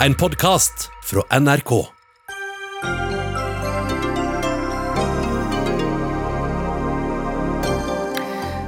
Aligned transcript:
En 0.00 0.14
podkast 0.14 0.90
fra 1.08 1.22
NRK. 1.40 1.70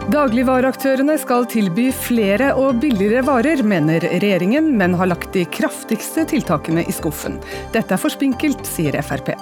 Dagligvareaktørene 0.09 1.19
skal 1.21 1.45
tilby 1.53 1.91
flere 1.93 2.55
og 2.57 2.81
billigere 2.81 3.21
varer, 3.29 3.61
mener 3.61 4.09
regjeringen, 4.09 4.73
men 4.81 4.97
har 4.97 5.13
lagt 5.13 5.37
de 5.37 5.45
kraftigste 5.53 6.25
tiltakene 6.33 6.87
i 6.89 6.97
skuffen. 6.97 7.37
Dette 7.77 7.93
er 7.93 8.01
for 8.01 8.15
spinkelt, 8.15 8.65
sier 8.65 8.97
Frp. 9.05 9.35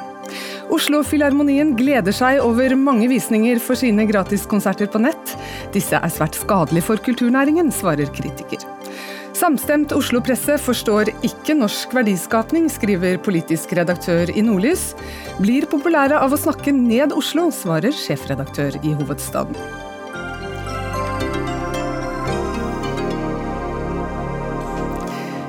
Oslo-filharmonien 0.74 1.76
gleder 1.78 2.12
seg 2.12 2.42
over 2.42 2.74
mange 2.74 3.06
visninger 3.14 3.62
for 3.62 3.78
sine 3.78 4.10
gratiskonserter 4.10 4.90
på 4.90 5.06
nett. 5.06 5.36
Disse 5.76 6.02
er 6.02 6.10
svært 6.10 6.34
skadelige 6.34 6.90
for 6.90 7.06
kulturnæringen, 7.06 7.70
svarer 7.70 8.10
kritiker. 8.10 8.66
Samstemt 9.36 9.92
Oslo-presse 9.92 10.54
forstår 10.64 11.10
ikke 11.26 11.52
norsk 11.58 11.92
verdiskapning, 11.92 12.70
skriver 12.72 13.18
politisk 13.20 13.74
redaktør 13.76 14.30
i 14.32 14.40
Nordlys. 14.40 14.94
Blir 15.42 15.66
populære 15.68 16.16
av 16.24 16.32
å 16.32 16.38
snakke 16.40 16.72
ned 16.72 17.12
Oslo, 17.12 17.50
svarer 17.52 17.92
sjefredaktør 17.92 18.78
i 18.80 18.94
hovedstaden. 18.96 19.58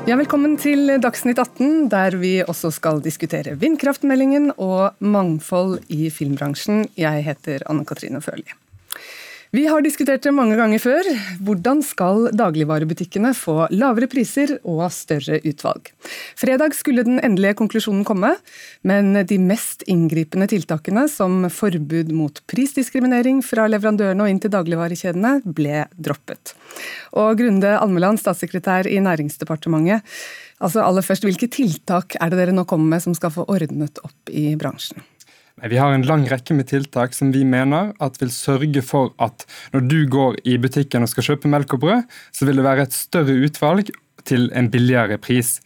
Ja, 0.08 0.20
velkommen 0.20 0.60
til 0.60 0.92
Dagsnytt 1.04 1.40
18, 1.40 1.88
der 1.92 2.20
vi 2.20 2.38
også 2.44 2.74
skal 2.76 3.00
diskutere 3.04 3.56
vindkraftmeldingen 3.60 4.52
og 4.58 5.00
mangfold 5.00 5.80
i 5.88 6.12
filmbransjen. 6.12 6.90
Jeg 7.00 7.24
heter 7.32 7.64
Anne 7.72 7.88
Katrine 7.88 8.20
Førli. 8.24 8.52
Vi 9.58 9.64
har 9.66 9.82
diskutert 9.82 10.22
det 10.22 10.30
mange 10.38 10.54
ganger 10.54 10.78
før. 10.78 11.08
Hvordan 11.42 11.80
skal 11.82 12.28
dagligvarebutikkene 12.38 13.32
få 13.34 13.64
lavere 13.74 14.06
priser 14.12 14.52
og 14.62 14.84
større 14.94 15.40
utvalg? 15.50 15.90
Fredag 16.38 16.76
skulle 16.78 17.02
den 17.08 17.18
endelige 17.26 17.56
konklusjonen 17.58 18.04
komme, 18.06 18.36
men 18.86 19.18
de 19.18 19.40
mest 19.42 19.82
inngripende 19.90 20.46
tiltakene, 20.52 21.08
som 21.10 21.48
forbud 21.50 22.14
mot 22.14 22.38
prisdiskriminering 22.46 23.42
fra 23.42 23.66
leverandørene 23.72 24.28
og 24.28 24.36
inn 24.36 24.44
til 24.46 24.54
dagligvarekjedene, 24.54 25.40
ble 25.50 25.88
droppet. 25.98 26.54
Og 27.18 27.42
Grunde 27.42 27.74
Almeland, 27.82 28.22
statssekretær 28.22 28.86
i 28.86 29.02
Næringsdepartementet. 29.02 30.06
Altså 30.62 30.86
aller 30.86 31.02
først, 31.02 31.26
Hvilke 31.26 31.50
tiltak 31.50 32.14
er 32.22 32.30
det 32.30 32.44
dere 32.44 32.54
nå 32.54 32.70
kommer 32.70 32.94
med 32.94 33.10
som 33.10 33.18
skal 33.18 33.34
få 33.34 33.50
ordnet 33.50 34.06
opp 34.06 34.30
i 34.30 34.52
bransjen? 34.54 35.02
Vi 35.66 35.78
har 35.82 35.90
en 35.90 36.06
lang 36.06 36.28
rekke 36.30 36.54
med 36.54 36.68
tiltak 36.70 37.16
som 37.18 37.32
vi 37.34 37.42
mener 37.42 37.96
at 38.04 38.20
vil 38.22 38.30
sørge 38.30 38.82
for 38.86 39.16
at 39.18 39.48
når 39.74 39.88
du 39.90 40.00
går 40.06 40.38
i 40.46 40.58
butikken 40.62 41.02
og 41.02 41.10
skal 41.10 41.32
kjøpe 41.32 41.50
melk 41.50 41.74
og 41.74 41.82
brød, 41.82 42.04
så 42.30 42.46
vil 42.46 42.62
det 42.62 42.66
være 42.68 42.86
et 42.86 42.94
større 42.94 43.34
utvalg 43.42 43.90
til 44.28 44.52
en 44.54 44.70
billigere 44.70 45.18
pris. 45.18 45.58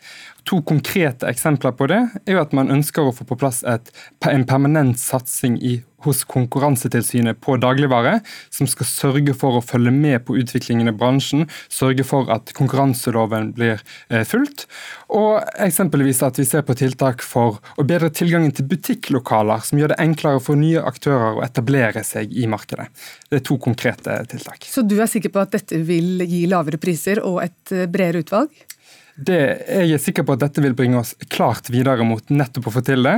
To 0.48 0.62
konkrete 0.64 1.28
eksempler 1.28 1.76
på 1.76 1.90
det 1.92 2.00
er 2.24 2.38
jo 2.38 2.42
at 2.42 2.56
man 2.56 2.72
ønsker 2.72 3.04
å 3.04 3.14
få 3.16 3.28
på 3.28 3.38
plass 3.42 3.66
et, 3.68 3.92
en 4.32 4.48
permanent 4.48 5.00
satsing 5.02 5.60
i, 5.60 5.82
hos 6.06 6.24
Konkurransetilsynet 6.32 7.40
på 7.44 7.58
dagligvare, 7.62 8.20
som 8.54 8.70
skal 8.70 8.90
sørge 8.90 9.36
for 9.38 9.58
å 9.58 9.64
følge 9.66 9.94
med 9.94 10.24
på 10.28 10.38
utviklingen 10.42 10.92
i 10.92 10.96
bransjen, 10.96 11.48
sørge 11.72 12.06
for 12.08 12.32
at 12.34 12.54
konkurranseloven 12.58 13.52
blir 13.58 13.82
eh, 14.10 14.24
fulgt, 14.28 14.68
og 15.12 15.42
eksempelvis 15.62 16.22
at 16.26 16.40
vi 16.40 16.48
ser 16.48 16.66
på 16.68 16.76
tiltak 16.80 17.24
for 17.26 17.60
å 17.78 17.88
bedre 17.88 18.12
tilgangen 18.14 18.54
til 18.56 18.68
butikklokaler, 18.72 19.64
som 19.66 19.82
gjør 19.82 19.94
det 19.94 20.02
enklere 20.04 20.44
for 20.44 20.60
nye 20.60 20.84
aktører 20.84 21.40
å 21.40 21.46
etablere 21.46 22.06
seg 22.08 22.32
i 22.32 22.48
markedet. 22.50 22.90
Det 23.30 23.42
er 23.42 23.48
to 23.48 23.58
konkrete 23.62 24.22
tiltak. 24.32 24.68
Så 24.70 24.86
du 24.86 24.98
er 25.00 25.10
sikker 25.12 25.34
på 25.34 25.44
at 25.44 25.56
dette 25.56 25.82
vil 25.88 26.24
gi 26.28 26.46
lavere 26.52 26.82
priser 26.82 27.24
og 27.26 27.42
et 27.46 27.76
eh, 27.76 27.90
bredere 27.92 28.26
utvalg? 28.26 28.68
Det, 29.16 29.40
jeg 29.68 29.92
er 29.96 30.02
sikker 30.02 30.26
på 30.26 30.36
at 30.38 30.44
dette 30.44 30.64
vil 30.64 30.76
bringe 30.78 31.00
oss 31.02 31.14
klart 31.32 31.70
videre 31.74 32.06
mot 32.08 32.24
nettopp 32.32 32.70
å 32.70 32.74
få 32.78 32.84
til 32.86 33.04
det. 33.06 33.18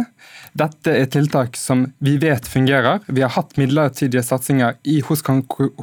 Dette 0.57 0.93
er 0.93 1.07
tiltak 1.11 1.57
som 1.57 1.85
vi 2.03 2.15
vet 2.21 2.47
fungerer. 2.49 3.03
Vi 3.07 3.23
har 3.23 3.33
hatt 3.35 3.55
midlertidige 3.61 4.23
satsinger 4.25 4.79
i, 4.89 4.99
hos, 5.05 5.23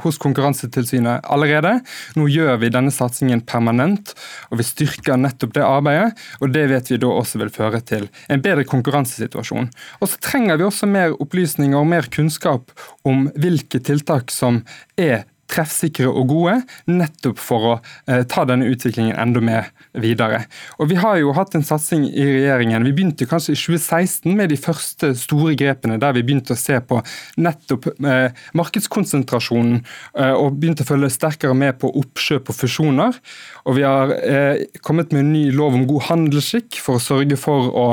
hos, 0.03 0.19
Konkurransetilsynet 0.21 1.25
allerede. 1.31 1.77
Nå 2.19 2.27
gjør 2.31 2.59
vi 2.61 2.71
denne 2.73 2.93
satsingen 2.93 3.41
permanent, 3.47 4.13
og 4.51 4.61
vi 4.61 4.67
styrker 4.67 5.19
nettopp 5.19 5.55
det 5.57 5.65
arbeidet. 5.65 6.19
og 6.39 6.53
Det 6.55 6.67
vet 6.71 6.91
vi 6.91 6.99
da 7.01 7.11
også 7.15 7.41
vil 7.41 7.53
føre 7.53 7.81
til 7.81 8.07
en 8.31 8.43
bedre 8.43 8.67
konkurransesituasjon. 8.69 9.71
Og 9.99 10.11
så 10.11 10.21
trenger 10.23 10.59
vi 10.59 10.67
også 10.67 10.89
mer 10.91 11.15
opplysninger 11.17 11.79
og 11.79 11.89
mer 11.91 12.07
kunnskap 12.11 12.71
om 13.07 13.29
hvilke 13.39 13.81
tiltak 13.83 14.31
som 14.31 14.61
er 14.99 15.25
treffsikre 15.51 16.09
og 16.09 16.29
gode, 16.31 16.57
nettopp 16.89 17.39
for 17.41 17.67
å 17.67 17.73
eh, 18.07 18.23
ta 18.29 18.45
denne 18.47 18.69
utviklingen 18.71 19.17
enda 19.19 19.43
mer 19.43 19.71
videre. 19.97 20.45
Og 20.79 20.89
Vi 20.91 20.99
har 20.99 21.17
jo 21.19 21.33
hatt 21.35 21.55
en 21.55 21.65
satsing 21.65 22.05
i 22.07 22.25
regjeringen. 22.25 22.85
Vi 22.87 22.93
begynte 22.95 23.27
kanskje 23.29 23.55
i 23.55 23.59
2016 23.59 24.35
med 24.37 24.51
de 24.51 24.59
første 24.59 25.13
store 25.19 25.55
grepene, 25.59 25.99
der 26.01 26.15
vi 26.17 26.23
begynte 26.25 26.55
å 26.55 26.59
se 26.59 26.79
på 26.79 27.01
nettopp 27.41 27.89
eh, 27.91 28.31
markedskonsentrasjonen 28.57 29.81
eh, 29.81 30.33
og 30.33 30.59
begynte 30.59 30.85
å 30.85 30.91
følge 30.91 31.11
sterkere 31.13 31.57
med 31.57 31.79
på 31.81 31.91
oppkjøp 32.01 32.51
og 32.51 32.57
fusjoner. 32.57 33.19
Og 33.65 33.77
Vi 33.77 33.85
har 33.85 34.13
eh, 34.17 34.65
kommet 34.85 35.13
med 35.13 35.25
en 35.25 35.33
ny 35.33 35.45
lov 35.55 35.75
om 35.77 35.87
god 35.89 36.07
handelsskikk 36.09 36.79
for 36.81 36.97
å 36.97 37.03
sørge 37.03 37.37
for 37.39 37.71
å 37.71 37.87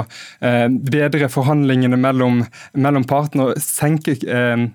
eh, 0.45 0.67
bedre 0.69 1.29
forhandlingene 1.33 1.99
mellom, 2.01 2.43
mellom 2.79 3.07
partene 3.09 3.51
og 3.51 3.63
senke 3.63 4.17
eh, 4.23 4.67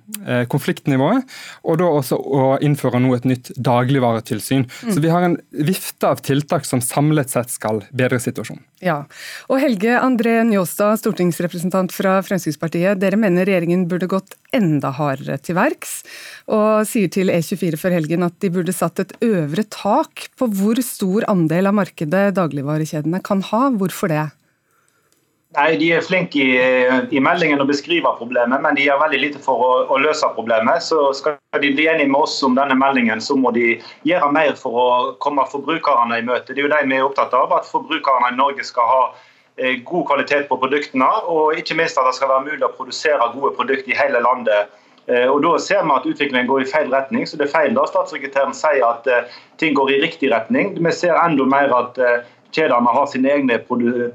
konfliktnivået. 0.51 1.23
og 1.63 1.79
da 1.79 1.89
også 1.89 2.17
å 2.17 2.44
innfører 2.73 3.01
nå 3.03 3.13
et 3.16 3.28
nytt 3.29 3.53
dagligvaretilsyn. 3.56 4.66
Mm. 4.67 4.91
Så 4.94 5.03
vi 5.03 5.11
har 5.13 5.25
en 5.25 5.38
vifte 5.53 6.09
av 6.09 6.22
tiltak 6.25 6.67
som 6.67 6.81
samlet 6.84 7.31
sett 7.34 7.53
skal 7.53 7.84
bedre 7.95 8.19
situasjonen. 8.23 8.66
Ja, 8.84 9.06
og 9.47 9.61
Helge 9.63 9.95
André 9.95 10.41
Njåstad, 10.44 11.00
stortingsrepresentant 11.00 11.94
fra 11.95 12.17
Fremskrittspartiet. 12.25 13.00
Dere 13.00 13.19
mener 13.19 13.47
regjeringen 13.47 13.85
burde 13.88 14.09
gått 14.12 14.35
enda 14.53 14.91
hardere 14.97 15.38
til 15.39 15.56
verks, 15.56 16.01
og 16.51 16.83
sier 16.89 17.12
til 17.13 17.31
E24 17.31 17.79
før 17.79 17.95
helgen 17.95 18.28
at 18.28 18.35
de 18.44 18.51
burde 18.53 18.75
satt 18.75 19.00
et 19.00 19.16
øvre 19.23 19.63
tak 19.72 20.28
på 20.35 20.50
hvor 20.51 20.81
stor 20.83 21.29
andel 21.31 21.72
av 21.72 21.79
markedet 21.79 22.33
dagligvarekjedene 22.35 23.23
kan 23.23 23.45
ha. 23.53 23.69
Hvorfor 23.79 24.12
det? 24.12 24.25
Nei, 25.53 25.75
De 25.77 25.91
er 25.93 26.01
flinke 26.01 26.39
i, 26.41 26.53
i, 27.13 27.19
meldingen 27.21 27.61
å 27.61 27.67
beskrive 27.69 28.09
problemet, 28.17 28.61
men 28.63 28.77
de 28.77 28.87
gjør 28.87 29.01
veldig 29.03 29.19
lite 29.21 29.41
for 29.43 29.61
å, 29.61 29.71
å, 29.85 29.99
løse 30.01 30.29
problemet. 30.33 30.81
Så 30.81 31.11
Skal 31.17 31.37
de 31.61 31.69
bli 31.75 31.85
enige 31.91 32.09
med 32.09 32.25
oss 32.25 32.39
om 32.45 32.55
denne 32.57 32.77
meldingen, 32.79 33.21
så 33.21 33.37
må 33.37 33.51
de 33.53 33.75
gjøre 34.09 34.31
mer 34.33 34.55
for 34.57 34.79
å 34.81 34.87
komme 35.21 35.45
forbrukerne 35.51 36.17
i 36.17 36.25
møte. 36.25 36.55
Det 36.55 36.63
er 36.63 36.65
jo 36.65 36.73
de 36.73 36.81
vi 36.89 36.97
er 36.97 37.05
opptatt 37.05 37.35
av, 37.37 37.53
at 37.53 37.69
forbrukerne 37.69 38.33
i 38.33 38.39
Norge 38.39 38.65
skal 38.65 38.89
ha 38.89 39.01
eh, 39.61 39.77
god 39.85 40.07
kvalitet 40.09 40.49
på 40.49 40.57
produktene, 40.57 41.11
og 41.29 41.59
ikke 41.61 41.77
minst 41.77 42.01
at 42.01 42.09
det 42.09 42.17
skal 42.17 42.33
være 42.33 42.47
mulig 42.49 42.65
å 42.65 42.73
produsere 42.73 43.33
gode 43.35 43.53
produkter 43.59 43.93
i 43.93 43.99
hele 43.99 44.25
landet. 44.25 44.73
Eh, 45.05 45.27
og 45.27 45.41
Da 45.43 45.57
ser 45.59 45.83
vi 45.83 45.97
at 45.99 46.05
utviklingen 46.07 46.47
går 46.47 46.63
i 46.63 46.69
feil 46.69 46.89
retning. 46.89 47.27
så 47.27 47.37
det 47.37 47.49
er 47.49 47.57
feil 47.57 47.75
da 47.75 47.85
Statssekretæren 47.85 48.57
sier 48.57 48.85
at 48.87 49.07
eh, 49.07 49.29
ting 49.59 49.75
går 49.75 49.91
i 49.91 50.01
riktig 50.01 50.31
retning. 50.31 50.73
Vi 50.79 50.91
ser 50.91 51.13
enda 51.13 51.45
mer 51.45 51.73
at 51.75 51.99
uh, 51.99 52.23
kjedene 52.53 52.93
har 52.95 53.09
sine 53.09 53.31
egne, 53.33 53.57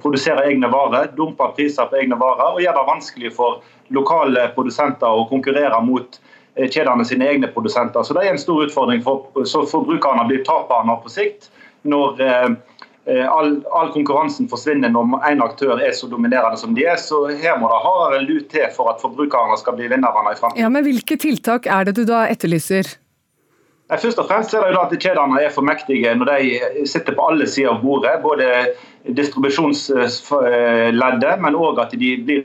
produserer 0.02 0.46
egne 0.46 0.70
varer, 0.72 1.10
dumper 1.16 1.54
priser 1.56 1.90
på 1.90 1.98
egne 2.00 2.18
varer 2.20 2.54
og 2.54 2.62
gjør 2.62 2.76
det 2.78 2.86
vanskelig 2.88 3.34
for 3.36 3.60
lokale 3.94 4.48
produsenter 4.54 5.08
å 5.08 5.26
konkurrere 5.30 5.80
mot 5.84 6.18
eh, 6.54 6.68
kjedene 6.68 7.06
sine 7.08 7.28
egne 7.32 7.50
produsenter. 7.52 8.04
Så 8.04 8.14
Det 8.14 8.26
er 8.26 8.34
en 8.34 8.42
stor 8.42 8.64
utfordring. 8.66 9.02
for 9.02 9.44
så 9.44 9.64
Forbrukerne 9.66 10.26
blir 10.28 10.44
taperne 10.44 10.98
på 11.02 11.10
sikt 11.12 11.50
når 11.82 12.20
eh, 12.20 12.48
eh, 13.06 13.26
all, 13.26 13.58
all, 13.72 13.90
konkurransen 13.96 14.48
forsvinner 14.48 14.92
når 14.92 15.18
en 15.32 15.42
aktør 15.42 15.80
er 15.80 15.92
så 15.92 16.06
dominerende 16.06 16.60
som 16.60 16.74
de 16.74 16.86
er. 16.86 16.96
Så 16.96 17.26
her 17.42 17.58
må 17.58 17.72
det 17.72 17.82
hardere 17.86 18.22
lut 18.28 18.48
til 18.52 18.70
for 18.76 18.92
at 18.92 19.02
forbrukerne 19.02 19.58
skal 19.58 19.78
bli 19.78 19.90
vinnerne 19.90 20.32
i 20.32 20.38
framtiden. 20.38 20.62
Ja, 20.62 20.70
men 20.70 20.86
hvilke 20.86 21.18
tiltak 21.18 21.66
er 21.66 21.88
det 21.88 21.98
du 21.98 22.04
da 22.06 22.26
etterlyser? 22.28 22.98
Først 23.88 24.18
og 24.20 24.26
fremst 24.28 24.52
er 24.54 24.60
det 24.66 24.74
jo 24.74 24.80
at 24.84 24.98
Kjedene 25.00 25.40
er 25.40 25.50
for 25.54 25.62
mektige 25.64 26.14
når 26.14 26.26
de 26.28 26.60
sitter 26.88 27.14
på 27.16 27.26
alle 27.30 27.46
sider 27.48 27.70
av 27.72 27.82
bordet. 27.82 28.22
Både 28.22 28.44
distribusjonsleddet, 29.16 31.40
men 31.40 31.54
òg 31.56 31.78
at 31.80 31.90
de 31.96 32.24
blir 32.24 32.44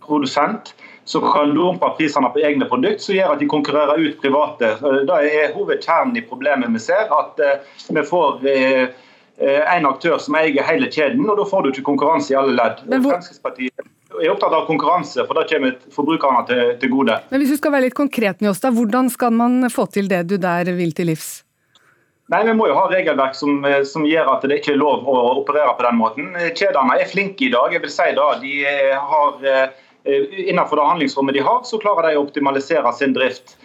produsent 0.00 0.74
som 1.08 1.24
kan 1.32 1.54
dumpe 1.56 1.88
prisene 1.96 2.28
på 2.32 2.38
egne 2.44 2.66
produkter, 2.68 3.04
som 3.04 3.14
gjør 3.16 3.32
at 3.34 3.40
de 3.40 3.48
konkurrerer 3.48 4.00
ut 4.00 4.20
private. 4.20 4.66
Det 5.08 5.16
er 5.28 5.54
hovedkjernen 5.56 6.16
i 6.16 6.26
problemet 6.28 6.72
vi 6.72 6.78
ser. 6.84 7.04
At 7.16 7.40
eh, 7.40 7.58
vi 7.96 8.02
får 8.10 8.30
eh, 8.52 8.86
en 9.76 9.86
aktør 9.88 10.18
som 10.20 10.34
eier 10.40 10.64
hele 10.68 10.86
kjeden, 10.92 11.30
og 11.30 11.36
da 11.40 11.44
får 11.48 11.60
du 11.62 11.68
ikke 11.72 11.88
konkurranse 11.88 12.28
i 12.34 12.40
alle 12.40 12.54
ledd. 12.58 12.76
Fremskrittspartiet 12.88 13.74
er 14.16 14.30
opptatt 14.32 14.54
av 14.56 14.64
konkurranse, 14.66 15.24
for 15.26 15.36
da 15.36 15.44
kommer 15.48 15.76
forbrukerne 15.92 16.46
til, 16.48 16.62
til, 16.80 16.92
gode. 16.92 17.18
Men 17.28 17.42
Hvis 17.42 17.52
du 17.52 17.58
skal 17.60 17.74
være 17.74 17.88
litt 17.88 17.98
konkret, 17.98 18.40
Njåstad, 18.40 18.76
hvordan 18.76 19.10
skal 19.12 19.34
man 19.36 19.68
få 19.72 19.86
til 19.92 20.08
det 20.08 20.24
du 20.30 20.38
der 20.40 20.70
vil 20.78 20.94
til 20.96 21.12
livs? 21.12 21.42
Nei, 22.32 22.42
Vi 22.44 22.56
må 22.56 22.68
jo 22.68 22.76
ha 22.76 22.88
regelverk 22.90 23.36
som, 23.36 23.62
som, 23.88 24.04
gjør 24.04 24.34
at 24.34 24.42
det 24.48 24.60
ikke 24.60 24.74
er 24.74 24.80
lov 24.80 25.06
å 25.08 25.20
operere 25.40 25.72
på 25.76 25.84
den 25.86 26.00
måten. 26.00 26.26
Kjedene 26.56 26.98
er 27.00 27.08
flinke 27.08 27.46
i 27.46 27.52
dag. 27.52 27.72
jeg 27.72 27.84
vil 27.84 27.92
si 27.92 28.08
da, 28.16 28.32
de 28.40 28.56
har, 29.12 29.38
eh, 29.44 29.84
Innenfor 30.08 30.78
det 30.78 30.84
handlingsrommet 30.88 31.34
de 31.36 31.40
har, 31.44 31.64
så 31.68 31.76
klarer 31.80 32.06
de 32.08 32.16
å 32.16 32.22
optimalisere 32.22 32.92
sin 32.96 33.12
drift. 33.12 33.58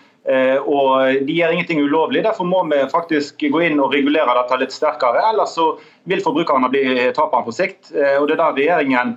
Og 0.67 1.23
De 1.27 1.35
gjør 1.37 1.53
ingenting 1.53 1.79
ulovlig. 1.79 2.23
Derfor 2.25 2.43
må 2.43 2.63
vi 2.67 2.81
faktisk 2.91 3.39
gå 3.39 3.61
inn 3.63 3.79
og 3.79 3.93
regulere 3.93 4.33
dette 4.41 4.57
litt 4.59 4.75
sterkere. 4.75 5.21
Ellers 5.29 5.55
så 5.55 5.69
vil 6.09 6.23
forbrukerne 6.25 6.67
bli 6.73 6.83
taperne 7.15 7.47
på 7.47 7.53
sikt. 7.55 7.93
Og 7.93 8.27
Det 8.27 8.35
er 8.35 8.41
der 8.41 8.57
regjeringen 8.57 9.15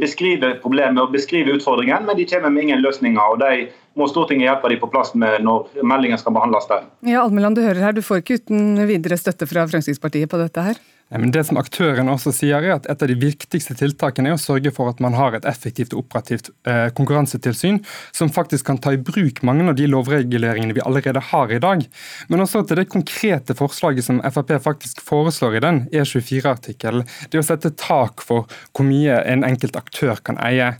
beskriver 0.00 0.58
problemet 0.62 1.02
og 1.02 1.12
beskriver 1.12 1.56
utfordringen, 1.58 2.06
men 2.06 2.16
de 2.18 2.26
kommer 2.26 2.50
med 2.50 2.62
ingen 2.62 2.82
løsninger. 2.82 3.20
og 3.20 3.40
De 3.40 3.68
må 3.98 4.08
Stortinget 4.10 4.48
hjelpe 4.48 4.70
dem 4.72 4.80
på 4.82 4.90
plass 4.92 5.14
med 5.14 5.42
når 5.46 5.82
meldingen 5.82 6.18
skal 6.18 6.34
behandles 6.36 6.68
der. 6.70 6.86
Ja, 7.06 7.24
Almeland, 7.24 7.56
du 7.56 7.62
hører 7.62 7.82
her, 7.86 7.92
du 7.92 8.02
får 8.02 8.22
ikke 8.22 8.40
uten 8.42 8.86
videre 8.88 9.18
støtte 9.18 9.46
fra 9.46 9.66
Fremskrittspartiet 9.70 10.30
på 10.30 10.40
dette 10.40 10.64
her? 10.70 10.80
Men 11.10 11.32
det 11.32 11.44
som 11.48 11.58
aktørene 11.60 12.12
også 12.12 12.32
sier 12.36 12.60
er 12.60 12.74
at 12.76 12.88
Et 12.88 13.02
av 13.04 13.08
de 13.08 13.16
viktigste 13.18 13.76
tiltakene 13.78 14.32
er 14.32 14.36
å 14.36 14.40
sørge 14.40 14.72
for 14.74 14.90
at 14.92 15.00
man 15.00 15.16
har 15.16 15.36
et 15.36 15.46
effektivt 15.48 15.94
og 15.94 16.04
operativt 16.04 16.50
eh, 16.68 16.88
konkurransetilsyn 16.96 17.80
som 18.16 18.32
faktisk 18.32 18.68
kan 18.68 18.80
ta 18.82 18.92
i 18.92 19.00
bruk 19.00 19.42
mange 19.46 19.66
av 19.68 19.76
de 19.78 19.88
lovreguleringene 19.88 20.76
vi 20.76 20.84
allerede 20.84 21.22
har 21.30 21.52
i 21.52 21.60
dag. 21.62 21.84
Men 22.28 22.44
også 22.44 22.64
til 22.68 22.80
det 22.82 22.88
konkrete 22.92 23.56
forslaget 23.58 24.08
som 24.08 24.20
Frp 24.28 24.54
faktisk 24.64 25.02
foreslår 25.04 25.58
i 25.58 25.64
den 25.64 25.82
E24-artikkelen. 25.92 27.06
Det 27.32 27.40
å 27.40 27.46
sette 27.46 27.74
tak 27.78 28.24
for 28.24 28.48
hvor 28.72 28.88
mye 28.88 29.20
en 29.28 29.46
enkelt 29.46 29.78
aktør 29.80 30.20
kan 30.24 30.40
eie. 30.44 30.74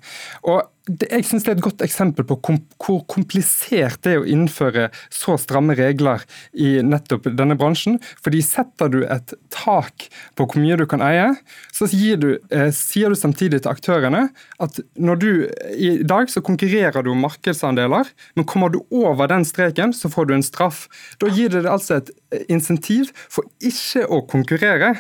Og 0.45 0.67
jeg 0.89 1.25
synes 1.27 1.45
Det 1.45 1.53
er 1.53 1.57
et 1.59 1.65
godt 1.65 1.83
eksempel 1.85 2.27
på 2.29 2.39
kom, 2.45 2.59
hvor 2.83 3.03
komplisert 3.11 4.01
det 4.05 4.15
er 4.15 4.23
å 4.23 4.29
innføre 4.29 4.89
så 5.13 5.37
stramme 5.41 5.77
regler 5.79 6.25
i 6.53 6.79
nettopp 6.85 7.29
denne 7.37 7.57
bransjen. 7.59 7.99
Fordi 8.25 8.43
Setter 8.49 8.91
du 8.93 9.03
et 9.05 9.35
tak 9.53 10.09
på 10.39 10.47
hvor 10.47 10.61
mye 10.63 10.79
du 10.81 10.87
kan 10.89 11.03
eie, 11.05 11.35
så 11.75 11.89
du, 11.89 12.39
eh, 12.51 12.71
sier 12.73 13.11
du 13.13 13.19
samtidig 13.19 13.63
til 13.63 13.73
aktørene 13.73 14.29
at 14.59 14.81
når 14.97 15.21
du, 15.21 15.31
i 15.77 16.03
dag 16.03 16.31
så 16.31 16.41
konkurrerer 16.41 17.03
du 17.03 17.11
om 17.13 17.21
markedsandeler, 17.21 18.09
men 18.35 18.49
kommer 18.49 18.73
du 18.73 18.81
over 18.91 19.29
den 19.29 19.45
streken, 19.45 19.93
så 19.93 20.09
får 20.09 20.29
du 20.29 20.35
en 20.35 20.47
straff. 20.47 20.87
Da 21.21 21.29
gir 21.29 21.51
det 21.51 21.67
altså 21.67 22.01
et 22.01 22.11
insentiv 22.49 23.13
for 23.29 23.45
ikke 23.61 24.07
å 24.09 24.23
konkurrere 24.29 24.95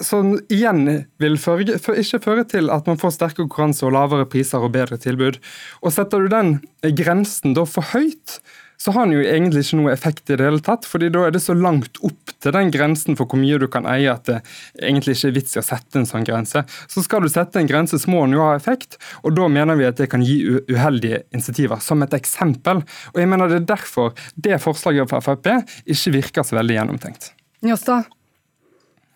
som 0.00 0.38
igjen 0.52 0.86
vil 1.20 1.36
føre, 1.40 1.76
ikke 1.76 2.22
føre 2.24 2.46
til 2.48 2.72
at 2.72 2.88
man 2.88 3.00
får 3.00 3.16
sterkere 3.18 3.44
konkurranse 3.44 3.84
og 3.84 3.92
lavere 3.96 4.28
priser 4.30 4.64
og 4.64 4.72
bedre 4.72 4.96
tilbud. 5.00 5.38
Og 5.84 5.92
Setter 5.92 6.24
du 6.24 6.32
den 6.32 6.58
grensen 6.96 7.56
da 7.58 7.66
for 7.68 7.92
høyt, 7.92 8.40
så 8.82 8.90
har 8.90 9.06
den 9.06 9.14
jo 9.14 9.22
egentlig 9.22 9.62
ikke 9.62 9.78
noe 9.78 9.92
effekt 9.92 10.30
i 10.32 10.36
det 10.38 10.46
hele 10.48 10.62
tatt. 10.64 10.88
fordi 10.88 11.10
da 11.14 11.26
er 11.26 11.34
det 11.34 11.42
så 11.44 11.54
langt 11.54 12.00
opp 12.02 12.32
til 12.42 12.54
den 12.56 12.72
grensen 12.74 13.14
for 13.18 13.30
hvor 13.30 13.38
mye 13.38 13.60
du 13.62 13.68
kan 13.70 13.86
eie 13.86 14.10
at 14.10 14.24
det 14.26 14.40
egentlig 14.80 15.14
ikke 15.14 15.28
er 15.28 15.36
vits 15.36 15.54
i 15.54 15.60
å 15.60 15.66
sette 15.66 16.00
en 16.00 16.08
sånn 16.08 16.26
grense. 16.26 16.64
Så 16.90 17.04
skal 17.04 17.22
du 17.22 17.30
sette 17.30 17.60
en 17.60 17.68
grense, 17.70 18.00
så 18.00 18.10
må 18.10 18.24
den 18.24 18.34
jo 18.34 18.42
ha 18.42 18.56
effekt, 18.56 18.98
og 19.22 19.36
da 19.36 19.46
mener 19.46 19.78
vi 19.78 19.86
at 19.86 20.00
det 20.00 20.08
kan 20.10 20.24
gi 20.26 20.40
uheldige 20.72 21.22
insentiver. 21.36 21.78
Som 21.84 22.02
et 22.02 22.16
eksempel. 22.18 22.82
Og 23.12 23.22
jeg 23.22 23.30
mener 23.30 23.52
det 23.52 23.60
er 23.60 23.70
derfor 23.76 24.16
det 24.34 24.58
forslaget 24.64 25.12
fra 25.12 25.22
Frp 25.22 25.52
ikke 25.86 26.16
virker 26.16 26.48
så 26.48 26.58
veldig 26.58 26.80
gjennomtenkt. 26.80 27.30
Njåstad, 27.62 28.10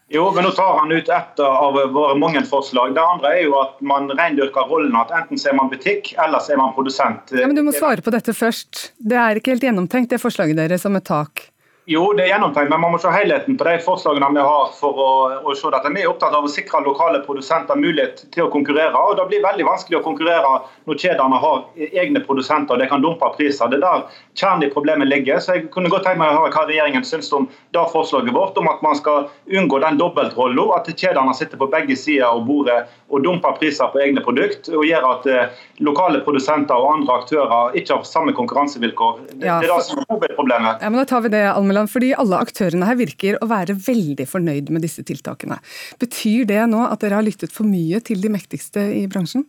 jo, 0.09 0.29
men 0.35 0.45
nå 0.47 0.51
tar 0.55 0.79
han 0.79 0.93
ut 0.93 1.09
ett 1.09 1.41
av 1.43 1.75
våre 1.93 2.15
mange 2.19 2.43
forslag. 2.47 2.95
Det 2.95 3.03
andre 3.03 3.33
er 3.39 3.43
jo 3.49 3.57
at 3.59 3.81
man 3.83 4.07
rendyrker 4.13 4.69
rollen 4.71 4.95
at 4.99 5.11
enten 5.11 5.41
så 5.41 5.51
er 5.51 5.59
man 5.59 5.71
butikk, 5.73 6.13
eller 6.23 6.43
så 6.43 6.55
er 6.55 6.61
man 6.63 6.75
produsent. 6.77 7.35
Ja, 7.35 7.47
men 7.47 7.59
Du 7.59 7.65
må 7.67 7.75
svare 7.75 8.05
på 8.07 8.15
dette 8.15 8.35
først. 8.37 8.93
Det 8.99 9.19
er 9.19 9.41
ikke 9.41 9.57
helt 9.57 9.67
gjennomtenkt, 9.67 10.13
det 10.15 10.23
forslaget 10.23 10.61
deres 10.63 10.87
om 10.87 10.99
et 11.01 11.09
tak. 11.09 11.49
Jo, 11.89 12.01
det 12.19 12.25
er 12.25 12.33
gjennomtenkt, 12.33 12.67
men 12.67 12.81
man 12.83 12.91
må 12.91 12.99
se 12.99 13.13
helheten 13.15 13.55
på 13.55 13.63
de 13.63 13.77
forslagene 13.85 14.27
vi 14.35 14.43
har. 14.43 14.71
for 14.75 14.99
å, 14.99 15.11
å 15.47 15.53
se 15.55 15.71
dette. 15.71 15.93
Vi 15.95 16.01
er 16.03 16.09
opptatt 16.11 16.35
av 16.35 16.49
å 16.49 16.51
sikre 16.51 16.81
lokale 16.83 17.21
produsenter 17.23 17.79
mulighet 17.79 18.25
til 18.35 18.43
å 18.43 18.51
konkurrere. 18.51 18.91
og 18.99 19.15
Det 19.21 19.27
blir 19.31 19.45
veldig 19.45 19.67
vanskelig 19.69 20.01
å 20.01 20.03
konkurrere 20.03 20.51
når 20.91 20.99
kjedene 20.99 21.39
har 21.45 21.61
egne 22.03 22.25
produsenter 22.27 22.75
og 22.75 22.83
de 22.83 22.89
kan 22.91 23.05
dumpe 23.05 23.29
priser. 23.37 23.71
Det 23.71 23.79
er 23.79 23.85
der 23.85 24.03
kjernen 24.35 24.67
i 24.67 24.73
problemet 24.73 25.07
ligger. 25.07 25.39
så 25.39 25.55
Jeg 25.55 25.69
kunne 25.71 25.93
godt 25.93 26.09
tenke 26.09 26.25
meg 26.25 26.35
å 26.35 26.41
høre 26.41 26.57
hva 26.57 26.65
regjeringen 26.67 27.07
syns 27.07 27.31
om 27.33 27.47
det 27.47 27.87
forslaget 27.93 28.35
vårt, 28.35 28.59
om 28.59 28.67
at 28.67 28.83
man 28.83 28.99
skal 28.99 29.31
unngå 29.47 29.79
den 29.87 30.03
dobbeltrollen, 30.03 30.75
at 30.75 30.91
kjedene 30.91 31.39
sitter 31.39 31.57
på 31.57 31.71
begge 31.71 31.95
sider 31.95 32.27
av 32.27 32.43
bordet 32.51 32.81
og 33.15 33.23
dumper 33.23 33.55
priser 33.61 33.95
på 33.95 34.03
egne 34.03 34.27
produkter, 34.27 34.75
og 34.75 34.83
gjør 34.89 35.07
at 35.13 35.27
eh, 35.31 35.55
lokale 35.87 36.19
produsenter 36.27 36.75
og 36.75 36.97
andre 36.97 37.21
aktører 37.21 37.79
ikke 37.79 38.01
har 38.01 38.09
samme 38.09 38.35
konkurransevilkår. 38.35 39.23
Det, 39.31 39.47
ja, 39.47 39.61
for... 39.61 39.63
det 39.63 39.71
er 39.71 39.77
det 39.77 39.87
som 39.87 40.03
er 40.03 40.11
hovedproblemet. 40.11 40.83
Ja, 40.83 40.91
men 40.91 40.99
da 40.99 41.07
tar 41.07 41.23
vi 41.23 41.31
det, 41.37 41.45
Almela 41.53 41.76
Almeland, 41.77 41.93
fordi 41.93 42.13
alle 42.17 42.41
aktørene 42.41 42.87
her 42.89 42.97
virker 42.97 43.39
å 43.41 43.49
være 43.51 43.77
veldig 43.77 44.27
fornøyd 44.29 44.71
med 44.73 44.85
disse 44.85 45.05
tiltakene. 45.05 45.59
Betyr 46.01 46.47
det 46.49 46.63
nå 46.71 46.87
at 46.87 47.03
dere 47.03 47.21
har 47.21 47.27
lyttet 47.27 47.53
for 47.53 47.67
mye 47.67 48.01
til 48.01 48.23
de 48.23 48.33
mektigste 48.33 48.81
i 48.97 49.07
bransjen? 49.07 49.45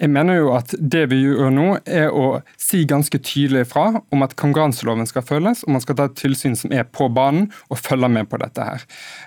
Jeg 0.00 0.10
mener 0.12 0.38
jo 0.38 0.52
at 0.56 0.72
Det 0.78 1.04
vi 1.10 1.18
gjør 1.20 1.50
nå, 1.52 1.66
er 1.84 2.12
å 2.14 2.40
si 2.60 2.82
ganske 2.88 3.18
tydelig 3.22 3.66
fra 3.72 4.00
om 4.12 4.24
at 4.24 4.34
konkurranseloven 4.40 5.06
skal 5.08 5.24
følges, 5.26 5.64
og 5.66 5.74
man 5.76 5.84
skal 5.84 5.98
ta 5.98 6.06
et 6.08 6.16
tilsyn 6.18 6.56
som 6.58 6.72
er 6.72 6.86
på 6.88 7.08
banen 7.12 7.50
og 7.68 7.80
følge 7.82 8.08
med 8.12 8.30
på 8.30 8.40
dette. 8.40 8.62
her. 8.62 8.84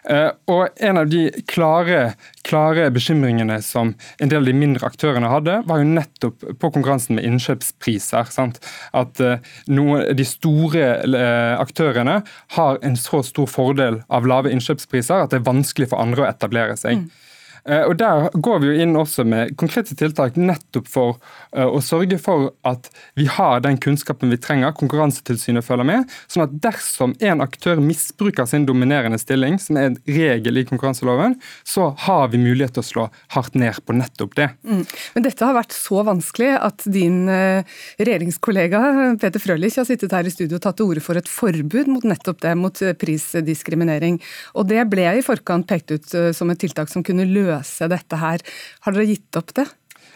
Eh, 0.10 0.32
og 0.48 0.70
En 0.86 0.98
av 0.98 1.10
de 1.10 1.30
klare, 1.48 2.16
klare 2.44 2.90
bekymringene 2.92 3.62
som 3.62 3.96
en 4.20 4.30
del 4.30 4.40
av 4.40 4.46
de 4.46 4.54
mindre 4.54 4.86
aktørene 4.86 5.30
hadde, 5.30 5.62
var 5.66 5.78
jo 5.78 5.84
nettopp 5.84 6.46
på 6.60 6.72
konkurransen 6.72 7.16
med 7.16 7.26
innkjøpspriser. 7.26 8.32
Sant? 8.32 8.60
At 8.94 9.20
eh, 9.20 9.40
noen, 9.68 10.16
de 10.16 10.26
store 10.26 10.86
eh, 11.06 11.56
aktørene 11.60 12.22
har 12.58 12.80
en 12.82 12.98
så 13.00 13.22
stor 13.24 13.48
fordel 13.48 14.02
av 14.10 14.26
lave 14.26 14.52
innkjøpspriser 14.52 15.24
at 15.24 15.32
det 15.32 15.42
er 15.42 15.50
vanskelig 15.50 15.90
for 15.92 16.02
andre 16.02 16.26
å 16.26 16.30
etablere 16.30 16.78
seg. 16.80 17.06
Mm. 17.06 17.35
Eh, 17.66 17.82
og 17.90 17.98
Der 17.98 18.30
går 18.34 18.60
vi 18.62 18.70
jo 18.70 18.84
inn 18.84 18.94
også 18.98 19.26
med 19.28 19.56
konkrete 19.58 19.96
tiltak 19.98 20.38
nettopp 20.38 20.90
for 20.90 21.18
eh, 21.56 21.66
å 21.66 21.82
sørge 21.82 22.20
for 22.22 22.52
at 22.68 22.92
vi 23.18 23.26
har 23.32 23.64
den 23.66 23.80
kunnskapen 23.82 24.30
vi 24.34 24.40
trenger, 24.42 24.76
Konkurransetilsynet 24.78 25.66
følger 25.66 25.88
med. 25.88 26.12
sånn 26.30 26.46
at 26.46 26.54
dersom 26.62 27.16
en 27.26 27.42
aktør 27.42 27.82
misbruker 27.82 28.46
sin 28.50 28.68
dominerende 28.70 29.18
stilling, 29.22 29.58
som 29.62 29.80
er 29.80 29.90
en 29.90 29.98
regel 30.06 30.62
i 30.62 30.66
konkurranseloven, 30.68 31.40
så 31.66 31.90
har 32.06 32.30
vi 32.34 32.42
mulighet 32.44 32.76
til 32.78 32.84
å 32.84 32.90
slå 32.90 33.08
hardt 33.34 33.58
ned 33.58 33.82
på 33.86 33.96
nettopp 33.98 34.36
det. 34.38 34.50
Mm. 34.68 34.84
Men 35.16 35.26
dette 35.26 35.48
har 35.48 35.58
vært 35.58 35.74
så 35.74 36.04
vanskelig 36.06 36.52
at 36.60 36.86
din 36.86 37.26
eh, 37.32 37.66
regjeringskollega 37.98 39.18
Peter 39.22 39.42
Frølich 39.42 39.80
har 39.82 39.90
sittet 39.90 40.14
her 40.14 40.28
i 40.28 40.34
studio 40.34 40.60
og 40.60 40.66
tatt 40.66 40.78
til 40.82 40.92
orde 40.92 41.04
for 41.04 41.18
et 41.18 41.32
forbud 41.32 41.90
mot 41.90 42.06
nettopp 42.06 42.44
det, 42.46 42.54
mot 42.60 42.84
prisdiskriminering. 43.02 44.22
Og 44.54 44.70
det 44.70 44.86
ble 44.92 45.08
i 45.18 45.26
forkant 45.26 45.66
pekt 45.70 45.96
ut 45.96 46.16
som 46.36 46.52
et 46.52 46.62
tiltak 46.62 46.92
som 46.92 47.04
kunne 47.06 47.26
løse 47.26 47.55
løse 47.56 47.90
dette 47.92 48.22
her. 48.22 48.44
Har 48.86 48.96
dere 48.96 49.10
gitt 49.10 49.42
opp 49.42 49.56
det? 49.58 49.68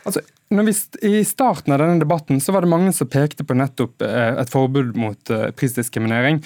Altså, 0.07 0.21
vi, 0.49 0.73
I 1.05 1.25
starten 1.27 1.73
av 1.75 1.81
denne 1.81 1.99
debatten 2.01 2.39
så 2.41 2.53
var 2.55 2.63
det 2.63 2.71
mange 2.71 2.89
som 2.95 3.09
pekte 3.11 3.43
på 3.45 3.53
nettopp 3.57 4.01
eh, 4.05 4.39
et 4.41 4.49
forbud 4.49 4.95
mot 4.97 5.31
eh, 5.33 5.49
prisdiskriminering. 5.53 6.39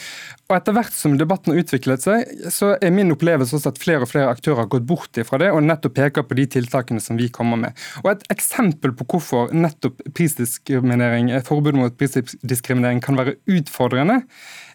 Og 0.50 0.56
Etter 0.58 0.76
hvert 0.76 0.96
som 0.96 1.16
debatten 1.20 1.54
har 1.54 1.62
utviklet 1.62 2.04
seg, 2.04 2.34
så 2.52 2.74
er 2.76 2.92
min 2.96 3.14
opplevelse 3.14 3.56
også 3.56 3.72
at 3.72 3.80
flere 3.80 4.04
og 4.04 4.12
flere 4.12 4.34
aktører 4.34 4.64
har 4.64 4.72
gått 4.74 4.88
bort 4.90 5.22
fra 5.28 5.40
det 5.40 5.54
og 5.54 5.64
nettopp 5.64 5.96
peker 6.00 6.28
på 6.28 6.38
de 6.40 6.48
tiltakene 6.58 7.04
som 7.04 7.20
vi 7.20 7.30
kommer 7.34 7.62
med. 7.62 7.84
Og 8.04 8.12
Et 8.12 8.26
eksempel 8.34 8.96
på 8.98 9.08
hvorfor 9.14 9.54
nettopp 9.56 10.02
prisdiskriminering, 10.18 11.32
eh, 11.32 11.46
forbud 11.46 11.78
mot 11.80 11.96
prisdiskriminering 12.00 13.00
kan 13.06 13.20
være 13.20 13.38
utfordrende, 13.48 14.24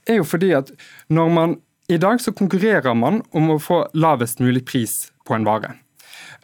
er 0.09 0.23
jo 0.23 0.25
fordi 0.25 0.55
at 0.57 0.73
når 1.13 1.35
man 1.35 1.59
i 1.89 1.99
dag 2.01 2.21
så 2.21 2.33
konkurrerer 2.37 2.97
man 2.97 3.23
om 3.37 3.53
å 3.53 3.61
få 3.61 3.83
lavest 3.97 4.41
mulig 4.45 4.65
pris 4.69 5.11
på 5.25 5.37
en 5.37 5.45
vare. 5.49 5.75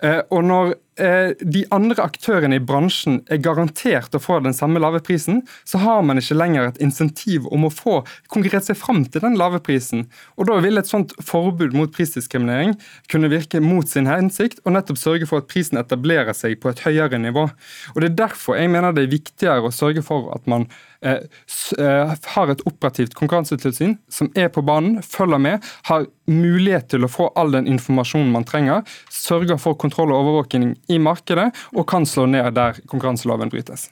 Eh, 0.02 0.20
og 0.34 0.42
når 0.44 0.72
eh, 0.98 1.36
de 1.38 1.62
andre 1.74 2.02
aktørene 2.02 2.58
i 2.58 2.62
bransjen 2.62 3.20
er 3.32 3.40
garantert 3.42 4.14
å 4.16 4.20
få 4.22 4.40
den 4.42 4.56
samme 4.56 4.82
lave 4.82 5.00
prisen, 5.04 5.42
så 5.68 5.78
har 5.84 6.02
man 6.06 6.18
ikke 6.20 6.36
lenger 6.36 6.66
et 6.68 6.80
insentiv 6.82 7.46
om 7.54 7.68
å 7.68 7.72
få 7.72 8.00
konkurrert 8.32 8.66
seg 8.66 8.78
fram 8.80 9.04
til 9.06 9.22
den 9.24 9.38
lave 9.38 9.62
prisen. 9.64 10.08
Og 10.34 10.50
Da 10.50 10.58
vil 10.64 10.80
et 10.80 10.90
sånt 10.90 11.14
forbud 11.22 11.76
mot 11.78 11.94
prisdiskriminering 11.94 12.74
kunne 13.12 13.30
virke 13.32 13.62
mot 13.62 13.88
sin 13.88 14.10
hensikt 14.10 14.64
og 14.64 14.74
nettopp 14.74 15.00
sørge 15.00 15.30
for 15.30 15.42
at 15.42 15.50
prisen 15.52 15.80
etablerer 15.80 16.34
seg 16.36 16.58
på 16.62 16.72
et 16.72 16.82
høyere 16.86 17.20
nivå. 17.22 17.46
Og 17.94 18.02
Det 18.02 18.10
er 18.10 18.20
derfor 18.26 18.58
jeg 18.58 18.72
mener 18.74 18.92
det 18.92 19.06
er 19.06 19.14
viktigere 19.14 19.70
å 19.70 19.74
sørge 19.74 20.02
for 20.04 20.32
at 20.34 20.50
man 20.50 20.66
har 21.04 22.50
et 22.52 22.62
operativt 22.64 23.14
konkurransetilsyn 23.18 23.99
som 24.12 24.30
er 24.34 24.49
på 24.52 24.64
banen, 24.64 25.02
følger 25.02 25.42
med, 25.42 25.73
har 25.90 26.06
mulighet 26.30 26.88
til 26.88 27.04
å 27.04 27.11
få 27.12 27.28
all 27.38 27.52
den 27.52 27.68
informasjonen 27.68 28.30
man 28.32 28.46
trenger, 28.49 28.84
sørger 29.12 29.58
for 29.61 29.76
kontroll 29.80 30.12
og 30.14 30.23
overvåking 30.23 30.70
i 30.92 30.99
markedet 31.02 31.50
og 31.75 31.84
kan 31.90 32.06
slå 32.08 32.26
ned 32.30 32.54
der 32.56 32.80
konkurranseloven 32.88 33.52
brytes. 33.52 33.90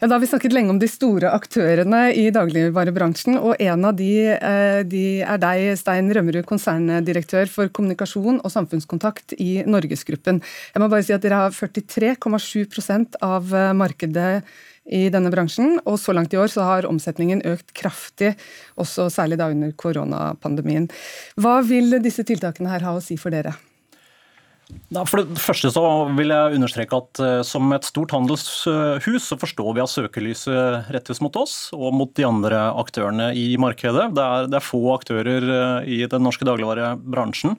Ja, 0.00 0.08
da 0.08 0.16
har 0.16 0.22
vi 0.24 0.30
snakket 0.30 0.54
lenge 0.56 0.72
om 0.72 0.80
de 0.80 0.88
store 0.90 1.30
aktørene 1.36 2.06
i 2.16 2.26
dagligvarebransjen, 2.34 3.38
og 3.38 3.60
en 3.62 3.88
av 3.88 3.96
de, 3.96 4.12
eh, 4.32 4.80
de 4.88 5.04
er 5.22 5.40
deg, 5.40 5.78
Stein 5.80 6.10
Rømmerud, 6.12 6.44
konserndirektør 6.48 7.48
for 7.52 7.68
kommunikasjon 7.68 8.40
og 8.42 8.52
samfunnskontakt 8.52 9.36
i 9.38 9.62
Norgesgruppen. 9.68 10.42
Jeg 10.74 10.82
må 10.82 10.90
bare 10.90 11.06
si 11.06 11.14
at 11.16 11.24
Dere 11.24 11.46
har 11.46 11.56
43,7 11.56 13.16
av 13.22 13.54
eh, 13.54 13.72
markedet 13.72 14.42
i 14.84 15.06
denne 15.12 15.32
bransjen, 15.32 15.78
og 15.88 15.98
så 16.00 16.12
langt 16.16 16.34
i 16.34 16.40
år 16.40 16.50
så 16.52 16.64
har 16.66 16.88
omsetningen 16.88 17.44
økt 17.48 17.72
kraftig, 17.76 18.34
også 18.80 19.08
særlig 19.12 19.40
da 19.40 19.48
under 19.52 19.72
koronapandemien. 19.80 20.90
Hva 21.40 21.60
vil 21.64 21.96
disse 22.04 22.26
tiltakene 22.26 22.72
her 22.72 22.84
ha 22.84 22.96
å 22.96 23.04
si 23.04 23.16
for 23.20 23.34
dere? 23.34 23.54
For 25.04 25.20
det 25.20 25.40
første 25.42 25.68
så 25.74 25.82
vil 26.16 26.32
jeg 26.32 26.56
understreke 26.56 26.96
at 26.96 27.20
eh, 27.20 27.40
som 27.46 27.68
et 27.76 27.84
stort 27.84 28.14
handelshus 28.16 29.26
så 29.28 29.36
forstår 29.38 29.74
vi 29.76 29.82
at 29.84 29.92
søkelyset 29.92 30.92
rettes 30.94 31.20
mot 31.24 31.36
oss 31.36 31.68
og 31.76 31.92
mot 31.96 32.12
de 32.16 32.24
andre 32.24 32.62
aktørene 32.80 33.30
i 33.36 33.58
markedet. 33.60 34.08
Det 34.16 34.24
er, 34.24 34.48
det 34.48 34.58
er 34.58 34.64
få 34.64 34.80
aktører 34.94 35.50
eh, 35.58 35.90
i 35.98 36.00
den 36.08 36.24
norske 36.24 36.48
dagligvarebransjen. 36.48 37.58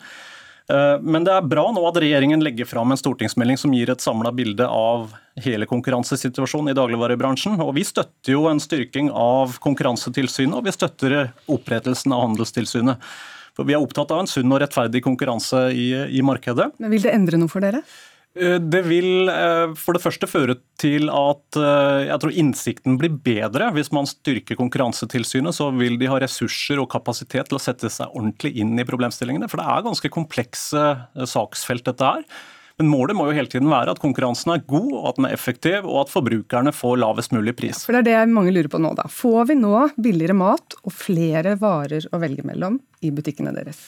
Eh, 0.72 0.98
men 1.02 1.26
det 1.28 1.34
er 1.36 1.46
bra 1.46 1.68
nå 1.74 1.84
at 1.86 2.00
regjeringen 2.02 2.42
legger 2.44 2.68
fram 2.70 2.94
en 2.94 3.00
stortingsmelding 3.00 3.60
som 3.62 3.74
gir 3.76 3.92
et 3.94 4.02
samla 4.02 4.32
bilde 4.36 4.66
av 4.66 5.14
hele 5.46 5.68
konkurransesituasjonen 5.70 6.74
i 6.74 6.78
dagligvarebransjen. 6.78 7.60
Og 7.62 7.76
vi 7.78 7.86
støtter 7.86 8.34
jo 8.34 8.48
en 8.50 8.62
styrking 8.62 9.12
av 9.12 9.60
Konkurransetilsynet, 9.64 10.58
og 10.58 10.66
vi 10.66 10.74
støtter 10.74 11.18
opprettelsen 11.52 12.16
av 12.16 12.26
Handelstilsynet. 12.26 13.16
For 13.56 13.68
Vi 13.68 13.76
er 13.76 13.80
opptatt 13.80 14.12
av 14.12 14.20
en 14.24 14.28
sunn 14.28 14.52
og 14.52 14.60
rettferdig 14.60 15.00
konkurranse 15.06 15.70
i, 15.72 15.88
i 16.18 16.24
markedet. 16.26 16.74
Men 16.82 16.92
Vil 16.92 17.06
det 17.06 17.14
endre 17.16 17.40
noe 17.40 17.52
for 17.52 17.64
dere? 17.64 17.86
Eh, 18.36 18.58
det 18.60 18.82
vil 18.90 19.30
eh, 19.32 19.74
for 19.80 19.96
det 19.96 20.04
første 20.04 20.28
føre 20.28 20.58
til 20.82 21.08
at 21.14 21.60
eh, 21.60 22.08
jeg 22.10 22.22
tror 22.22 22.40
innsikten 22.44 22.98
blir 23.00 23.16
bedre. 23.24 23.70
Hvis 23.76 23.94
man 23.96 24.10
styrker 24.10 24.60
Konkurransetilsynet, 24.60 25.56
så 25.56 25.70
vil 25.76 25.96
de 26.02 26.10
ha 26.12 26.20
ressurser 26.22 26.82
og 26.82 26.90
kapasitet 26.92 27.50
til 27.50 27.60
å 27.60 27.64
sette 27.64 27.92
seg 27.92 28.12
ordentlig 28.12 28.56
inn 28.60 28.76
i 28.80 28.88
problemstillingene. 28.88 29.50
For 29.52 29.62
det 29.62 29.70
er 29.72 29.88
ganske 29.88 30.12
komplekse 30.12 30.86
saksfelt 31.32 31.88
dette 31.88 32.12
er. 32.20 32.28
Men 32.76 32.90
målet 32.92 33.16
må 33.16 33.30
jo 33.30 33.36
hele 33.38 33.48
tiden 33.48 33.72
være 33.72 33.94
at 33.96 34.02
konkurransen 34.04 34.52
er 34.52 34.64
god, 34.68 34.90
og 34.92 35.06
at 35.08 35.20
den 35.20 35.30
er 35.30 35.36
effektiv, 35.38 35.86
og 35.88 36.02
at 36.02 36.12
forbrukerne 36.12 36.74
får 36.76 36.98
lavest 37.00 37.32
mulig 37.32 37.54
pris. 37.56 37.78
Ja, 37.80 37.88
for 37.88 37.96
det 37.96 38.12
er 38.12 38.26
det 38.28 38.36
mange 38.36 38.52
lurer 38.52 38.68
på 38.72 38.82
nå, 38.84 38.92
da. 39.00 39.08
Får 39.08 39.48
vi 39.54 39.56
nå 39.62 39.78
billigere 39.96 40.36
mat 40.36 40.76
og 40.82 40.92
flere 40.92 41.56
varer 41.62 42.10
å 42.12 42.20
velge 42.20 42.44
mellom 42.44 42.82
i 43.00 43.14
butikkene 43.16 43.56
deres? 43.56 43.80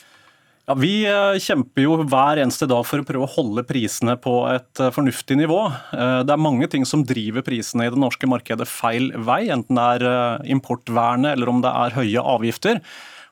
Ja, 0.68 0.76
Vi 0.76 1.06
eh, 1.08 1.38
kjemper 1.40 1.86
jo 1.86 1.94
hver 2.12 2.42
eneste 2.42 2.68
dag 2.68 2.82
for 2.84 3.00
å 3.00 3.06
prøve 3.08 3.24
å 3.24 3.34
holde 3.38 3.64
prisene 3.64 4.18
på 4.20 4.34
et 4.52 4.82
eh, 4.84 4.92
fornuftig 4.92 5.38
nivå. 5.40 5.62
Eh, 5.96 6.24
det 6.28 6.34
er 6.34 6.42
mange 6.44 6.68
ting 6.68 6.84
som 6.84 7.06
driver 7.08 7.46
prisene 7.48 7.86
i 7.88 7.94
det 7.94 8.02
norske 8.02 8.28
markedet 8.28 8.68
feil 8.68 9.14
vei, 9.16 9.46
enten 9.54 9.80
det 9.80 9.86
er 9.96 10.44
importvernet 10.52 11.38
eller 11.38 11.54
om 11.54 11.62
det 11.64 11.72
er 11.72 11.96
høye 11.96 12.26
avgifter. 12.36 12.82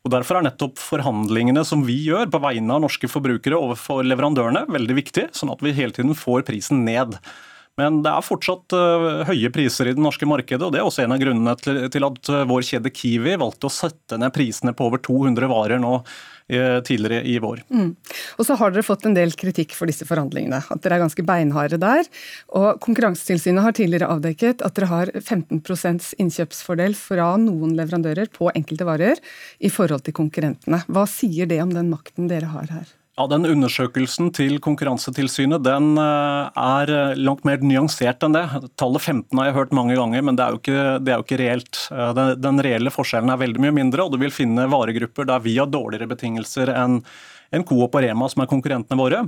Og 0.07 0.13
Derfor 0.13 0.39
er 0.39 0.45
nettopp 0.47 0.79
forhandlingene 0.79 1.65
som 1.67 1.83
vi 1.83 1.97
gjør 2.05 2.31
på 2.31 2.39
vegne 2.39 2.77
av 2.77 2.85
norske 2.85 3.09
forbrukere 3.11 3.59
overfor 3.59 4.05
leverandørene, 4.07 4.63
veldig 4.71 4.97
viktig, 5.01 5.27
sånn 5.35 5.51
at 5.51 5.65
vi 5.65 5.75
hele 5.75 5.91
tiden 5.91 6.15
får 6.15 6.47
prisen 6.47 6.85
ned. 6.87 7.17
Men 7.79 7.99
det 8.05 8.11
er 8.11 8.23
fortsatt 8.23 8.71
uh, 8.71 9.25
høye 9.27 9.49
priser 9.51 9.89
i 9.89 9.95
det 9.95 10.03
norske 10.03 10.27
markedet, 10.29 10.63
og 10.63 10.71
det 10.71 10.79
er 10.79 10.87
også 10.87 11.03
en 11.03 11.15
av 11.15 11.19
grunnene 11.19 11.55
til, 11.59 12.07
at 12.07 12.31
uh, 12.31 12.45
vår 12.47 12.63
kjede 12.63 12.91
Kiwi 12.95 13.35
valgte 13.41 13.67
å 13.67 13.73
sette 13.73 14.19
ned 14.21 14.31
prisene 14.35 14.71
på 14.75 14.87
over 14.87 15.03
200 15.03 15.49
varer 15.51 15.81
nå 15.83 15.97
uh, 15.99 16.79
tidligere 16.87 17.27
i 17.27 17.35
vår. 17.43 17.65
Mm. 17.67 17.91
Og 18.39 18.47
så 18.47 18.55
har 18.61 18.71
dere 18.71 18.87
fått 18.87 19.03
en 19.09 19.17
del 19.17 19.35
kritikk 19.35 19.75
for 19.75 19.91
disse 19.91 20.07
forhandlingene, 20.07 20.61
at 20.71 20.85
dere 20.85 21.01
er 21.01 21.03
ganske 21.03 21.27
beinharde 21.27 21.81
der. 21.83 22.07
Og 22.55 22.79
Konkurransetilsynet 22.85 23.67
har 23.67 23.75
tidligere 23.75 24.11
avdekket 24.15 24.63
at 24.63 24.79
dere 24.79 24.91
har 24.93 25.11
15% 25.19 26.13
innkjøpsfordel 26.23 26.95
fra 26.95 27.33
noen 27.43 27.75
leverandører 27.75 28.31
på 28.31 28.53
enkelte 28.55 28.87
varer 28.87 29.19
i 29.59 29.73
forhold 29.73 30.07
til 30.07 30.15
konkurrentene. 30.15 30.85
Hva 30.87 31.03
sier 31.11 31.51
det 31.51 31.59
om 31.65 31.75
den 31.75 31.91
makten 31.91 32.31
dere 32.31 32.55
har 32.55 32.71
her? 32.71 32.93
Ja, 33.15 33.29
Den 33.31 33.45
undersøkelsen 33.47 34.27
til 34.35 34.57
Konkurransetilsynet 34.59 35.63
den 35.63 35.93
eh, 35.95 36.49
er 36.59 36.89
eh, 36.91 37.13
langt 37.15 37.45
mer 37.47 37.61
nyansert 37.63 38.25
enn 38.27 38.35
det. 38.35 38.43
Tallet 38.75 39.05
15 39.05 39.39
har 39.39 39.47
jeg 39.47 39.55
hørt 39.55 39.75
mange 39.77 39.95
ganger, 39.95 40.25
men 40.27 40.35
det 40.35 40.43
er 40.43 40.51
jo 40.51 40.59
ikke, 40.59 40.81
er 40.99 41.13
jo 41.13 41.23
ikke 41.23 41.39
reelt. 41.39 41.79
Eh, 41.95 42.11
den, 42.17 42.33
den, 42.43 42.59
reelle 42.67 42.91
forskjellen 42.91 43.31
er 43.31 43.39
veldig 43.39 43.63
mye 43.63 43.77
mindre, 43.77 44.03
og 44.03 44.11
du 44.11 44.19
vil 44.19 44.35
finne 44.35 44.67
varegrupper 44.67 45.29
der 45.31 45.45
vi 45.47 45.55
har 45.55 45.71
dårligere 45.71 46.11
betingelser 46.11 46.73
enn 46.75 46.99
en 47.53 47.65
Coop 47.67 47.93
og 47.93 48.03
Rema, 48.03 48.29
som 48.31 48.43
er 48.43 48.51
konkurrentene 48.51 48.99
våre. 48.99 49.25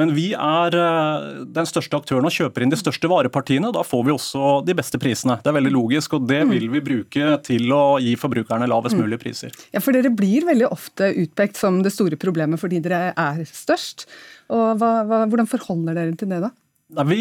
Men 0.00 0.14
vi 0.16 0.30
er 0.32 0.76
eh, 0.78 1.24
den 1.52 1.68
største 1.68 1.98
aktøren 1.98 2.24
og 2.24 2.32
kjøper 2.32 2.64
inn 2.64 2.72
de 2.72 2.78
største 2.80 3.10
varepartiene. 3.10 3.72
Da 3.74 3.82
får 3.84 4.06
vi 4.06 4.14
også 4.14 4.52
de 4.64 4.76
beste 4.78 5.00
prisene. 5.02 5.36
Det 5.42 5.50
er 5.50 5.58
veldig 5.58 5.74
logisk, 5.74 6.16
og 6.16 6.28
det 6.30 6.40
mm. 6.46 6.54
vil 6.54 6.68
vi 6.72 6.84
bruke 6.86 7.34
til 7.46 7.74
å 7.76 7.82
gi 8.02 8.14
forbrukerne 8.20 8.70
lavest 8.70 8.96
mm. 8.96 9.02
mulig 9.04 9.20
priser. 9.22 9.54
Ja, 9.74 9.82
for 9.84 9.96
dere 9.96 10.12
blir 10.14 10.48
veldig 10.48 10.70
ofte 10.70 11.10
utpekt 11.24 11.60
som 11.60 11.82
det 11.84 11.92
store 11.94 12.20
problemet 12.20 12.62
fordi 12.62 12.80
dere 12.84 13.10
er 13.12 13.44
størst. 13.44 14.06
Og 14.50 14.80
hva, 14.80 14.92
hva, 15.06 15.24
hvordan 15.30 15.50
forholder 15.50 15.98
dere 15.98 16.16
til 16.18 16.32
det, 16.32 16.40
da? 16.46 16.54
Vi, 16.90 17.18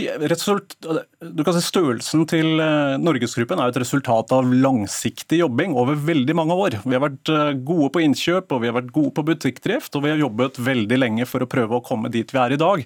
du 1.21 1.43
kan 1.45 1.53
si 1.53 1.61
Størrelsen 1.61 2.23
til 2.29 2.57
eh, 2.63 2.95
Norgesgruppen 2.97 3.59
er 3.61 3.69
et 3.69 3.77
resultat 3.77 4.31
av 4.33 4.47
langsiktig 4.49 5.43
jobbing 5.43 5.75
over 5.77 5.99
veldig 6.07 6.35
mange 6.39 6.57
år. 6.57 6.79
Vi 6.81 6.95
har 6.97 7.03
vært 7.03 7.29
eh, 7.29 7.51
gode 7.67 7.91
på 7.93 8.01
innkjøp 8.01 8.55
og 8.55 8.63
vi 8.63 8.71
har 8.71 8.77
vært 8.79 8.89
gode 8.95 9.13
på 9.19 9.25
butikkdrift, 9.27 9.93
og 9.93 10.07
vi 10.07 10.13
har 10.13 10.23
jobbet 10.23 10.57
veldig 10.65 10.99
lenge 11.03 11.29
for 11.29 11.45
å 11.45 11.49
prøve 11.49 11.77
å 11.77 11.85
komme 11.85 12.09
dit 12.13 12.33
vi 12.33 12.41
er 12.41 12.57
i 12.57 12.61
dag. 12.61 12.81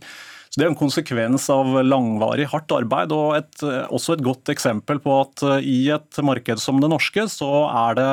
Så 0.53 0.60
Det 0.62 0.65
er 0.67 0.69
en 0.69 0.77
konsekvens 0.77 1.48
av 1.50 1.65
langvarig 1.81 2.45
hardt 2.51 2.69
arbeid, 2.75 3.10
og 3.15 3.39
et, 3.39 3.63
også 3.89 4.13
et 4.13 4.22
godt 4.22 4.51
eksempel 4.53 5.00
på 5.01 5.15
at 5.24 5.41
eh, 5.50 5.65
i 5.65 5.77
et 5.89 6.19
marked 6.22 6.60
som 6.62 6.77
det 6.77 6.91
norske, 6.91 7.24
så 7.25 7.48
er 7.72 7.95
det 7.98 8.10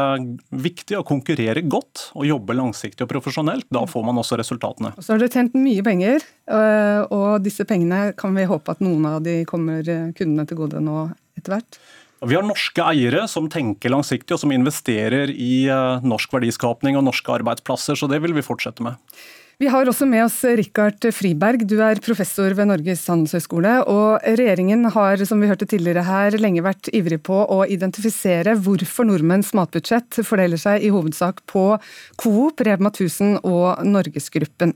viktig 0.65 0.97
å 0.97 1.05
konkurrere 1.05 1.61
godt 1.61 2.07
og 2.15 2.25
jobbe 2.25 2.57
langsiktig 2.57 3.05
og 3.05 3.11
profesjonelt. 3.11 3.67
Da 3.69 3.83
får 3.85 4.07
man 4.09 4.23
også 4.23 4.39
resultatene. 4.41 4.95
Og 4.97 5.05
så 5.05 5.13
har 5.13 5.21
dere 5.21 5.35
tjent 5.35 5.59
mye 5.61 5.85
penger, 5.85 6.25
eh, 6.49 7.03
og 7.13 7.45
disse 7.45 7.67
pengene 7.69 8.15
kan 8.17 8.33
vi 8.33 8.47
håpe 8.49 8.73
at 8.73 8.81
noen 8.81 9.05
av 9.11 9.19
de 9.27 9.43
kommer 9.51 9.85
eh, 9.85 10.09
kundene 10.17 10.49
til 10.49 10.63
gode 10.63 10.81
nå 10.81 11.11
etter 11.37 11.59
hvert? 11.59 11.81
Vi 12.25 12.39
har 12.39 12.47
norske 12.49 12.87
eiere 12.89 13.27
som 13.29 13.51
tenker 13.53 13.93
langsiktig 13.93 14.39
og 14.39 14.41
som 14.41 14.57
investerer 14.57 15.29
i 15.33 15.69
norsk 16.05 16.33
verdiskapning 16.37 16.97
og 16.97 17.05
norske 17.05 17.37
arbeidsplasser, 17.37 18.01
så 18.01 18.09
det 18.09 18.21
vil 18.25 18.37
vi 18.37 18.45
fortsette 18.45 18.85
med. 18.85 18.97
Vi 19.61 19.69
har 19.69 19.85
også 19.85 20.07
med 20.09 20.23
oss 20.25 20.39
Rikard 20.57 21.05
Friberg, 21.13 21.67
du 21.69 21.75
er 21.85 21.99
professor 22.01 22.55
ved 22.57 22.71
Norges 22.71 23.03
handelshøyskole. 23.13 23.75
Og 23.93 24.23
regjeringen 24.25 24.87
har, 24.95 25.21
som 25.29 25.43
vi 25.43 25.51
hørte 25.51 25.67
tidligere 25.69 26.01
her, 26.07 26.33
lenge 26.41 26.63
vært 26.65 26.89
ivrig 26.97 27.19
på 27.27 27.43
å 27.45 27.59
identifisere 27.69 28.55
hvorfor 28.57 29.05
nordmenns 29.11 29.51
matbudsjett 29.53 30.23
fordeler 30.25 30.57
seg 30.63 30.87
i 30.87 30.89
hovedsak 30.95 31.43
på 31.53 31.65
Coop, 32.23 32.65
Rema 32.65 32.89
1000 32.89 33.43
og 33.43 33.85
Norgesgruppen. 33.85 34.73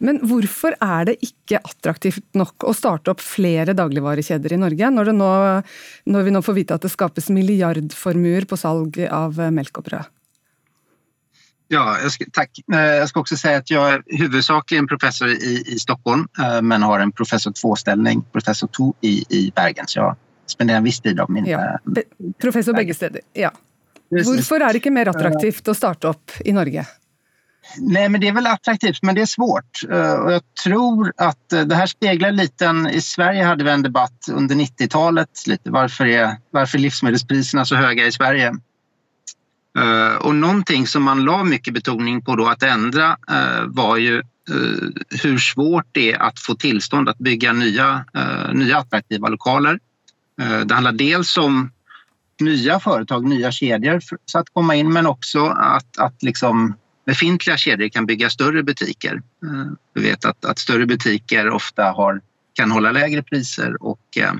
Men 0.00 0.22
hvorfor 0.24 0.78
er 0.80 1.10
det 1.10 1.18
ikke 1.28 1.60
attraktivt 1.60 2.24
nok 2.32 2.64
å 2.64 2.72
starte 2.72 3.12
opp 3.12 3.20
flere 3.20 3.76
dagligvarekjeder 3.76 4.56
i 4.56 4.62
Norge, 4.64 4.94
når, 4.96 5.12
nå, 5.12 5.30
når 6.08 6.26
vi 6.30 6.36
nå 6.38 6.44
får 6.48 6.60
vite 6.62 6.80
at 6.80 6.88
det 6.88 6.94
skapes 6.96 7.28
milliardformuer 7.36 8.48
på 8.48 8.62
salg 8.64 8.96
av 9.12 9.44
melk 9.52 9.84
og 9.84 9.90
brød? 9.92 10.12
Ja, 11.72 11.98
jag 12.02 12.12
ska, 12.12 12.24
tack. 12.32 12.50
Eh, 12.72 12.80
jag 12.80 13.08
ska 13.08 13.20
också 13.20 13.36
säga 13.36 13.58
att 13.58 13.70
jag 13.70 13.94
är 13.94 14.02
huvudsakligen 14.06 14.86
professor 14.86 15.28
i, 15.28 15.64
i 15.66 15.78
Stockholm 15.78 16.28
eh, 16.42 16.62
men 16.62 16.82
har 16.82 17.00
en 17.00 17.12
professor 17.12 17.50
2-ställning, 17.50 18.22
professor 18.32 18.66
2 18.66 18.94
i, 19.00 19.24
i 19.28 19.52
Bergen. 19.54 19.84
Så 19.88 19.98
jag 19.98 20.16
spenderar 20.46 20.78
en 20.78 20.84
viss 20.84 21.00
tid 21.00 21.20
av 21.20 21.30
min... 21.30 21.46
Ja. 21.46 21.64
Eh, 21.64 21.76
Be 21.84 22.02
professor 22.40 22.72
begge 22.72 22.94
steder, 22.94 23.20
ja. 23.32 23.50
Hvorfor 24.10 24.60
er 24.60 24.74
det 24.74 24.82
ikke 24.82 24.92
mer 24.92 25.08
attraktivt 25.08 25.68
å 25.72 25.74
starte 25.74 26.10
opp 26.10 26.34
i 26.44 26.52
Norge? 26.52 26.84
Nej, 27.78 28.08
men 28.08 28.20
det 28.20 28.28
är 28.28 28.32
väl 28.32 28.46
attraktivt, 28.46 29.02
men 29.02 29.14
det 29.14 29.22
är 29.22 29.26
svårt. 29.26 29.80
Och 30.24 30.32
jag 30.32 30.42
tror 30.64 31.12
att 31.16 31.48
det 31.48 31.74
här 31.74 31.86
speglar 31.86 32.30
lite 32.32 32.66
en, 32.66 32.88
I 32.88 33.00
Sverige 33.00 33.44
hade 33.44 33.64
vi 33.64 33.70
en 33.70 33.82
debatt 33.82 34.28
under 34.32 34.54
90-talet. 34.54 35.28
Hvorfor 35.46 35.70
varför 35.70 36.06
är, 36.06 36.36
varför 36.50 36.78
är 36.78 36.82
livsmedelspriserna 36.82 37.64
så 37.64 37.76
höga 37.76 38.06
i 38.06 38.12
Sverige? 38.12 38.52
Eh, 39.78 40.16
och 40.16 40.34
någonting 40.34 40.86
som 40.86 41.02
man 41.02 41.24
la 41.24 41.44
mycket 41.44 41.74
betoning 41.74 42.22
på 42.22 42.36
då 42.36 42.46
att 42.46 42.62
ändra 42.62 43.16
eh, 43.30 43.64
var 43.66 43.96
ju 43.96 44.18
eh, 44.18 44.88
hur 45.22 45.38
svårt 45.38 45.86
det 45.92 46.12
är 46.12 46.18
att 46.18 46.38
få 46.40 46.54
tillstånd 46.54 47.08
att 47.08 47.18
bygga 47.18 47.52
nya, 47.52 48.04
nya 48.52 48.78
attraktiva 48.78 49.28
lokaler. 49.28 49.78
Det 50.64 50.74
handlar 50.74 50.92
dels 50.92 51.36
om 51.36 51.70
nya 52.40 52.80
företag, 52.80 53.24
nya 53.24 53.52
kedjor 53.52 54.00
så 54.24 54.38
att 54.38 54.50
komma 54.52 54.74
in 54.74 54.92
men 54.92 55.06
också 55.06 55.46
att, 55.46 55.98
att 55.98 56.22
liksom 56.22 56.74
befintliga 57.06 57.56
kedjor 57.56 57.88
kan 57.88 58.06
bygga 58.06 58.30
större 58.30 58.62
butiker. 58.62 59.22
Vi 59.94 60.02
vet 60.02 60.24
att, 60.24 60.44
att 60.44 60.58
större 60.58 60.86
butiker 60.86 61.50
ofta 61.50 61.84
har, 61.84 62.20
kan 62.52 62.70
hålla 62.70 62.92
lägre 62.92 63.22
priser 63.22 63.82
och 63.82 64.18
eh, 64.18 64.32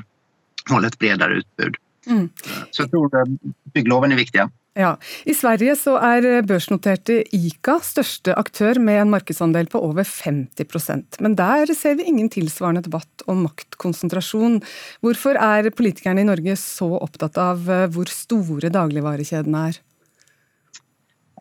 hålla 0.71 0.87
ett 0.87 0.99
bredare 0.99 1.35
utbud. 1.35 1.77
Mm. 2.07 2.29
Så 2.71 2.83
jag 2.83 2.91
tror 2.91 3.21
att 3.23 3.29
byggloven 3.73 4.12
är 4.12 4.17
viktiga. 4.17 4.51
Ja, 4.73 4.95
I 5.29 5.35
Sverige 5.37 5.75
så 5.76 5.99
er 6.00 6.47
børsnoterte 6.49 7.19
ICA 7.37 7.75
største 7.85 8.33
aktør 8.41 8.79
med 8.81 9.02
en 9.02 9.11
markedsandel 9.12 9.69
på 9.69 9.83
over 9.85 10.07
50% 10.09 11.19
Men 11.21 11.35
der 11.37 11.75
ser 11.76 11.99
vi 11.99 12.07
ingen 12.09 12.31
tilsvarende 12.33 12.81
debatt 12.87 13.25
om 13.29 13.43
maktkonsentrasjon. 13.45 14.62
Hvorfor 15.05 15.37
er 15.37 15.69
politikerne 15.76 16.25
i 16.25 16.29
Norge 16.29 16.57
så 16.57 16.88
opptatt 17.02 17.37
av 17.37 17.69
eh, 17.69 17.85
hvor 17.93 18.09
store 18.09 18.73
dagligvarekjedene 18.73 19.67
er? 19.69 19.81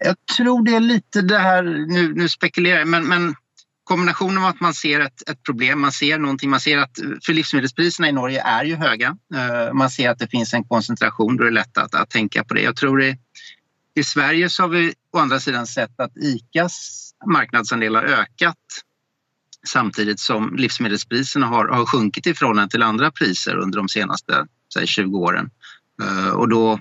Jeg 0.01 0.17
tror 0.35 0.65
det 0.67 0.75
er 0.75 0.83
litt 0.83 1.21
det 1.29 1.39
her 1.39 1.63
Nå 1.63 2.27
spekulerer 2.27 2.83
jeg, 2.83 2.91
men, 2.91 3.07
men 3.07 3.31
kombinationen 3.83 4.37
av 4.37 4.49
att 4.49 4.59
man 4.59 4.73
ser 4.73 4.99
ett, 4.99 5.29
ett, 5.29 5.43
problem, 5.43 5.81
man 5.81 5.91
ser 5.91 6.19
någonting, 6.19 6.49
man 6.49 6.59
ser 6.59 6.77
att 6.77 6.99
för 7.25 7.33
livsmedelspriserna 7.33 8.09
i 8.09 8.11
Norge 8.11 8.41
är 8.41 8.65
ju 8.65 8.75
höga. 8.75 9.17
Uh, 9.35 9.73
man 9.73 9.89
ser 9.89 10.09
att 10.09 10.19
det 10.19 10.27
finns 10.27 10.53
en 10.53 10.63
koncentration, 10.63 11.37
då 11.37 11.43
är 11.43 11.47
det 11.47 11.53
lätt 11.53 11.77
att, 11.77 11.95
att 11.95 12.09
tänka 12.09 12.43
på 12.43 12.53
det. 12.53 12.61
Jag 12.61 12.75
tror 12.75 12.97
det, 12.97 13.17
i 13.95 14.03
Sverige 14.03 14.49
så 14.49 14.63
har 14.63 14.67
vi 14.67 14.93
å 15.13 15.19
andra 15.19 15.39
sidan 15.39 15.67
sett 15.67 15.99
att 15.99 16.17
ICAs 16.17 17.07
marknadsandel 17.25 17.95
har 17.95 18.03
ökat 18.03 18.57
samtidigt 19.67 20.19
som 20.19 20.55
livsmedelspriserna 20.55 21.45
har, 21.45 21.67
har 21.67 21.85
sjunkit 21.85 22.27
i 22.27 22.33
förhållande 22.33 22.71
till 22.71 22.83
andra 22.83 23.11
priser 23.11 23.55
under 23.55 23.77
de 23.77 23.89
senaste 23.89 24.47
säg, 24.73 24.87
20 24.87 25.17
åren. 25.17 25.49
Uh, 26.01 26.29
och 26.29 26.49
då 26.49 26.79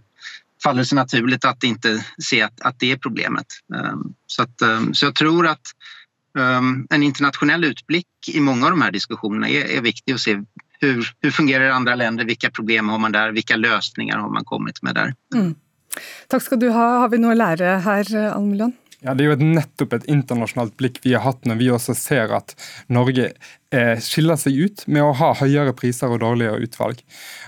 faller 0.62 0.78
det 0.78 0.86
sig 0.86 0.96
naturligt 0.96 1.44
att 1.44 1.64
inte 1.64 2.04
se 2.18 2.42
att, 2.42 2.60
att 2.60 2.78
det 2.78 2.92
är 2.92 2.96
problemet. 2.96 3.46
Um, 3.74 4.14
så, 4.26 4.42
att, 4.42 4.62
så 4.92 5.06
jag 5.06 5.14
tror 5.14 5.46
um, 5.46 5.74
en 6.90 7.02
internationell 7.02 7.64
utblick 7.64 8.06
i 8.32 8.40
många 8.40 8.66
av 8.66 8.70
de 8.70 8.82
här 8.82 8.90
diskussionerna 8.90 9.48
är, 9.48 9.64
är 9.76 9.80
viktig 9.80 10.12
att 10.12 10.20
se 10.20 10.38
hur, 10.80 11.06
hur 11.20 11.30
fungerar 11.30 11.64
det 11.64 11.68
i 11.68 11.72
andra 11.72 11.94
länder, 11.94 12.24
vilka 12.24 12.50
problem 12.50 12.88
har 12.88 12.98
man 12.98 13.12
där, 13.12 13.32
vilka 13.32 13.56
lösningar 13.56 14.18
har 14.18 14.30
man 14.30 14.44
kommit 14.44 14.82
med 14.82 14.94
der. 14.94 15.14
Mm. 15.34 15.54
Takk 16.28 16.42
skal 16.42 16.60
du 16.60 16.68
ha. 16.70 16.86
Har 17.02 17.08
vi 17.10 17.18
noe 17.18 17.34
å 17.34 17.38
lære 17.38 17.80
her, 17.84 18.14
Almeland? 18.30 18.78
Ja, 19.00 19.14
Det 19.14 19.24
er 19.24 19.30
jo 19.30 19.36
et, 19.38 19.44
nettopp 19.56 19.94
et 19.96 20.08
internasjonalt 20.12 20.76
blikk 20.76 21.00
vi 21.02 21.14
har 21.16 21.24
hatt 21.24 21.46
når 21.48 21.56
vi 21.60 21.70
også 21.72 21.96
ser 21.96 22.34
at 22.36 22.52
Norge 22.92 23.30
skiller 24.02 24.38
seg 24.40 24.56
ut 24.58 24.82
med 24.90 25.04
å 25.04 25.12
ha 25.14 25.28
høyere 25.38 25.70
priser 25.78 26.10
og 26.10 26.22
dårligere 26.24 26.58
utvalg. 26.66 27.04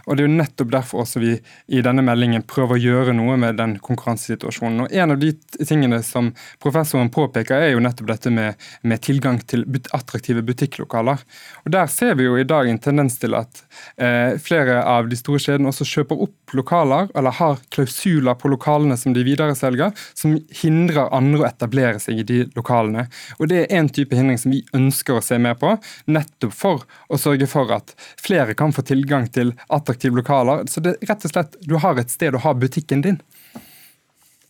Og 0.06 0.16
Det 0.16 0.24
er 0.24 0.28
jo 0.28 0.36
nettopp 0.38 0.70
derfor 0.72 1.02
også 1.02 1.22
vi 1.22 1.32
i 1.66 1.82
denne 1.84 2.02
meldingen 2.06 2.44
prøver 2.46 2.76
å 2.76 2.82
gjøre 2.82 3.14
noe 3.16 3.36
med 3.40 3.58
den 3.58 3.76
konkurransesituasjonen. 3.82 4.84
Og 4.84 4.92
En 4.92 5.14
av 5.14 5.18
de 5.18 5.32
tingene 5.58 6.02
som 6.06 6.32
professoren 6.62 7.10
påpeker, 7.10 7.54
er 7.58 7.72
jo 7.74 7.82
nettopp 7.82 8.10
dette 8.10 8.30
med, 8.30 8.54
med 8.82 9.02
tilgang 9.02 9.40
til 9.46 9.64
but 9.66 9.88
attraktive 9.94 10.42
butikklokaler. 10.46 11.22
Og 11.64 11.72
Der 11.72 11.86
ser 11.86 12.14
vi 12.14 12.24
jo 12.28 12.36
i 12.38 12.46
dag 12.46 12.68
en 12.68 12.78
tendens 12.78 13.18
til 13.18 13.34
at 13.38 13.64
eh, 13.96 14.38
flere 14.38 14.82
av 14.84 15.08
de 15.10 15.18
store 15.18 15.42
kjedene 15.42 15.70
også 15.70 15.86
kjøper 15.88 16.22
opp 16.26 16.56
lokaler, 16.56 17.08
eller 17.16 17.34
har 17.38 17.60
klausuler 17.72 18.36
på 18.38 18.50
lokalene 18.52 18.96
som 19.00 19.14
de 19.14 19.24
videreselger, 19.26 19.92
som 20.14 20.36
hindrer 20.62 21.12
andre 21.14 21.42
å 21.42 21.48
etablere 21.48 22.00
seg 22.02 22.22
i 22.22 22.26
de 22.28 22.40
lokalene. 22.56 23.06
Og 23.38 23.48
Det 23.48 23.62
er 23.64 23.78
en 23.78 23.88
type 23.88 24.16
hindring 24.16 24.38
som 24.38 24.52
vi 24.54 24.62
ønsker 24.76 25.18
å 25.18 25.24
se 25.24 25.38
mer 25.38 25.56
på 25.60 25.74
nettopp 26.12 26.54
for 26.57 26.87
å 27.09 27.21
sørge 27.21 27.49
for 27.50 27.73
at 27.75 27.95
flere 28.21 28.57
kan 28.59 28.75
få 28.75 28.85
tilgang 28.87 29.28
til 29.33 29.54
attraktive 29.73 30.19
lokaler. 30.21 30.66
Så 30.71 30.85
det 30.85 30.99
rett 31.09 31.28
og 31.28 31.35
slett, 31.35 31.57
du 31.61 31.78
har 31.83 32.00
et 32.00 32.12
sted 32.12 32.35
å 32.37 32.42
ha 32.45 32.54
butikken 32.57 33.04
din. 33.04 33.23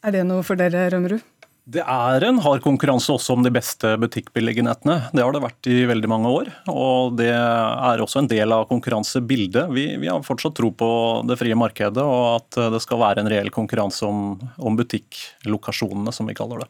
Er 0.02 0.16
det 0.16 0.24
noe 0.26 0.42
for 0.46 0.58
dere, 0.58 0.88
Rømmerud? 0.90 1.22
Det 1.62 1.82
er 1.86 2.24
en 2.26 2.40
hard 2.42 2.64
konkurranse 2.64 3.12
også 3.14 3.36
om 3.36 3.44
de 3.46 3.50
beste 3.54 3.92
butikkbeliggenhetene. 4.02 4.96
Det 5.14 5.22
har 5.22 5.30
det 5.30 5.44
vært 5.44 5.68
i 5.70 5.84
veldig 5.86 6.08
mange 6.10 6.32
år. 6.34 6.48
Og 6.72 7.14
det 7.20 7.30
er 7.30 8.02
også 8.02 8.24
en 8.24 8.30
del 8.32 8.50
av 8.50 8.66
konkurransebildet. 8.70 9.70
Vi, 9.70 9.84
vi 10.02 10.10
har 10.10 10.24
fortsatt 10.26 10.56
tro 10.58 10.72
på 10.74 10.88
det 11.28 11.38
frie 11.38 11.54
markedet 11.58 12.02
og 12.02 12.24
at 12.40 12.58
det 12.74 12.82
skal 12.82 12.98
være 13.04 13.22
en 13.22 13.30
reell 13.30 13.52
konkurranse 13.54 14.08
om, 14.08 14.34
om 14.58 14.80
butikklokasjonene, 14.80 16.10
som 16.10 16.26
vi 16.26 16.34
kaller 16.38 16.64
det. 16.64 16.68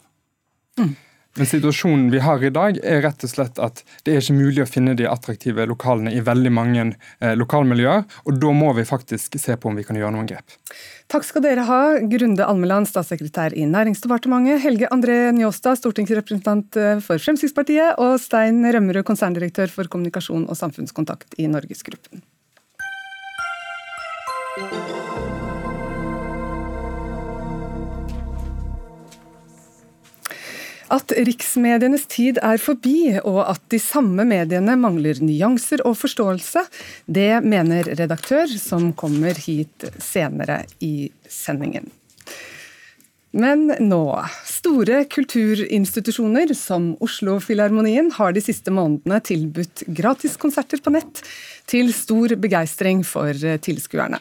Mm. 0.82 0.92
Men 1.38 1.48
situasjonen 1.48 2.10
vi 2.12 2.20
har 2.20 2.42
i 2.44 2.50
dag, 2.52 2.76
er 2.84 3.00
rett 3.06 3.24
og 3.24 3.30
slett 3.30 3.60
at 3.62 3.80
det 4.04 4.12
er 4.12 4.20
ikke 4.20 4.36
mulig 4.36 4.64
å 4.64 4.68
finne 4.68 4.92
de 4.98 5.06
attraktive 5.08 5.64
lokalene 5.68 6.12
i 6.12 6.20
veldig 6.24 6.52
mange 6.52 6.84
eh, 6.90 7.32
lokalmiljøer. 7.40 8.04
Og 8.28 8.40
da 8.42 8.52
må 8.56 8.72
vi 8.76 8.84
faktisk 8.88 9.38
se 9.40 9.56
på 9.56 9.70
om 9.70 9.78
vi 9.80 9.84
kan 9.88 9.96
gjøre 9.96 10.12
noen 10.12 10.28
grep. 10.28 10.58
Takk 11.12 11.24
skal 11.28 11.44
dere 11.44 11.64
ha, 11.68 11.80
Grunde 12.08 12.44
Almeland, 12.44 12.88
statssekretær 12.90 13.56
i 13.56 13.64
Næringsdepartementet, 13.68 14.60
Helge 14.64 14.90
André 14.92 15.16
Njåstad, 15.36 15.80
stortingsrepresentant 15.80 16.76
eh, 16.76 17.00
for 17.04 17.22
Fremskrittspartiet, 17.22 17.96
og 17.96 18.18
Stein 18.20 18.60
Rømmerud, 18.68 19.06
konserndirektør 19.08 19.72
for 19.72 19.88
kommunikasjon 19.92 20.44
og 20.48 20.60
samfunnskontakt 20.60 21.40
i 21.40 21.48
Norgesgruppen. 21.48 22.20
At 30.92 31.12
riksmedienes 31.16 32.04
tid 32.12 32.36
er 32.44 32.60
forbi, 32.60 33.14
og 33.24 33.40
at 33.46 33.62
de 33.72 33.80
samme 33.80 34.26
mediene 34.28 34.76
mangler 34.76 35.22
nyanser 35.24 35.84
og 35.88 35.96
forståelse, 36.02 36.66
det 37.08 37.40
mener 37.46 37.88
redaktør, 37.96 38.50
som 38.60 38.90
kommer 38.92 39.38
hit 39.40 39.88
senere 40.02 40.62
i 40.84 41.08
sendingen. 41.28 41.88
Men 43.32 43.70
nå. 43.80 44.02
Store 44.44 45.06
kulturinstitusjoner 45.08 46.52
som 46.56 46.90
Oslo-filharmonien 47.00 48.10
har 48.18 48.34
de 48.36 48.42
siste 48.44 48.74
månedene 48.74 49.22
tilbudt 49.24 49.86
gratiskonserter 49.88 50.82
på 50.84 50.92
nett, 50.92 51.22
til 51.64 51.88
stor 51.96 52.36
begeistring 52.36 53.00
for 53.08 53.32
tilskuerne. 53.64 54.20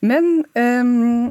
Men 0.00 0.46
um, 0.56 1.28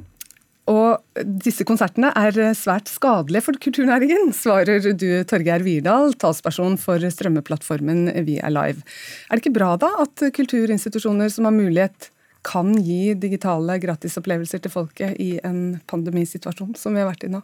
og 0.70 1.24
disse 1.42 1.66
konsertene 1.66 2.12
er 2.18 2.36
svært 2.58 2.92
skadelige 2.92 3.42
for 3.48 3.58
kulturnæringen, 3.62 4.30
svarer 4.38 4.84
du 4.94 5.08
Torgeir 5.30 5.66
Virdal, 5.66 6.14
talsperson 6.22 6.78
for 6.78 7.02
strømmeplattformen 7.02 8.12
Vi 8.28 8.38
er 8.38 8.54
live. 8.54 8.86
Er 9.28 9.36
det 9.36 9.44
ikke 9.44 9.58
bra 9.58 9.74
da 9.82 9.90
at 10.06 10.30
kulturinstitusjoner 10.36 11.32
som 11.34 11.50
har 11.50 11.56
mulighet, 11.58 12.12
kan 12.46 12.72
gi 12.72 13.16
digitale 13.20 13.76
gratisopplevelser 13.84 14.62
til 14.64 14.72
folket 14.72 15.18
i 15.20 15.34
en 15.44 15.80
pandemisituasjon 15.92 16.72
som 16.80 16.96
vi 16.96 17.02
har 17.02 17.10
vært 17.10 17.26
i 17.28 17.32
nå? 17.34 17.42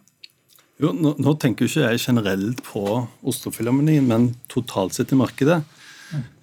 Jo, 0.80 0.92
nå, 0.92 1.14
nå 1.20 1.34
tenker 1.40 1.68
ikke 1.68 1.84
jeg 1.86 2.02
generelt 2.02 2.62
på 2.64 2.84
Oslofilharmonien, 3.24 4.06
men 4.08 4.30
totalt 4.52 4.96
sett 4.96 5.12
i 5.12 5.18
markedet. 5.20 5.62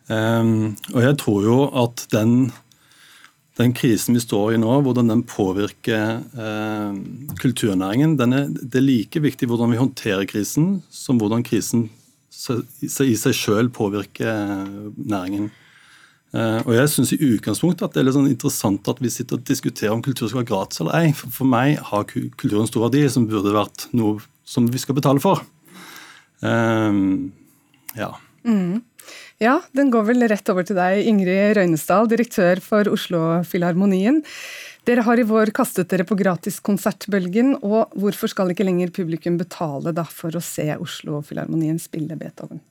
Um, 0.09 0.73
og 0.91 0.99
jeg 0.99 1.15
tror 1.21 1.45
jo 1.47 1.57
at 1.79 2.05
den 2.11 2.51
den 3.59 3.73
krisen 3.77 4.17
vi 4.17 4.21
står 4.23 4.55
i 4.55 4.61
nå, 4.61 4.69
hvordan 4.85 5.11
den 5.11 5.25
påvirker 5.29 6.23
eh, 6.23 6.95
kulturnæringen, 7.41 8.15
er, 8.17 8.47
det 8.49 8.79
er 8.79 8.85
like 8.85 9.21
viktig 9.21 9.49
hvordan 9.49 9.73
vi 9.73 9.81
håndterer 9.81 10.25
krisen, 10.29 10.79
som 10.89 11.19
hvordan 11.21 11.45
krisen 11.45 11.89
i 12.33 13.13
seg 13.19 13.35
selv 13.37 13.73
påvirker 13.77 14.31
eh, 14.31 14.71
næringen. 14.97 15.51
Eh, 16.33 16.59
og 16.65 16.71
jeg 16.73 16.89
syns 16.89 17.13
i 17.13 17.21
utgangspunktet 17.21 17.85
at 17.85 17.93
det 17.93 18.01
er 18.01 18.07
litt 18.07 18.17
sånn 18.17 18.31
interessant 18.31 18.89
at 18.89 19.01
vi 19.03 19.11
sitter 19.13 19.37
og 19.37 19.45
diskuterer 19.45 19.93
om 19.93 20.01
kultur 20.01 20.31
skal 20.31 20.41
være 20.41 20.49
gratis 20.49 20.81
eller 20.81 20.97
ei. 20.97 21.11
For, 21.17 21.33
for 21.35 21.49
meg 21.49 21.77
har 21.91 22.07
kulturen 22.09 22.69
stor 22.69 22.87
verdi, 22.87 23.05
som 23.13 23.29
burde 23.29 23.53
vært 23.53 23.85
noe 23.93 24.17
som 24.49 24.65
vi 24.71 24.81
skal 24.81 24.97
betale 24.97 25.21
for. 25.21 25.45
Eh, 26.41 26.97
ja. 28.01 28.09
Mm. 28.49 28.81
Ja, 29.43 29.57
den 29.75 29.89
går 29.91 30.05
vel 30.07 30.23
rett 30.31 30.47
over 30.53 30.63
til 30.63 30.77
deg, 30.77 31.01
Ingrid 31.09 31.57
Røynesdal, 31.57 32.07
direktør 32.07 32.61
for 32.63 32.87
Oslo-filharmonien. 32.93 34.21
Dere 34.87 35.03
har 35.03 35.19
i 35.19 35.25
vår 35.27 35.51
kastet 35.55 35.89
dere 35.91 36.05
på 36.07 36.15
gratiskonsertbølgen, 36.19 37.57
og 37.59 37.91
hvorfor 37.99 38.31
skal 38.31 38.53
ikke 38.53 38.67
lenger 38.67 38.93
publikum 38.95 39.35
betale 39.41 39.91
da, 39.95 40.05
for 40.07 40.35
å 40.35 40.43
se 40.43 40.69
Oslo-filharmonien 40.77 41.81
spille 41.81 42.15
Beethoven? 42.19 42.63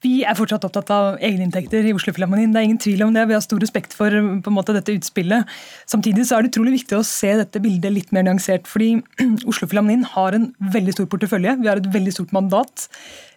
Vi 0.00 0.22
er 0.24 0.36
fortsatt 0.36 0.64
opptatt 0.64 0.90
av 0.94 1.18
egeninntekter 1.20 1.84
i 1.84 1.92
Oslo-filharmonien. 1.92 2.54
Det 2.54 2.60
er 2.60 2.66
ingen 2.70 2.80
tvil 2.80 3.02
om 3.04 3.12
det. 3.12 3.26
Vi 3.28 3.34
har 3.36 3.42
stor 3.44 3.60
respekt 3.60 3.92
for 3.92 4.14
måte, 4.48 4.72
dette 4.72 4.94
utspillet. 4.96 5.50
Samtidig 5.90 6.24
så 6.24 6.38
er 6.38 6.46
det 6.46 6.54
utrolig 6.54 6.78
viktig 6.78 6.96
å 6.96 7.04
se 7.04 7.34
dette 7.36 7.60
bildet 7.60 7.92
litt 7.92 8.14
mer 8.16 8.24
nyansert. 8.24 8.64
fordi 8.70 8.94
Oslo-filharmonien 9.50 10.06
har 10.14 10.38
en 10.38 10.48
veldig 10.72 10.96
stor 10.96 11.10
portefølje. 11.12 11.58
Vi 11.60 11.68
har 11.68 11.82
et 11.82 11.90
veldig 11.92 12.16
stort 12.16 12.32
mandat. 12.32 12.86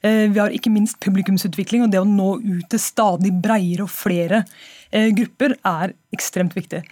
Eh, 0.08 0.30
vi 0.32 0.40
har 0.40 0.56
ikke 0.56 0.72
minst 0.72 1.02
publikumsutvikling, 1.04 1.84
og 1.84 1.92
det 1.92 2.00
å 2.00 2.08
nå 2.08 2.38
ut 2.40 2.72
til 2.72 2.80
stadig 2.80 3.36
bredere 3.44 3.84
og 3.84 3.92
flere 3.92 4.46
eh, 4.92 5.12
grupper 5.20 5.58
er 5.68 5.98
ekstremt 6.16 6.56
viktig. 6.56 6.86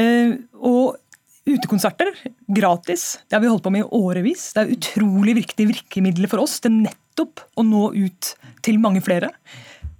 Eh, 0.00 0.38
og 0.56 1.01
Utekonserter, 1.42 2.12
gratis, 2.46 3.18
det 3.28 3.34
har 3.34 3.42
vi 3.42 3.50
holdt 3.50 3.64
på 3.64 3.72
med 3.74 3.82
i 3.82 3.88
årevis. 3.98 4.52
Det 4.54 4.62
er 4.62 4.74
utrolig 4.76 5.34
viktig 5.40 5.66
virkemiddel 5.72 6.28
for 6.30 6.44
oss 6.44 6.60
til 6.62 6.76
nettopp 6.84 7.42
å 7.58 7.64
nå 7.66 7.88
ut 7.96 8.28
til 8.62 8.78
mange 8.82 9.02
flere. 9.02 9.32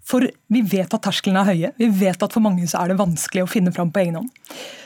For 0.06 0.22
vi 0.22 0.62
vet 0.62 0.94
at 0.94 1.02
tersklene 1.02 1.42
er 1.42 1.50
høye. 1.50 1.72
Vi 1.80 1.88
vet 2.04 2.22
at 2.22 2.34
for 2.34 2.44
mange 2.44 2.68
så 2.70 2.82
er 2.82 2.92
det 2.92 3.00
vanskelig 3.00 3.42
å 3.42 3.50
finne 3.50 3.74
fram 3.74 3.90
på 3.90 4.04
egen 4.04 4.20
hånd. 4.20 4.30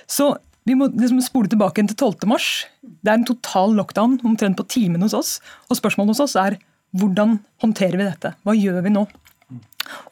Så 0.08 0.32
vi 0.66 0.74
må 0.78 0.88
liksom 0.88 1.20
spole 1.22 1.52
tilbake 1.52 1.84
til 1.84 1.96
12. 1.96 2.24
mars. 2.30 2.48
Det 2.80 3.12
er 3.12 3.20
en 3.20 3.28
total 3.28 3.76
lockdown 3.76 4.16
omtrent 4.26 4.56
på 4.56 4.66
timen 4.72 5.04
hos 5.04 5.14
oss. 5.14 5.36
Og 5.68 5.76
spørsmålet 5.78 6.16
hos 6.16 6.24
oss 6.24 6.38
er 6.40 6.56
hvordan 6.96 7.36
håndterer 7.62 8.00
vi 8.00 8.08
dette? 8.08 8.32
Hva 8.46 8.56
gjør 8.56 8.80
vi 8.86 8.96
nå? 8.96 9.04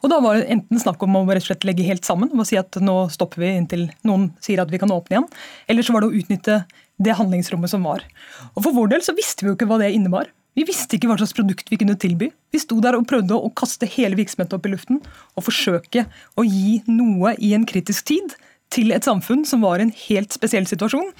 Og 0.03 0.07
Da 0.11 0.21
var 0.23 0.37
det 0.37 0.47
enten 0.53 0.79
snakk 0.79 1.01
om 1.03 1.17
å 1.19 1.25
rett 1.27 1.43
og 1.43 1.49
slett 1.49 1.65
legge 1.67 1.85
helt 1.87 2.07
sammen 2.07 2.31
og 2.31 2.47
si 2.47 2.57
at 2.59 2.77
nå 2.79 2.95
stopper 3.11 3.43
vi 3.43 3.51
inntil 3.57 3.85
noen 4.07 4.29
sier 4.43 4.61
at 4.63 4.71
vi 4.71 4.79
kan 4.79 4.93
åpne 4.93 5.17
igjen. 5.17 5.29
Eller 5.67 5.83
så 5.85 5.95
var 5.95 6.03
det 6.03 6.11
å 6.11 6.21
utnytte 6.21 6.61
det 7.03 7.17
handlingsrommet 7.19 7.71
som 7.73 7.83
var. 7.83 8.05
Og 8.53 8.63
For 8.63 8.75
vår 8.75 8.93
del 8.93 9.03
så 9.03 9.15
visste 9.17 9.43
vi 9.43 9.51
jo 9.51 9.57
ikke 9.57 9.67
hva 9.67 9.81
det 9.81 9.91
innebar. 9.95 10.29
Vi 10.55 10.63
visste 10.63 10.95
ikke 10.95 11.09
hva 11.09 11.17
slags 11.19 11.35
produkt 11.35 11.67
vi 11.67 11.79
kunne 11.81 11.97
tilby. 11.99 12.29
Vi 12.55 12.61
sto 12.63 12.77
der 12.83 12.95
og 12.95 13.07
prøvde 13.09 13.35
å 13.35 13.51
kaste 13.59 13.89
hele 13.91 14.15
virksomheten 14.15 14.55
opp 14.55 14.69
i 14.69 14.71
luften 14.71 15.01
og 15.35 15.43
forsøke 15.43 16.05
å 16.39 16.45
gi 16.47 16.77
noe 16.87 17.35
i 17.43 17.51
en 17.57 17.67
kritisk 17.67 18.07
tid 18.13 18.37
til 18.71 18.95
et 18.95 19.03
samfunn 19.03 19.43
som 19.47 19.65
var 19.65 19.81
i 19.81 19.89
en 19.89 19.95
helt 20.05 20.31
spesiell 20.35 20.67
situasjon. 20.69 21.11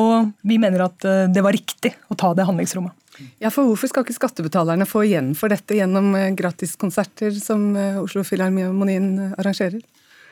Og 0.00 0.32
vi 0.46 0.56
mener 0.62 0.86
at 0.86 1.04
eh, 1.04 1.28
det 1.28 1.42
var 1.44 1.56
riktig 1.56 1.92
å 2.08 2.16
ta 2.16 2.32
det 2.36 2.46
handlingsrommet. 2.48 2.94
Ja, 3.42 3.50
for 3.50 3.66
Hvorfor 3.68 3.90
skal 3.90 4.04
ikke 4.06 4.16
skattebetalerne 4.16 4.86
få 4.88 5.04
igjen 5.08 5.32
for 5.38 5.52
dette 5.52 5.76
gjennom 5.76 6.12
eh, 6.18 6.30
gratiskonserter 6.38 7.34
som 7.36 7.72
eh, 7.76 7.98
Oslo 8.00 8.22
Filharmonien 8.26 9.34
arrangerer? 9.34 9.80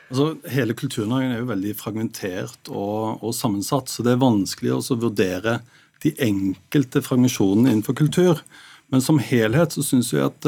Altså, 0.09 0.31
hele 0.49 0.73
Kulturnæringen 0.77 1.35
er 1.35 1.43
jo 1.43 1.51
veldig 1.51 1.75
fragmentert 1.77 2.71
og, 2.71 3.19
og, 3.19 3.33
sammensatt, 3.37 3.91
så 3.91 4.05
det 4.05 4.15
er 4.15 4.23
vanskelig 4.23 4.73
å 4.79 4.97
vurdere 4.97 5.59
de 6.01 6.15
enkelte 6.23 7.03
fragmentasjonene 7.05 7.75
innenfor 7.75 7.97
kultur. 7.99 8.41
Men 8.89 9.03
som 9.05 9.19
helhet 9.21 9.75
så 9.75 9.83
syns 9.85 10.09
vi 10.15 10.23
at 10.23 10.47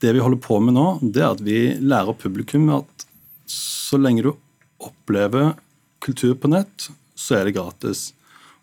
det 0.00 0.12
vi 0.14 0.22
holder 0.22 0.40
på 0.40 0.58
med 0.62 0.76
nå, 0.78 0.86
det 1.02 1.20
er 1.20 1.34
at 1.34 1.42
vi 1.44 1.60
lærer 1.80 2.16
publikum 2.16 2.70
at 2.72 3.06
så 3.50 3.98
lenge 4.00 4.24
du 4.24 4.32
opplever 4.82 5.54
kultur 6.04 6.34
på 6.38 6.50
nett, 6.52 6.88
så 7.16 7.38
er 7.38 7.48
det 7.48 7.56
gratis. 7.56 8.10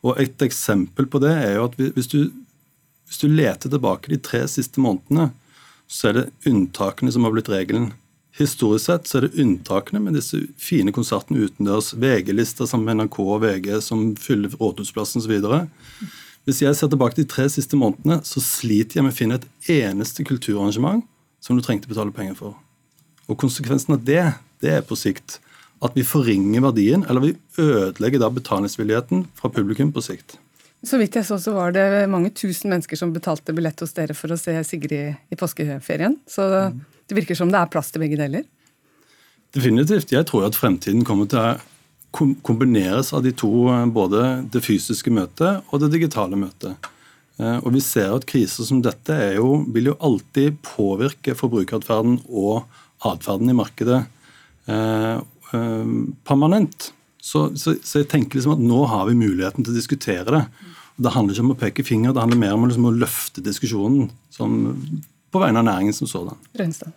Og 0.04 0.20
Et 0.20 0.46
eksempel 0.46 1.08
på 1.08 1.22
det 1.24 1.32
er 1.32 1.56
jo 1.58 1.68
at 1.70 1.78
hvis 1.96 2.12
du, 2.12 2.20
hvis 3.14 3.22
du 3.22 3.30
leter 3.30 3.70
tilbake 3.70 4.10
de 4.10 4.18
tre 4.18 4.40
siste 4.50 4.82
månedene, 4.82 5.28
så 5.86 6.10
er 6.10 6.16
det 6.18 6.50
unntakene 6.50 7.12
som 7.14 7.28
har 7.28 7.34
blitt 7.36 7.52
regelen. 7.54 7.92
Historisk 8.34 8.88
sett 8.88 9.06
så 9.06 9.20
er 9.20 9.28
det 9.28 9.44
unntakene 9.44 10.02
med 10.02 10.16
disse 10.18 10.40
fine 10.58 10.90
konsertene 10.96 11.46
utendørs, 11.46 11.92
VG-lister 11.94 12.66
sammen 12.66 12.90
med 12.90 13.04
NRK 13.04 13.20
og 13.22 13.44
VG 13.44 13.70
som 13.86 14.02
fyller 14.18 14.56
Rådhusplassen 14.58 15.22
osv. 15.22 15.36
Hvis 16.48 16.64
jeg 16.64 16.74
ser 16.80 16.90
tilbake 16.90 17.20
de 17.20 17.28
tre 17.30 17.46
siste 17.54 17.78
månedene, 17.78 18.18
så 18.26 18.42
sliter 18.42 18.98
jeg 18.98 19.06
med 19.06 19.14
å 19.14 19.20
finne 19.20 19.38
et 19.38 19.50
eneste 19.78 20.26
kulturarrangement 20.26 21.06
som 21.38 21.54
du 21.54 21.62
trengte 21.62 21.86
å 21.86 21.94
betale 21.94 22.16
penger 22.18 22.40
for. 22.40 22.58
Og 23.30 23.38
Konsekvensen 23.38 23.94
av 23.94 24.08
det 24.10 24.24
det 24.64 24.80
er 24.80 24.88
på 24.88 24.98
sikt 24.98 25.38
at 25.86 25.94
vi 25.94 26.02
forringer 26.08 26.66
verdien, 26.66 27.06
eller 27.06 27.30
vi 27.30 27.36
ødelegger 27.62 28.26
da 28.26 28.34
betalingsvilligheten 28.34 29.28
fra 29.38 29.54
publikum 29.54 29.94
på 29.94 30.02
sikt. 30.02 30.40
Så 30.84 31.00
vidt 31.00 31.16
jeg 31.16 31.26
så, 31.28 31.38
så 31.40 31.54
var 31.56 31.72
det 31.76 31.86
mange 32.12 32.34
tusen 32.36 32.74
mennesker 32.74 33.00
som 33.00 33.14
betalte 33.16 33.56
billett 33.56 33.80
hos 33.80 33.96
dere 33.96 34.16
for 34.18 34.34
å 34.34 34.40
se 34.40 34.56
Sigrid 34.68 35.32
i 35.32 35.38
påskeferien. 35.40 36.18
Så 36.28 36.48
det 36.52 37.16
virker 37.16 37.38
som 37.40 37.52
det 37.52 37.62
er 37.62 37.72
plass 37.72 37.94
til 37.94 38.04
begge 38.04 38.20
deler? 38.20 38.44
Definitivt. 39.56 40.12
Jeg 40.12 40.28
tror 40.28 40.50
at 40.50 40.58
fremtiden 40.58 41.06
kommer 41.08 41.30
til 41.32 41.40
å 41.40 42.28
kombineres 42.46 43.10
av 43.16 43.24
de 43.26 43.32
to, 43.34 43.50
både 43.90 44.44
det 44.54 44.62
fysiske 44.62 45.10
møtet 45.14 45.64
og 45.72 45.82
det 45.82 45.94
digitale 45.96 46.38
møtet. 46.38 46.92
Eh, 47.42 47.58
og 47.64 47.72
vi 47.74 47.82
ser 47.82 48.12
at 48.14 48.28
kriser 48.30 48.68
som 48.68 48.84
dette 48.86 49.16
jo, 49.40 49.64
vil 49.74 49.90
jo 49.90 49.96
alltid 49.98 50.60
påvirke 50.68 51.34
forbrukeratferden 51.40 52.20
og 52.30 52.68
atferden 53.10 53.50
i 53.50 53.58
markedet. 53.58 54.04
Eh, 54.70 55.24
Eh, 55.54 55.86
permanent. 56.24 56.94
Så, 57.24 57.46
så, 57.56 57.76
så, 57.80 58.02
jeg 58.02 58.10
tenker 58.12 58.36
liksom 58.36 58.58
at 58.58 58.64
nå 58.64 58.82
har 58.92 59.06
vi 59.08 59.16
muligheten 59.16 59.64
til 59.64 59.72
å 59.72 59.78
diskutere 59.78 60.26
det. 60.28 60.42
Og 60.98 61.06
det 61.06 61.14
handler 61.16 61.38
ikke 61.38 61.46
om 61.46 61.54
å 61.54 61.62
peke 61.62 61.86
finger, 61.88 62.12
det 62.14 62.22
handler 62.22 62.42
mer 62.42 62.58
om 62.58 62.66
liksom 62.68 62.90
å 62.90 62.98
løfte 62.98 63.44
diskusjonen 63.46 64.10
som, 64.34 64.58
på 65.32 65.42
vegne 65.42 65.64
av 65.64 65.70
næringen 65.70 65.96
som 65.96 66.10
sådan. 66.10 66.42
Rønstad. 66.60 66.92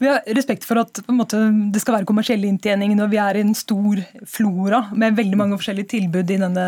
Vi 0.00 0.08
har 0.08 0.22
respekt 0.32 0.64
for 0.64 0.80
at 0.80 1.02
måte, 1.12 1.38
det 1.72 1.82
skal 1.82 1.98
være 1.98 2.08
kommersiell 2.08 2.46
inntjening 2.48 2.94
når 2.96 3.10
vi 3.12 3.18
er 3.20 3.36
i 3.36 3.42
en 3.44 3.52
stor 3.56 4.00
flora 4.24 4.86
med 4.96 5.18
veldig 5.18 5.36
mange 5.36 5.58
forskjellige 5.60 5.90
tilbud 5.92 6.30
i 6.32 6.38
denne, 6.40 6.64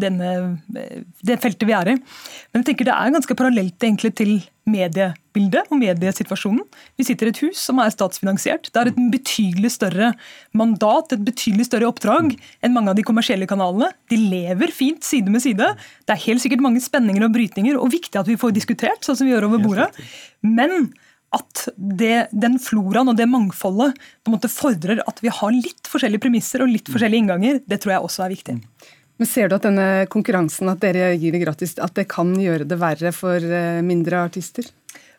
denne, 0.00 0.30
det 1.20 1.36
feltet 1.42 1.68
vi 1.68 1.76
er 1.76 1.92
i. 1.92 1.98
Men 2.00 2.62
jeg 2.62 2.70
tenker 2.70 2.88
det 2.88 2.94
er 2.96 3.12
ganske 3.18 3.36
parallelt 3.36 3.84
egentlig 3.84 4.14
til 4.16 4.32
mediebildet 4.70 5.68
og 5.68 5.76
mediesituasjonen. 5.80 6.62
Vi 6.96 7.04
sitter 7.04 7.28
i 7.28 7.34
et 7.34 7.42
hus 7.44 7.60
som 7.68 7.82
er 7.82 7.92
statsfinansiert. 7.92 8.70
Det 8.72 8.80
er 8.80 8.90
et 8.92 9.02
betydelig 9.12 9.74
større 9.76 10.14
mandat, 10.56 11.12
et 11.12 11.26
betydelig 11.26 11.68
større 11.68 11.90
oppdrag 11.90 12.32
enn 12.64 12.76
mange 12.76 12.94
av 12.94 12.96
de 12.96 13.04
kommersielle 13.04 13.48
kanalene. 13.50 13.90
De 14.08 14.16
lever 14.20 14.72
fint 14.72 15.04
side 15.04 15.28
med 15.32 15.44
side. 15.44 15.68
Det 16.08 16.16
er 16.16 16.24
helt 16.24 16.44
sikkert 16.46 16.64
mange 16.64 16.80
spenninger 16.84 17.28
og 17.28 17.36
brytninger, 17.36 17.76
og 17.76 17.92
viktig 17.92 18.22
at 18.22 18.30
vi 18.30 18.40
får 18.40 18.56
diskutert, 18.56 19.04
sånn 19.04 19.20
som 19.20 19.28
vi 19.28 19.34
gjør 19.34 19.50
over 19.50 19.64
bordet. 19.68 19.90
Men 20.46 20.92
at 21.36 21.66
det, 21.76 22.26
den 22.32 22.56
floraen 22.62 23.12
og 23.12 23.18
det 23.18 23.28
mangfoldet 23.30 23.94
på 23.94 24.30
en 24.30 24.34
måte 24.34 24.50
fordrer 24.50 25.02
at 25.06 25.20
vi 25.22 25.30
har 25.30 25.52
litt 25.54 25.90
forskjellige 25.90 26.24
premisser 26.24 26.64
og 26.64 26.72
litt 26.72 26.88
mm. 26.88 26.94
forskjellige 26.96 27.24
innganger, 27.24 27.60
det 27.70 27.78
tror 27.82 27.94
jeg 27.94 28.08
også 28.08 28.24
er 28.24 28.34
viktig. 28.34 28.56
Men 29.20 29.28
Ser 29.28 29.50
du 29.50 29.54
at 29.58 29.66
denne 29.66 29.86
konkurransen, 30.10 30.70
at 30.72 30.80
dere 30.82 31.12
gir 31.20 31.34
det 31.34 31.42
gratis, 31.42 31.76
at 31.78 31.94
det 31.98 32.08
kan 32.10 32.32
gjøre 32.40 32.66
det 32.66 32.78
verre 32.80 33.12
for 33.12 33.36
eh, 33.36 33.82
mindre 33.84 34.24
artister? 34.24 34.66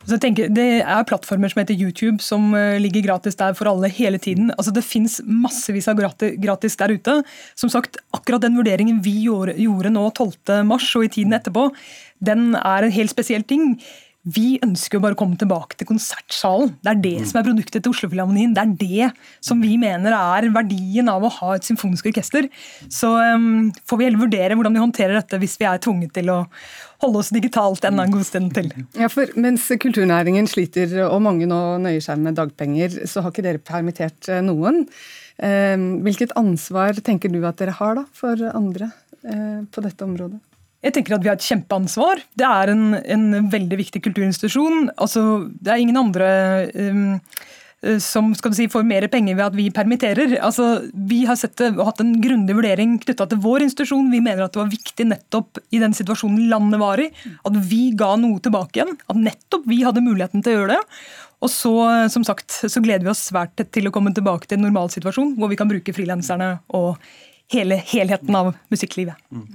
Tenker, 0.01 0.49
det 0.49 0.81
er 0.81 1.03
plattformer 1.05 1.51
som 1.51 1.61
heter 1.61 1.77
YouTube, 1.77 2.23
som 2.25 2.55
eh, 2.57 2.79
ligger 2.81 3.05
gratis 3.05 3.37
der 3.37 3.53
for 3.53 3.69
alle 3.69 3.91
hele 3.93 4.17
tiden. 4.17 4.49
Altså 4.57 4.73
Det 4.73 4.83
fins 4.83 5.19
massevis 5.23 5.87
av 5.91 6.01
gratis 6.01 6.77
der 6.79 6.95
ute. 6.97 7.19
Som 7.55 7.69
sagt, 7.69 8.01
akkurat 8.17 8.41
den 8.41 8.57
vurderingen 8.57 9.03
vi 9.05 9.13
gjorde, 9.27 9.53
gjorde 9.61 9.93
nå 9.93 10.07
12.3 10.09 10.63
og 10.97 11.05
i 11.05 11.13
tiden 11.19 11.37
etterpå, 11.37 11.69
den 12.19 12.55
er 12.57 12.87
en 12.87 12.95
helt 12.97 13.13
spesiell 13.13 13.45
ting. 13.45 13.77
Vi 14.21 14.59
ønsker 14.61 14.99
jo 14.99 15.01
bare 15.01 15.15
å 15.15 15.17
komme 15.17 15.37
tilbake 15.39 15.79
til 15.79 15.87
konsertsalen. 15.89 16.75
Det 16.85 16.91
er 16.91 16.99
det 17.01 17.13
mm. 17.23 17.27
som 17.31 17.39
er 17.39 17.45
produktet 17.47 17.81
til 17.81 17.93
Oslofilharmonien. 17.95 18.51
Det 18.53 18.61
er 18.61 18.75
det 18.77 19.07
som 19.41 19.63
vi 19.63 19.73
mener 19.81 20.13
er 20.13 20.51
verdien 20.53 21.09
av 21.09 21.25
å 21.25 21.31
ha 21.39 21.55
et 21.55 21.65
symfonisk 21.65 22.11
orkester. 22.11 22.45
Så 22.85 23.09
um, 23.17 23.71
får 23.89 23.97
vi 23.97 24.05
heller 24.05 24.21
vurdere 24.21 24.57
hvordan 24.59 24.77
vi 24.77 24.83
håndterer 24.83 25.17
dette 25.17 25.39
hvis 25.41 25.57
vi 25.57 25.65
er 25.65 25.81
tvunget 25.81 26.13
til 26.19 26.29
å 26.29 26.37
holde 27.01 27.23
oss 27.23 27.31
digitalt 27.33 27.87
enda 27.89 28.05
en 28.05 28.13
god 28.13 28.27
stund 28.29 28.53
til. 28.53 28.69
Ja, 28.99 29.09
for 29.09 29.33
Mens 29.41 29.65
kulturnæringen 29.81 30.45
sliter 30.49 30.93
og 31.07 31.17
mange 31.25 31.49
nå 31.49 31.59
nøyer 31.81 32.05
seg 32.05 32.21
med 32.21 32.37
dagpenger, 32.37 33.01
så 33.09 33.25
har 33.25 33.33
ikke 33.33 33.47
dere 33.47 33.63
permittert 33.71 34.29
eh, 34.29 34.43
noen. 34.45 34.83
Um, 35.41 35.89
hvilket 36.05 36.37
ansvar 36.37 37.01
tenker 37.01 37.33
du 37.33 37.41
at 37.49 37.57
dere 37.57 37.73
har 37.79 37.97
da 37.97 38.05
for 38.13 38.37
andre 38.53 38.91
uh, 39.25 39.65
på 39.65 39.81
dette 39.81 40.05
området? 40.05 40.37
Jeg 40.81 40.95
tenker 40.95 41.15
at 41.15 41.23
Vi 41.23 41.29
har 41.29 41.37
et 41.37 41.45
kjempeansvar. 41.45 42.21
Det 42.37 42.47
er 42.47 42.73
en, 42.73 42.85
en 42.97 43.49
veldig 43.53 43.79
viktig 43.83 44.01
kulturinstitusjon. 44.07 44.91
Altså, 44.97 45.47
det 45.61 45.73
er 45.73 45.81
ingen 45.83 45.99
andre 46.01 46.29
um, 46.73 47.19
som 48.01 48.29
skal 48.37 48.53
du 48.53 48.57
si, 48.59 48.67
får 48.69 48.85
mer 48.85 49.07
penger 49.09 49.37
ved 49.37 49.45
at 49.47 49.55
vi 49.57 49.65
permitterer. 49.73 50.35
Altså, 50.45 50.83
vi 50.93 51.23
har 51.25 51.37
sett 51.39 51.55
det, 51.57 51.71
hatt 51.81 52.01
en 52.03 52.13
grundig 52.21 52.53
vurdering 52.57 52.99
knytta 53.01 53.25
til 53.29 53.41
vår 53.41 53.65
institusjon. 53.65 54.11
Vi 54.13 54.21
mener 54.21 54.45
at 54.45 54.53
det 54.53 54.61
var 54.61 54.69
viktig 54.69 55.07
nettopp 55.09 55.61
i 55.73 55.81
den 55.81 55.95
situasjonen 55.97 56.45
landet 56.51 56.81
var 56.81 57.01
i, 57.01 57.09
at 57.41 57.57
vi 57.71 57.87
ga 57.97 58.13
noe 58.21 58.41
tilbake 58.43 58.77
igjen. 58.77 58.93
At 59.09 59.17
nettopp 59.17 59.65
vi 59.69 59.81
hadde 59.85 60.05
muligheten 60.05 60.45
til 60.45 60.53
å 60.53 60.59
gjøre 60.59 60.77
det. 60.77 61.01
Og 61.41 61.49
så, 61.49 61.73
som 62.13 62.25
sagt, 62.25 62.53
så 62.69 62.83
gleder 62.85 63.07
vi 63.07 63.13
oss 63.15 63.23
svært 63.31 63.57
til 63.73 63.89
å 63.89 63.93
komme 63.93 64.13
tilbake 64.13 64.45
til 64.45 64.59
en 64.59 64.67
normalsituasjon 64.67 65.33
hvor 65.39 65.49
vi 65.49 65.57
kan 65.57 65.69
bruke 65.71 65.95
frilanserne 65.95 66.59
og 66.77 67.01
hele 67.51 67.77
helheten 67.91 68.35
av 68.35 68.53
musikklivet. 68.71 69.19
Mm. 69.31 69.47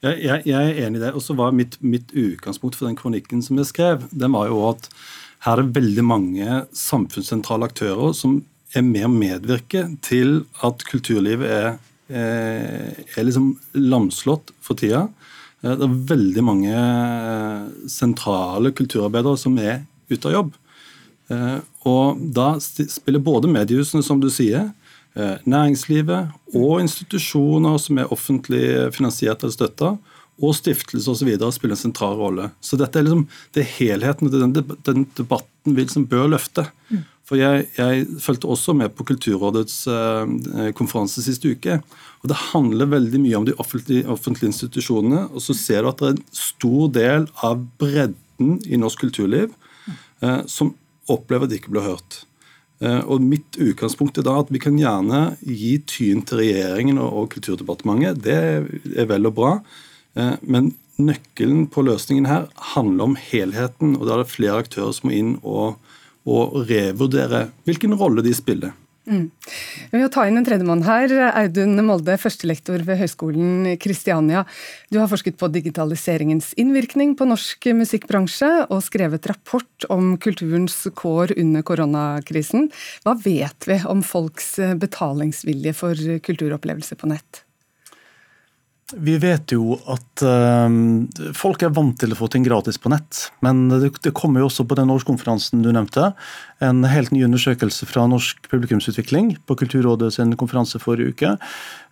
Jeg, 0.00 0.20
jeg, 0.24 0.44
jeg, 0.48 0.60
er 0.70 0.86
enig 0.86 1.00
i 1.00 1.02
det. 1.04 1.12
Og 1.16 1.24
så 1.24 1.36
var 1.38 1.56
mitt, 1.56 1.76
mitt, 1.82 2.12
utgangspunkt 2.16 2.78
for 2.78 2.88
den 2.88 2.98
kronikken 2.98 3.42
som 3.44 3.58
jeg 3.60 3.70
skrev, 3.70 4.06
den 4.10 4.36
var 4.36 4.50
jo 4.50 4.62
at 4.70 4.88
her 5.44 5.56
er 5.56 5.64
det 5.64 5.76
veldig 5.80 6.04
mange 6.04 6.62
samfunnssentrale 6.76 7.70
aktører 7.70 8.12
som 8.16 8.40
er 8.76 8.84
med 8.86 9.06
å 9.08 9.12
medvirke 9.12 9.86
til 10.04 10.42
at 10.66 10.84
kulturlivet 10.86 11.48
er, 11.50 11.70
er 12.12 13.24
liksom 13.24 13.54
lamslått 13.74 14.52
for 14.62 14.78
tida. 14.78 15.06
Det 15.64 15.74
er 15.84 15.96
veldig 16.08 16.44
mange 16.44 16.72
eh, 16.72 17.64
sentrale 17.90 18.70
kulturarbeidere 18.76 19.40
som 19.40 19.58
er 19.60 19.82
ute 20.12 20.30
av 20.30 20.36
jobb. 20.36 20.54
Eh, 21.32 21.58
og 21.88 22.22
da 22.36 22.54
spiller 22.60 23.24
både 23.24 23.50
mediehusene, 23.50 24.04
som 24.06 24.22
du 24.22 24.30
sier, 24.32 24.70
Eh, 24.70 24.79
næringslivet 25.18 26.54
og 26.54 26.80
institusjoner 26.84 27.80
som 27.82 27.98
er 27.98 28.12
offentlig 28.14 28.62
finansiert 28.94 29.42
eller 29.42 29.56
støtta, 29.56 29.88
og 30.40 30.56
stiftelser 30.56 31.12
osv. 31.12 31.30
spiller 31.52 31.76
en 31.76 31.80
sentral 31.80 32.16
rolle. 32.16 32.48
Så 32.64 32.78
dette 32.80 32.98
er 32.98 33.06
liksom, 33.06 33.26
det 33.52 33.64
er 33.64 33.72
helheten 33.74 34.30
den, 34.32 34.54
den 34.86 35.06
debatten 35.18 35.74
vi 35.76 35.82
liksom 35.84 36.06
bør 36.08 36.30
løfte. 36.32 36.64
Mm. 36.88 37.02
For 37.30 37.38
jeg, 37.38 37.68
jeg 37.76 38.06
fulgte 38.18 38.48
også 38.50 38.74
med 38.74 38.90
på 38.96 39.04
Kulturrådets 39.06 39.76
eh, 39.86 40.70
konferanse 40.74 41.22
siste 41.22 41.52
uke. 41.52 41.76
og 42.22 42.32
Det 42.32 42.38
handler 42.48 42.90
veldig 42.90 43.20
mye 43.22 43.36
om 43.38 43.46
de 43.46 43.54
offentlige, 43.62 44.06
offentlige, 44.10 44.50
institusjonene. 44.50 45.28
Og 45.30 45.44
så 45.44 45.54
ser 45.54 45.84
du 45.84 45.92
at 45.92 46.00
det 46.00 46.08
er 46.08 46.16
en 46.16 46.24
stor 46.34 46.90
del 46.96 47.28
av 47.46 47.62
bredden 47.78 48.56
i 48.66 48.80
norsk 48.80 49.04
kulturliv 49.04 49.52
eh, 49.86 50.42
som 50.50 50.74
opplever 51.10 51.46
at 51.46 51.52
de 51.52 51.60
ikke 51.60 51.74
blir 51.76 51.86
hørt. 51.86 52.24
Eh, 52.80 53.00
og 53.04 53.20
Mitt 53.20 53.58
utgangspunkt 53.60 54.18
er 54.18 54.26
da 54.26 54.38
at 54.40 54.50
vi 54.52 54.60
kan 54.62 54.78
gjerne 54.80 55.34
gi 55.44 55.76
tyn 55.88 56.24
til 56.26 56.40
regjeringen 56.40 57.00
og 57.02 57.28
Kulturdepartementet. 57.34 58.22
Det 58.24 58.36
er 58.96 59.10
vel 59.10 59.28
og 59.28 59.36
bra. 59.36 59.52
Eh, 60.16 60.36
men 60.42 60.72
nøkkelen 61.00 61.66
på 61.72 61.84
løsningen 61.84 62.28
her 62.28 62.48
handler 62.74 63.10
om 63.10 63.16
helheten. 63.20 63.96
og 63.96 64.06
Da 64.06 64.16
er 64.16 64.24
det 64.24 64.32
flere 64.32 64.62
aktører 64.64 64.94
som 64.96 65.10
må 65.10 65.16
inn 65.16 65.34
og, 65.42 65.76
og 66.28 66.62
revurdere 66.70 67.48
hvilken 67.68 67.96
rolle 68.00 68.24
de 68.24 68.34
spiller. 68.36 68.76
Mm. 69.10 69.26
Vi 69.90 69.98
vil 69.98 70.10
ta 70.14 70.22
inn 70.28 70.38
en 70.38 70.46
tredjemann 70.46 70.84
her. 70.86 71.10
Audun 71.34 71.74
Molde, 71.82 72.14
førstelektor 72.20 72.84
ved 72.86 73.00
Høgskolen 73.00 73.66
Kristiania. 73.82 74.44
Du 74.92 75.00
har 75.00 75.10
forsket 75.10 75.38
på 75.40 75.50
digitaliseringens 75.50 76.52
innvirkning 76.60 77.16
på 77.18 77.26
norsk 77.26 77.72
musikkbransje, 77.74 78.52
og 78.70 78.84
skrevet 78.86 79.26
rapport 79.26 79.90
om 79.90 80.14
kulturens 80.22 80.78
kår 80.94 81.34
under 81.40 81.66
koronakrisen. 81.66 82.70
Hva 83.02 83.18
vet 83.18 83.66
vi 83.66 83.82
om 83.90 84.04
folks 84.06 84.54
betalingsvilje 84.78 85.74
for 85.74 86.18
kulturopplevelser 86.30 87.00
på 87.00 87.10
nett? 87.10 87.44
Vi 88.90 89.14
vet 89.22 89.52
jo 89.54 89.76
at 89.90 90.22
um, 90.24 91.06
folk 91.36 91.62
er 91.62 91.70
vant 91.74 91.94
til 92.00 92.10
å 92.10 92.18
få 92.18 92.26
ting 92.32 92.42
gratis 92.46 92.78
på 92.80 92.90
nett. 92.90 93.28
Men 93.44 93.68
det 93.70 94.14
kommer 94.16 94.42
jo 94.42 94.48
også 94.48 94.66
på 94.66 94.78
den 94.78 94.90
årskonferansen 94.90 95.62
du 95.62 95.70
nevnte, 95.70 96.10
en 96.60 96.84
helt 96.84 97.12
ny 97.14 97.22
undersøkelse 97.24 97.88
fra 97.88 98.04
Norsk 98.10 98.48
publikumsutvikling 98.52 99.32
på 99.48 99.56
Kulturrådet 99.62 100.12
sin 100.16 100.34
konferanse 100.40 100.80
forrige 100.82 101.14
uke, 101.14 101.30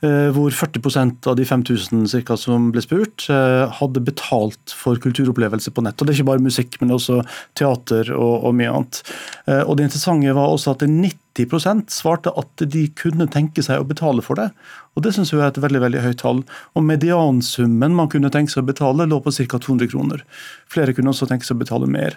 eh, 0.05 0.29
hvor 0.37 0.53
40% 0.53 1.29
av 1.31 1.37
de 1.39 1.47
5000 1.49 2.05
cirka, 2.13 2.37
som 2.37 2.71
ble 2.73 2.85
spurt, 2.85 3.29
eh, 3.33 3.65
hadde 3.81 4.05
betalt 4.05 4.75
for 4.77 4.97
kulturopplevelser 4.97 5.73
på 5.73 5.85
nett. 5.85 6.01
Og 6.01 6.07
Det 6.07 6.15
er 6.15 6.19
ikke 6.21 6.33
bare 6.33 6.45
musikk, 6.45 6.81
men 6.81 6.91
også 6.91 7.25
teater 7.55 8.13
og, 8.15 8.45
og 8.45 8.55
mye 8.55 8.73
annet. 8.73 9.03
Eh, 9.47 9.63
og 9.63 9.77
Det 9.77 9.89
interessante 9.89 10.35
var 10.35 10.53
også 10.53 10.77
at 10.77 10.85
90% 10.85 11.89
svarte 11.89 12.33
at 12.37 12.69
de 12.69 12.89
kunne 12.89 13.29
tenke 13.31 13.63
seg 13.63 13.81
å 13.81 13.89
betale 13.89 14.23
for 14.23 14.35
det. 14.37 14.51
Og 14.99 15.05
Det 15.05 15.13
synes 15.15 15.31
jeg 15.31 15.39
er 15.39 15.53
et 15.53 15.61
veldig 15.63 15.79
veldig 15.79 16.01
høyt 16.03 16.19
tall. 16.19 16.41
Og 16.75 16.83
Mediansummen 16.83 17.95
man 17.95 18.09
kunne 18.11 18.33
tenke 18.35 18.51
seg 18.51 18.65
å 18.65 18.71
betale, 18.73 19.07
lå 19.07 19.21
på 19.23 19.31
ca. 19.31 19.61
200 19.63 19.87
kroner. 19.93 20.25
Flere 20.67 20.93
kunne 20.93 21.13
også 21.13 21.29
tenke 21.31 21.47
seg 21.47 21.55
å 21.55 21.63
betale 21.63 21.87
mer. 21.87 22.17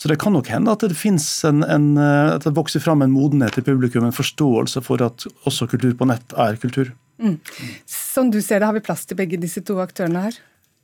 Så 0.00 0.08
det 0.08 0.16
kan 0.22 0.32
nok 0.32 0.48
hende 0.48 0.72
at 0.72 0.80
det 0.80 0.96
finnes 0.96 1.26
en, 1.44 1.60
en, 1.60 1.91
at 2.00 2.46
det 2.46 2.54
vokser 2.56 2.82
fram 2.82 3.04
en 3.04 3.12
modenhet 3.12 3.58
i 3.58 3.64
publikum, 3.66 4.04
en 4.06 4.14
forståelse 4.14 4.82
for 4.86 5.02
at 5.04 5.26
også 5.48 5.68
kultur 5.70 5.94
på 5.98 6.08
nett 6.10 6.36
er 6.38 6.60
kultur. 6.62 6.92
Mm. 7.22 7.36
Som 7.86 8.30
du 8.32 8.40
ser 8.42 8.60
det, 8.60 8.68
har 8.70 8.76
vi 8.76 8.84
plass 8.84 9.04
til 9.06 9.18
begge 9.18 9.40
disse 9.40 9.62
to 9.66 9.78
aktørene 9.82 10.24
her? 10.26 10.40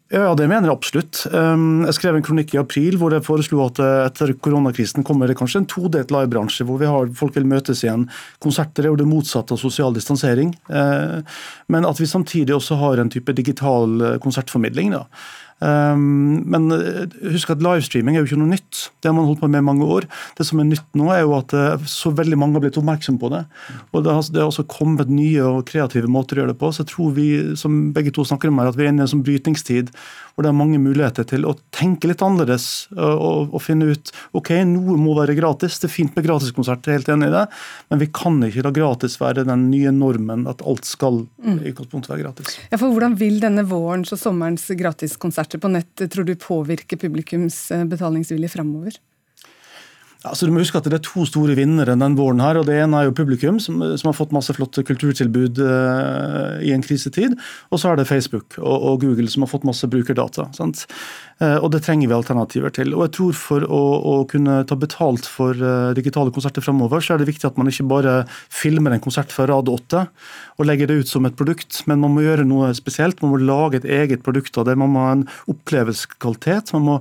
Ja, 0.09 0.31
det 0.33 0.47
mener 0.49 0.71
jeg 0.71 0.73
absolutt. 0.73 1.19
Um, 1.35 1.83
jeg 1.85 1.99
skrev 1.99 2.17
en 2.17 2.25
kronikk 2.25 2.55
i 2.55 2.61
april 2.63 2.95
hvor 2.97 3.13
jeg 3.13 3.27
foreslo 3.27 3.61
at 3.67 3.81
eh, 3.85 4.07
etter 4.07 4.31
koronakrisen 4.41 5.05
kommer 5.05 5.29
det 5.29 5.37
kanskje 5.37 5.61
en 5.61 5.67
todelt 5.69 6.15
livebransje, 6.15 6.65
hvor 6.65 6.81
vi 6.81 6.89
har, 6.89 7.11
folk 7.19 7.37
vil 7.37 7.45
møtes 7.49 7.83
igjen. 7.85 8.07
Konserter 8.41 8.87
er 8.87 8.95
jo 8.95 9.01
det 9.03 9.09
motsatte 9.09 9.53
av 9.53 9.61
sosial 9.61 9.93
distansering. 9.93 10.55
Uh, 10.73 11.21
men 11.69 11.85
at 11.85 12.01
vi 12.01 12.09
samtidig 12.09 12.57
også 12.57 12.81
har 12.81 13.03
en 13.03 13.13
type 13.13 13.37
digital 13.37 14.01
eh, 14.01 14.17
konsertformidling. 14.25 14.97
da. 14.97 15.05
Um, 15.59 16.45
men 16.47 16.69
husk 17.33 17.51
at 17.51 17.63
livestreaming 17.65 18.15
er 18.15 18.23
jo 18.23 18.29
ikke 18.29 18.41
noe 18.41 18.53
nytt. 18.53 18.85
Det 19.03 19.11
har 19.11 19.17
man 19.17 19.27
holdt 19.27 19.43
på 19.43 19.51
med 19.51 19.63
i 19.63 19.67
mange 19.67 19.89
år. 19.89 20.07
Det 20.39 20.47
som 20.47 20.63
er 20.63 20.69
nytt 20.71 20.99
nå, 20.99 21.09
er 21.15 21.25
jo 21.25 21.35
at 21.39 21.55
så 21.91 22.13
veldig 22.15 22.39
mange 22.39 22.59
har 22.59 22.67
blitt 22.67 22.79
oppmerksom 22.81 23.19
på 23.19 23.33
det. 23.35 23.43
Og 23.91 24.07
det 24.07 24.15
har 24.15 24.47
også 24.47 24.69
kommet 24.71 25.11
nye 25.11 25.43
og 25.45 25.67
kreative 25.69 26.11
måter 26.11 26.39
å 26.39 26.45
gjøre 26.45 26.55
det 26.55 26.61
på. 26.61 26.71
Så 26.73 26.85
jeg 26.85 26.93
tror 26.93 27.17
vi, 27.19 27.29
som 27.59 27.89
begge 27.97 28.15
to 28.15 28.27
snakker 28.29 28.53
om 28.53 28.63
her, 28.63 28.71
at 28.71 28.79
vi 28.79 28.87
er 28.87 28.93
inne 28.93 29.03
i 29.03 29.09
en 29.09 29.15
sånn 29.17 29.27
brytningstid 29.27 29.91
hvor 30.39 30.47
det 30.47 30.53
er 30.53 30.55
mange 30.55 30.79
muligheter 30.79 31.27
til 31.27 31.43
å 31.51 31.57
tenke 31.75 32.07
litt 32.07 32.21
annerledes 32.23 32.87
og, 32.95 33.51
og 33.51 33.59
finne 33.59 33.89
ut 33.91 34.13
ok, 34.39 34.53
noe 34.71 34.95
må 34.95 35.17
være 35.19 35.35
gratis. 35.35 35.81
Det 35.83 35.89
er 35.89 35.95
fint 35.97 36.15
med 36.15 36.29
gratiskonsert, 36.29 36.87
jeg 36.87 36.95
er 36.95 37.01
helt 37.01 37.11
enig 37.17 37.33
i 37.33 37.35
det, 37.35 37.43
men 37.91 38.03
vi 38.05 38.07
kan 38.15 38.39
ikke 38.47 38.63
la 38.69 38.73
gratis 38.77 39.19
være 39.19 39.43
den 39.49 39.67
nye 39.73 39.91
normen 39.97 40.47
at 40.47 40.63
alt 40.63 40.87
skal 40.87 41.25
mm. 41.43 41.59
i 41.59 41.73
utgangspunktet 41.73 42.15
være 42.15 42.23
gratis. 42.29 42.55
Ja, 42.71 42.79
for 42.79 42.95
Hvordan 42.95 43.19
vil 43.19 43.43
denne 43.43 43.67
vårens 43.67 44.15
og 44.15 44.23
sommerens 44.23 44.69
gratiskonserter 44.79 45.59
på 45.59 45.73
nett 45.75 46.07
tror 46.07 46.29
du 46.29 46.37
påvirke 46.39 47.01
publikums 47.03 47.59
betalingsvilje 47.91 48.55
framover? 48.55 49.03
Altså, 50.27 50.49
du 50.49 50.51
må 50.51 50.65
huske 50.65 50.79
at 50.81 50.87
Det 50.89 50.97
er 50.97 51.05
to 51.05 51.23
store 51.29 51.55
vinnere 51.55 51.95
den 51.95 52.17
våren. 52.19 52.41
her, 52.41 52.59
og 52.59 52.67
Det 52.67 52.75
ene 52.75 52.97
er 52.99 53.05
jo 53.07 53.15
publikum, 53.15 53.61
som, 53.61 53.79
som 53.97 54.09
har 54.09 54.17
fått 54.19 54.35
masse 54.35 54.53
flotte 54.53 54.83
kulturtilbud 54.83 55.61
uh, 55.63 56.59
i 56.59 56.73
en 56.75 56.83
krisetid. 56.83 57.37
Og 57.71 57.79
så 57.79 57.93
er 57.93 57.97
det 57.97 58.09
Facebook 58.09 58.59
og, 58.59 58.83
og, 58.83 59.01
Google 59.01 59.29
som 59.31 59.47
har 59.47 59.53
fått 59.53 59.65
masse 59.65 59.87
brukerdata. 59.87 60.49
Sant? 60.53 60.87
Uh, 61.39 61.59
og 61.63 61.71
Det 61.71 61.83
trenger 61.87 62.11
vi 62.11 62.17
alternativer 62.17 62.73
til. 62.75 62.95
Og 62.97 63.05
jeg 63.07 63.15
tror 63.19 63.37
For 63.39 63.63
å, 63.65 63.83
å 64.11 64.15
kunne 64.31 64.61
ta 64.67 64.75
betalt 64.79 65.29
for 65.31 65.55
uh, 65.55 65.95
digitale 65.95 66.33
konserter 66.35 66.65
fremover, 66.65 67.05
så 67.05 67.15
er 67.15 67.23
det 67.23 67.29
viktig 67.31 67.47
at 67.47 67.61
man 67.61 67.71
ikke 67.71 67.87
bare 67.91 68.17
filmer 68.51 68.95
en 68.95 69.05
konsert 69.05 69.31
fra 69.35 69.47
rad 69.51 69.71
åtte 69.71 70.07
og 70.59 70.67
legger 70.67 70.91
det 70.91 71.05
ut 71.05 71.11
som 71.11 71.27
et 71.29 71.37
produkt, 71.39 71.85
men 71.87 72.01
man 72.03 72.11
må 72.17 72.25
gjøre 72.25 72.47
noe 72.49 72.73
spesielt. 72.75 73.23
Man 73.23 73.37
må 73.37 73.39
lage 73.39 73.79
et 73.79 73.87
eget 73.87 74.25
produkt 74.27 74.59
av 74.59 74.67
det. 74.67 74.75
Man 74.81 74.91
må 74.91 75.05
ha 75.07 75.15
en 75.15 75.27
opplevelseskvalitet. 75.51 76.73
Man 76.75 76.87
må 76.89 76.97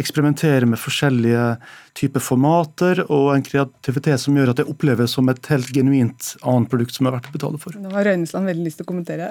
eksperimentere 0.00 0.68
med 0.70 0.80
forskjellige 0.80 1.44
typer 1.98 2.22
formater 2.24 3.02
og 3.04 3.34
en 3.34 3.44
kreativitet 3.44 4.20
som 4.22 4.36
gjør 4.36 4.52
at 4.52 4.62
det 4.62 4.68
oppleves 4.70 5.12
som 5.12 5.28
et 5.28 5.50
helt 5.52 5.68
genuint 5.76 6.30
annet 6.40 6.70
produkt 6.72 6.96
som 6.96 7.08
er 7.08 7.16
verdt 7.16 7.28
å 7.28 7.34
betale 7.34 7.60
for. 7.60 7.76
Nå 7.76 7.92
har 7.92 8.08
Røynesland 8.08 8.48
veldig 8.48 8.64
lyst 8.64 8.80
til 8.80 8.86
å 8.86 8.88
kommentere. 8.88 9.28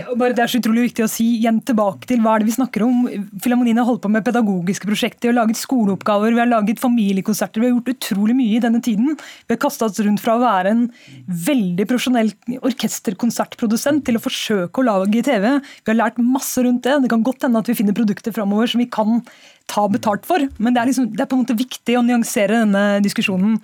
ja, 0.00 0.06
bare 0.16 0.36
det 0.36 0.44
er 0.44 0.52
så 0.52 0.62
utrolig 0.62 0.88
viktig 0.88 1.04
å 1.04 1.10
si 1.12 1.26
igjen 1.36 1.60
tilbake 1.68 2.08
til 2.08 2.22
hva 2.24 2.36
er 2.36 2.42
det 2.44 2.48
vi 2.48 2.56
snakker 2.56 2.86
om. 2.86 3.04
Filharmonien 3.44 3.82
har 3.82 3.90
holdt 3.98 4.06
på 4.06 4.12
med 4.12 4.24
pedagogiske 4.24 4.86
prosjekter, 4.86 5.28
vi 5.28 5.32
har 5.32 5.40
laget 5.42 5.58
skoleoppgaver, 5.58 6.32
vi 6.32 6.40
har 6.40 6.48
laget 6.48 6.80
familiekonserter. 6.80 7.60
Vi 7.60 7.68
har 7.68 7.74
gjort 7.76 7.92
utrolig 7.96 8.36
mye 8.36 8.56
i 8.56 8.62
denne 8.62 8.80
tiden. 8.80 9.16
Vi 9.46 9.54
har 9.54 9.60
kasta 9.60 9.86
oss 9.86 9.98
rundt 10.00 10.22
fra 10.22 10.36
å 10.36 10.42
være 10.42 10.72
en 10.72 10.84
veldig 11.26 11.86
profesjonell 11.88 12.32
orkesterkonsertprodusent 12.62 14.04
til 14.06 14.18
å 14.18 14.22
forsøke 14.22 14.80
å 14.80 14.86
lage 14.86 15.22
TV. 15.26 15.58
Vi 15.58 15.92
har 15.92 15.98
lært 15.98 16.18
masse 16.22 16.62
rundt 16.62 16.84
det. 16.86 16.98
Det 17.02 17.10
kan 17.10 17.24
godt 17.26 17.46
hende 17.46 17.58
at 17.58 17.68
vi 17.68 17.76
finner 17.78 17.96
produkter 17.96 18.34
framover 18.34 18.70
som 18.70 18.82
vi 18.82 18.88
kan 18.90 19.22
ta 19.68 19.86
betalt 19.90 20.26
for. 20.28 20.46
Men 20.58 20.74
det 20.74 20.82
er, 20.82 20.92
liksom, 20.92 21.10
det 21.12 21.24
er, 21.24 21.30
på 21.30 21.36
en 21.36 21.44
måte 21.44 21.58
viktig 21.58 21.98
å 21.98 22.04
nyansere 22.06 22.62
denne 22.62 23.02
diskusjonen 23.04 23.58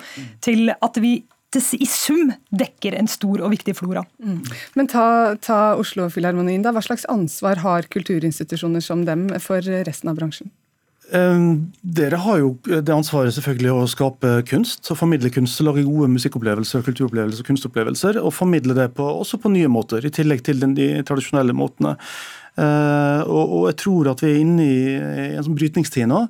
til 0.44 0.74
at 0.74 1.00
vi 1.00 1.22
i 1.56 1.86
sum 1.88 2.32
dekker 2.54 2.96
en 2.98 3.08
stor 3.10 3.42
og 3.44 3.54
viktig 3.54 3.76
flora. 3.78 4.04
Mm. 4.22 4.42
Men 4.78 4.90
ta, 4.90 5.06
ta 5.42 5.60
Oslo-filharmonien, 5.80 6.64
da. 6.64 6.74
Hva 6.74 6.82
slags 6.84 7.06
ansvar 7.12 7.62
har 7.64 7.88
kulturinstitusjoner 7.92 8.84
som 8.84 9.06
dem 9.08 9.28
for 9.42 9.64
resten 9.86 10.12
av 10.12 10.20
bransjen? 10.20 10.52
Ehm, 11.12 11.72
dere 11.84 12.16
har 12.16 12.38
jo 12.40 12.54
det 12.64 12.92
ansvaret 12.94 13.34
selvfølgelig 13.36 13.72
å 13.74 13.88
skape 13.90 14.30
kunst, 14.48 14.86
og 14.90 14.98
formidle 14.98 15.30
kunst. 15.34 15.60
Lage 15.66 15.84
gode 15.84 16.08
musikkopplevelser, 16.14 16.84
kulturopplevelser 16.86 17.44
og 17.44 17.50
kunstopplevelser. 17.50 18.20
Og 18.22 18.34
formidle 18.34 18.76
det 18.76 18.90
på, 18.96 19.04
også 19.04 19.40
på 19.42 19.52
nye 19.52 19.70
måter, 19.70 20.04
i 20.04 20.14
tillegg 20.14 20.44
til 20.46 20.64
de 20.64 20.88
tradisjonelle 21.06 21.56
måtene. 21.56 21.96
Uh, 22.54 23.20
og, 23.26 23.44
og, 23.44 23.62
jeg 23.72 23.78
tror 23.82 24.12
at 24.12 24.20
vi 24.22 24.28
er 24.30 24.36
inne 24.38 24.62
i, 24.62 24.82
i 24.94 25.30
en 25.34 25.42
sånn 25.42 25.56
brytningstid 25.58 26.06
nå. 26.06 26.20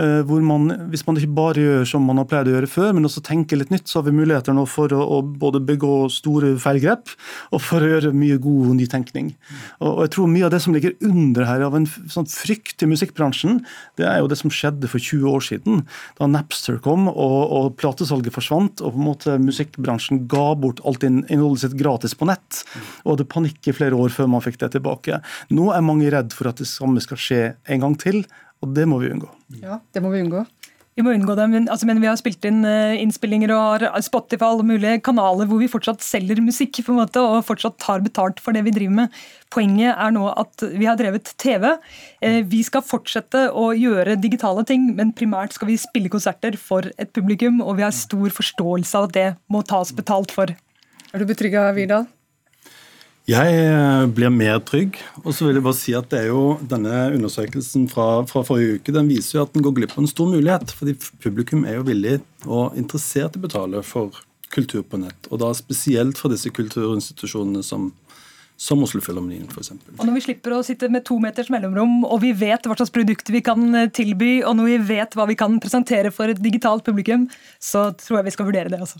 Uh, 0.00 0.22
hvor 0.24 0.40
man, 0.40 0.70
Hvis 0.88 1.02
man 1.04 1.18
ikke 1.20 1.34
bare 1.36 1.60
gjør 1.60 1.82
som 1.84 2.06
man 2.08 2.16
har 2.16 2.24
pleid 2.24 2.48
å 2.48 2.54
gjøre 2.54 2.68
før, 2.70 2.94
men 2.96 3.04
også 3.04 3.20
tenker 3.26 3.58
litt 3.60 3.68
nytt, 3.68 3.90
så 3.90 3.98
har 4.00 4.06
vi 4.06 4.14
muligheter 4.16 4.54
nå 4.56 4.64
for 4.70 4.92
å, 4.96 5.00
å 5.04 5.18
både 5.20 5.60
begå 5.68 6.06
store 6.08 6.54
feilgrep 6.62 7.10
og 7.52 7.60
for 7.60 7.84
å 7.84 7.90
gjøre 7.90 8.14
mye 8.16 8.38
god 8.40 8.70
nytenkning. 8.78 9.34
Og, 9.82 9.90
og, 9.90 10.00
jeg 10.06 10.14
tror 10.16 10.30
Mye 10.32 10.46
av 10.46 10.52
det 10.54 10.62
som 10.64 10.72
ligger 10.72 10.94
under 11.04 11.44
her 11.44 11.64
av 11.66 11.74
en 11.76 11.84
sånn 11.84 12.28
frykt 12.30 12.80
i 12.80 12.88
musikkbransjen, 12.88 13.58
det 14.00 14.06
er 14.08 14.22
jo 14.22 14.30
det 14.32 14.38
som 14.40 14.52
skjedde 14.54 14.88
for 14.88 15.02
20 15.02 15.28
år 15.28 15.44
siden. 15.44 15.82
Da 16.16 16.28
Napster 16.30 16.78
kom 16.80 17.10
og, 17.10 17.40
og 17.52 17.66
platesalget 17.76 18.32
forsvant 18.32 18.80
og 18.80 18.94
på 18.94 19.02
en 19.02 19.08
måte 19.10 19.34
musikkbransjen 19.42 20.22
ga 20.32 20.54
bort 20.56 20.80
alt 20.88 21.04
innholdet 21.04 21.66
sitt 21.66 21.76
gratis 21.76 22.16
på 22.16 22.30
nett. 22.30 22.62
Og 23.04 23.18
hadde 23.18 23.28
panikk 23.28 23.68
i 23.68 23.76
flere 23.76 23.98
år 23.98 24.14
før 24.14 24.32
man 24.32 24.44
fikk 24.44 24.56
det 24.62 24.72
tilbake. 24.78 25.20
Nå 25.52 25.68
er 25.76 25.84
mange 25.84 26.08
redd 26.14 26.32
for 26.32 26.48
at 26.48 26.64
det 26.64 26.70
samme 26.70 27.02
skal 27.04 27.20
skje 27.20 27.42
en 27.68 27.84
gang 27.84 27.98
til. 28.00 28.24
Og 28.62 28.74
det 28.76 28.86
må 28.88 29.00
vi 29.02 29.10
unngå. 29.12 29.30
Ja, 29.62 29.80
det 29.92 30.02
må 30.04 30.12
vi 30.14 30.22
unngå. 30.22 30.46
Vi 30.92 31.00
må 31.00 31.14
unngå 31.16 31.32
det, 31.38 31.46
men, 31.48 31.68
altså, 31.72 31.86
men 31.88 32.02
vi 32.02 32.08
har 32.10 32.18
spilt 32.20 32.44
inn 32.44 32.66
uh, 32.68 32.92
innspillinger 33.00 33.54
og 33.54 33.84
har 33.86 34.02
Spotify 34.04 34.44
alle 34.44 34.66
mulige 34.68 34.98
kanaler 35.06 35.48
hvor 35.48 35.62
vi 35.62 35.70
fortsatt 35.72 36.04
selger 36.04 36.42
musikk 36.44 36.82
på 36.84 36.92
en 36.92 37.00
måte, 37.00 37.22
og 37.22 37.46
fortsatt 37.48 37.78
tar 37.80 38.04
betalt 38.04 38.42
for 38.44 38.52
det 38.52 38.60
vi 38.66 38.74
driver 38.76 38.98
med. 38.98 39.22
Poenget 39.52 39.96
er 39.96 40.12
nå 40.12 40.26
at 40.28 40.66
vi 40.74 40.84
har 40.84 41.00
drevet 41.00 41.32
TV. 41.40 41.64
Uh, 42.20 42.42
vi 42.44 42.60
skal 42.68 42.84
fortsette 42.84 43.46
å 43.56 43.70
gjøre 43.72 44.18
digitale 44.20 44.66
ting, 44.68 44.90
men 44.98 45.14
primært 45.16 45.56
skal 45.56 45.72
vi 45.72 45.80
spille 45.80 46.12
konserter 46.12 46.60
for 46.60 46.92
et 47.00 47.12
publikum, 47.16 47.62
og 47.64 47.80
vi 47.80 47.88
har 47.88 47.96
stor 47.96 48.28
forståelse 48.42 49.00
av 49.00 49.08
at 49.08 49.16
det 49.16 49.28
må 49.48 49.64
tas 49.64 49.96
betalt 49.96 50.34
for. 50.36 50.52
Er 50.52 51.24
du 51.24 51.28
betrygga, 51.28 51.70
Virdal? 51.76 52.04
Jeg 53.30 53.54
eh, 53.54 54.04
blir 54.10 54.32
mer 54.34 54.58
trygg. 54.66 54.98
Og 55.22 55.30
så 55.30 55.46
vil 55.46 55.58
jeg 55.58 55.64
bare 55.64 55.78
si 55.78 55.94
at 55.94 56.08
det 56.10 56.24
er 56.24 56.32
jo 56.32 56.56
denne 56.68 57.04
undersøkelsen 57.14 57.86
fra, 57.90 58.24
fra, 58.26 58.42
forrige 58.46 58.80
uke 58.80 58.94
den 58.94 59.10
viser 59.10 59.38
jo 59.38 59.44
at 59.46 59.54
den 59.54 59.62
går 59.62 59.76
glipp 59.76 59.94
av 59.94 60.02
en 60.02 60.10
stor 60.10 60.32
mulighet. 60.32 60.74
fordi 60.74 60.96
Publikum 61.22 61.62
er 61.64 61.78
jo 61.78 61.86
villig 61.86 62.18
og 62.48 62.78
interessert 62.78 63.36
i 63.36 63.42
å 63.42 63.46
betale 63.46 63.82
for 63.86 64.18
kultur 64.52 64.82
på 64.82 64.98
nett. 65.00 65.30
Og 65.30 65.38
da 65.40 65.52
spesielt 65.54 66.18
for 66.18 66.34
disse 66.34 66.50
kulturinstitusjonene 66.52 67.62
som, 67.64 67.92
som 68.58 68.82
Oslofilharmonien 68.82 69.46
f.eks. 69.54 69.70
Og 70.00 70.02
når 70.02 70.18
vi 70.18 70.24
slipper 70.26 70.56
å 70.58 70.64
sitte 70.66 70.90
med 70.92 71.06
to 71.06 71.20
meters 71.22 71.48
mellomrom, 71.54 72.02
og 72.02 72.24
vi 72.26 72.34
vet 72.36 72.66
hva 72.66 72.74
slags 72.74 72.92
produkter 72.92 73.38
vi 73.38 73.44
kan 73.46 73.70
eh, 73.70 73.88
tilby, 73.94 74.40
og 74.42 74.58
når 74.58 74.72
vi 74.72 74.82
vet 74.96 75.14
hva 75.14 75.30
vi 75.30 75.38
kan 75.38 75.62
presentere 75.62 76.10
for 76.10 76.34
et 76.34 76.42
digitalt 76.42 76.82
publikum, 76.90 77.30
så 77.62 77.92
tror 78.02 78.20
jeg 78.20 78.32
vi 78.32 78.36
skal 78.36 78.50
vurdere 78.50 78.74
det. 78.74 78.82
også. 78.82 78.98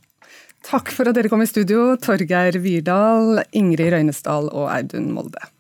Takk 0.62 0.92
for 0.94 1.11
at 1.11 1.18
dere 1.18 1.31
kom 1.31 1.42
i 1.42 1.48
studio, 1.51 1.92
Torgeir 2.01 2.57
Virdal, 2.62 3.42
Ingrid 3.59 3.92
Røynesdal 3.92 4.48
og 4.53 4.70
Audun 4.70 5.11
Molde. 5.14 5.51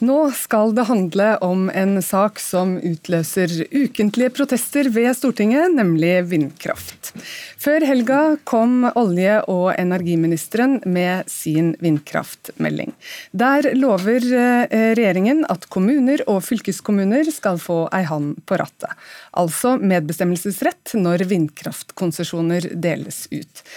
Nå 0.00 0.30
skal 0.32 0.72
det 0.72 0.86
handle 0.88 1.34
om 1.44 1.66
en 1.76 1.98
sak 2.02 2.38
som 2.40 2.78
utløser 2.80 3.52
ukentlige 3.68 4.32
protester 4.32 4.88
ved 4.88 5.12
Stortinget, 5.18 5.74
nemlig 5.76 6.14
vindkraft. 6.30 7.10
Før 7.60 7.84
helga 7.84 8.20
kom 8.48 8.86
olje- 8.96 9.42
og 9.52 9.74
energiministeren 9.74 10.78
med 10.88 11.28
sin 11.28 11.74
vindkraftmelding. 11.84 12.94
Der 13.36 13.74
lover 13.76 14.24
eh, 14.24 14.94
regjeringen 14.96 15.44
at 15.52 15.68
kommuner 15.68 16.24
og 16.24 16.46
fylkeskommuner 16.48 17.28
skal 17.28 17.60
få 17.60 17.82
ei 17.92 18.06
hand 18.08 18.40
på 18.48 18.56
rattet. 18.56 18.96
Altså 19.36 19.76
medbestemmelsesrett 19.76 20.96
når 20.96 21.28
vindkraftkonsesjoner 21.28 22.72
deles 22.72 23.26
ut. 23.34 23.68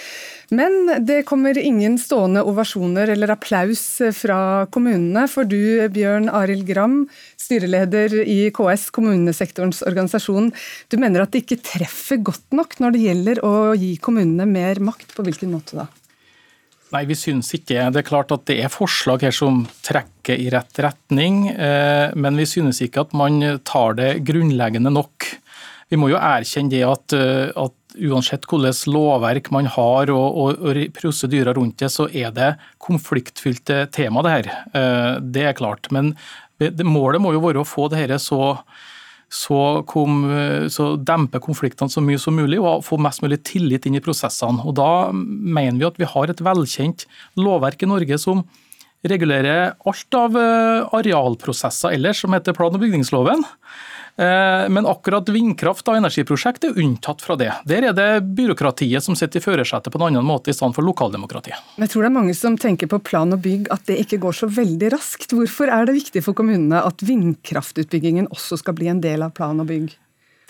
Men 0.52 0.90
det 1.06 1.22
kommer 1.28 1.56
ingen 1.58 1.96
stående 2.00 2.42
ovasjoner 2.44 3.12
eller 3.14 3.32
applaus 3.32 3.84
fra 4.16 4.66
kommunene, 4.74 5.24
for 5.30 5.48
du 5.48 5.86
Bjørn 5.94 6.28
Arild 6.28 6.66
Gram, 6.68 7.02
styreleder 7.40 8.18
i 8.22 8.50
KS, 8.54 8.90
kommunesektorens 8.94 9.82
organisasjon, 9.86 10.52
du 10.92 10.98
mener 11.00 11.24
at 11.24 11.32
det 11.32 11.44
ikke 11.44 11.62
treffer 11.64 12.20
godt 12.24 12.56
nok 12.56 12.78
når 12.82 12.94
det 12.94 13.04
gjelder 13.06 13.44
å 13.46 13.54
gi 13.78 13.94
kommunene 14.02 14.48
mer 14.48 14.82
makt. 14.84 15.14
På 15.14 15.24
hvilken 15.24 15.52
måte 15.54 15.78
da? 15.78 15.88
Nei, 16.94 17.02
vi 17.10 17.16
synes 17.18 17.48
ikke. 17.56 17.88
Det 17.90 18.02
er 18.02 18.06
klart 18.06 18.32
at 18.34 18.44
det 18.46 18.60
er 18.62 18.70
forslag 18.72 19.24
her 19.26 19.34
som 19.34 19.64
trekker 19.82 20.38
i 20.38 20.50
rett 20.52 20.78
retning, 20.84 21.48
eh, 21.50 22.12
men 22.14 22.38
vi 22.38 22.46
synes 22.46 22.78
ikke 22.84 23.06
at 23.06 23.16
man 23.16 23.40
tar 23.66 23.96
det 23.98 24.10
grunnleggende 24.28 24.92
nok. 24.94 25.26
Vi 25.92 25.98
må 26.00 26.10
jo 26.12 26.20
erkjenne 26.20 26.72
det 26.72 26.84
at, 26.86 27.14
eh, 27.16 27.50
at 27.50 27.74
uansett 27.94 28.46
hvilket 28.50 28.86
lovverk 28.90 29.50
man 29.54 29.68
har 29.70 30.10
og, 30.14 30.38
og, 30.40 30.64
og, 30.64 30.80
prosedyrer 30.96 31.54
rundt 31.54 31.78
det, 31.82 31.92
så 31.92 32.08
er 32.10 32.32
det 32.34 32.54
konfliktfylte 32.82 33.84
tema 33.94 34.24
det 34.24 34.34
her. 34.38 34.50
Eh, 34.74 35.12
det 35.20 35.46
er 35.50 35.58
klart. 35.58 35.90
Men 35.94 36.14
målet 36.86 37.22
må 37.22 37.34
jo 37.34 37.44
være 37.44 37.62
å 37.62 37.68
få 37.68 37.88
det 37.92 38.04
her 38.04 38.18
så 38.22 38.56
så, 39.34 39.82
kom, 39.90 40.20
så 40.70 40.92
dempe 41.02 41.40
konfliktene 41.42 41.90
så 41.90 41.98
mye 42.04 42.20
som 42.22 42.36
mulig 42.38 42.60
og 42.60 42.84
få 42.86 43.00
mest 43.02 43.18
mulig 43.24 43.40
tillit 43.42 43.88
inn 43.88 43.96
i 43.98 44.02
prosessene. 44.04 44.62
Og 44.62 44.76
Da 44.78 45.10
mener 45.10 45.80
vi 45.80 45.88
at 45.88 45.98
vi 45.98 46.06
har 46.06 46.30
et 46.30 46.42
velkjent 46.44 47.02
lovverk 47.40 47.82
i 47.82 47.88
Norge 47.90 48.18
som 48.22 48.44
regulerer 49.08 49.74
alt 49.84 50.16
av 50.16 50.36
eh, 50.38 50.94
arealprosesser 50.96 51.94
ellers, 51.96 52.22
som 52.24 52.34
heter 52.36 52.56
plan- 52.56 52.74
og 52.74 52.82
bygningsloven. 52.82 53.44
Eh, 54.16 54.68
men 54.70 54.86
akkurat 54.86 55.28
vindkraft 55.28 55.88
og 55.90 55.98
energiprosjekt 55.98 56.68
er 56.68 56.78
unntatt 56.78 57.22
fra 57.24 57.34
det. 57.38 57.50
Der 57.66 57.88
er 57.90 57.96
det 57.96 58.22
byråkratiet 58.38 59.02
som 59.02 59.18
sitter 59.18 59.42
i 59.42 59.44
førersetet 59.44 59.90
på 59.90 59.98
en 59.98 60.06
annen 60.08 60.26
måte 60.26 60.52
i 60.52 60.54
stedet 60.54 60.76
for 60.76 60.86
lokaldemokratiet. 60.86 61.58
Jeg 61.80 61.90
tror 61.90 62.06
det 62.06 62.10
er 62.12 62.16
mange 62.20 62.36
som 62.38 62.58
tenker 62.60 62.90
på 62.90 63.02
plan 63.02 63.34
og 63.34 63.42
bygg 63.42 63.66
at 63.74 63.86
det 63.90 63.98
ikke 64.04 64.20
går 64.22 64.38
så 64.38 64.50
veldig 64.50 64.92
raskt. 64.94 65.34
Hvorfor 65.34 65.72
er 65.72 65.88
det 65.88 65.98
viktig 65.98 66.22
for 66.26 66.38
kommunene 66.38 66.84
at 66.86 67.02
vindkraftutbyggingen 67.02 68.30
også 68.30 68.60
skal 68.62 68.78
bli 68.78 68.92
en 68.92 69.02
del 69.02 69.26
av 69.26 69.34
plan 69.34 69.58
og 69.58 69.70
bygg? 69.72 69.98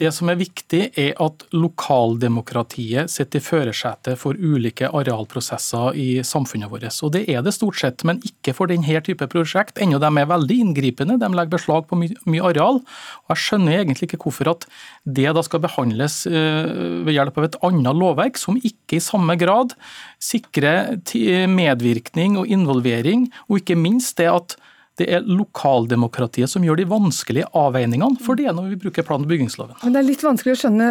Det 0.01 0.11
som 0.11 0.27
er 0.31 0.39
viktig, 0.41 0.81
er 0.99 1.13
at 1.23 1.45
lokaldemokratiet 1.55 3.11
sitter 3.13 3.39
i 3.39 3.45
førersetet 3.45 4.19
for 4.19 4.35
ulike 4.35 4.89
arealprosesser 4.91 5.95
i 5.95 6.09
samfunnet 6.27 6.73
vårt. 6.73 6.89
Og 7.07 7.13
Det 7.15 7.23
er 7.31 7.45
det 7.47 7.55
stort 7.55 7.79
sett, 7.79 8.03
men 8.03 8.19
ikke 8.27 8.57
for 8.57 8.67
denne 8.67 9.01
type 9.07 9.29
prosjekt. 9.31 9.79
Ennå 9.79 10.01
de 10.03 10.11
er 10.11 10.27
veldig 10.27 10.59
inngripende, 10.67 11.19
de 11.21 11.31
legger 11.31 11.55
beslag 11.55 11.87
på 11.87 11.99
mye, 12.01 12.19
mye 12.27 12.43
areal. 12.43 12.83
Og 12.83 13.37
Jeg 13.37 13.45
skjønner 13.45 13.79
egentlig 13.79 14.11
ikke 14.11 14.23
hvorfor 14.27 14.51
at 14.51 14.67
det 15.07 15.31
da 15.31 15.47
skal 15.47 15.63
behandles 15.63 16.27
eh, 16.27 16.67
ved 17.07 17.15
hjelp 17.15 17.39
av 17.39 17.49
et 17.49 17.61
annet 17.63 17.95
lovverk, 17.95 18.37
som 18.41 18.59
ikke 18.59 18.99
i 18.99 19.05
samme 19.05 19.39
grad 19.39 19.79
sikrer 20.19 20.99
medvirkning 21.47 22.39
og 22.41 22.51
involvering, 22.51 23.29
og 23.47 23.63
ikke 23.63 23.79
minst 23.79 24.19
det 24.19 24.33
at 24.33 24.59
det 25.01 25.09
er 25.11 25.27
lokaldemokratiet 25.27 26.51
som 26.51 26.63
gjør 26.63 26.79
de 26.79 26.87
vanskelige 26.87 27.49
avveiningene 27.59 28.21
for 28.23 28.39
det 28.39 28.53
når 28.55 28.71
vi 28.71 28.81
bruker 28.85 29.07
plan- 29.07 29.25
og 29.25 29.31
bygningsloven. 29.31 29.75
Men 29.83 29.93
Det 29.97 30.01
er 30.01 30.07
litt 30.07 30.23
vanskelig 30.23 30.55
å 30.55 30.61
skjønne 30.63 30.89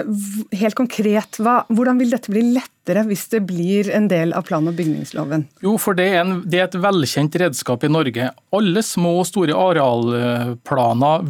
helt 0.59 0.75
konkret. 0.75 1.39
Hva, 1.39 1.61
hvordan 1.71 2.01
vil 2.01 2.11
dette 2.11 2.33
bli 2.33 2.43
lettere 2.51 3.05
hvis 3.07 3.25
det 3.31 3.41
blir 3.47 3.87
en 3.95 4.09
del 4.11 4.35
av 4.35 4.43
plan- 4.47 4.67
og 4.67 4.75
bygningsloven? 4.75 5.47
Jo, 5.63 5.77
for 5.79 5.95
det 5.95 6.09
er, 6.11 6.19
en, 6.25 6.43
det 6.43 6.59
er, 6.59 6.67
et 6.67 6.79
velkjent 6.83 7.39
redskap 7.45 7.87
i 7.87 7.91
Norge. 7.91 8.29
Alle 8.51 8.83
små 8.83 9.15
og 9.21 9.27
store 9.29 9.55
arealplaner 9.55 11.23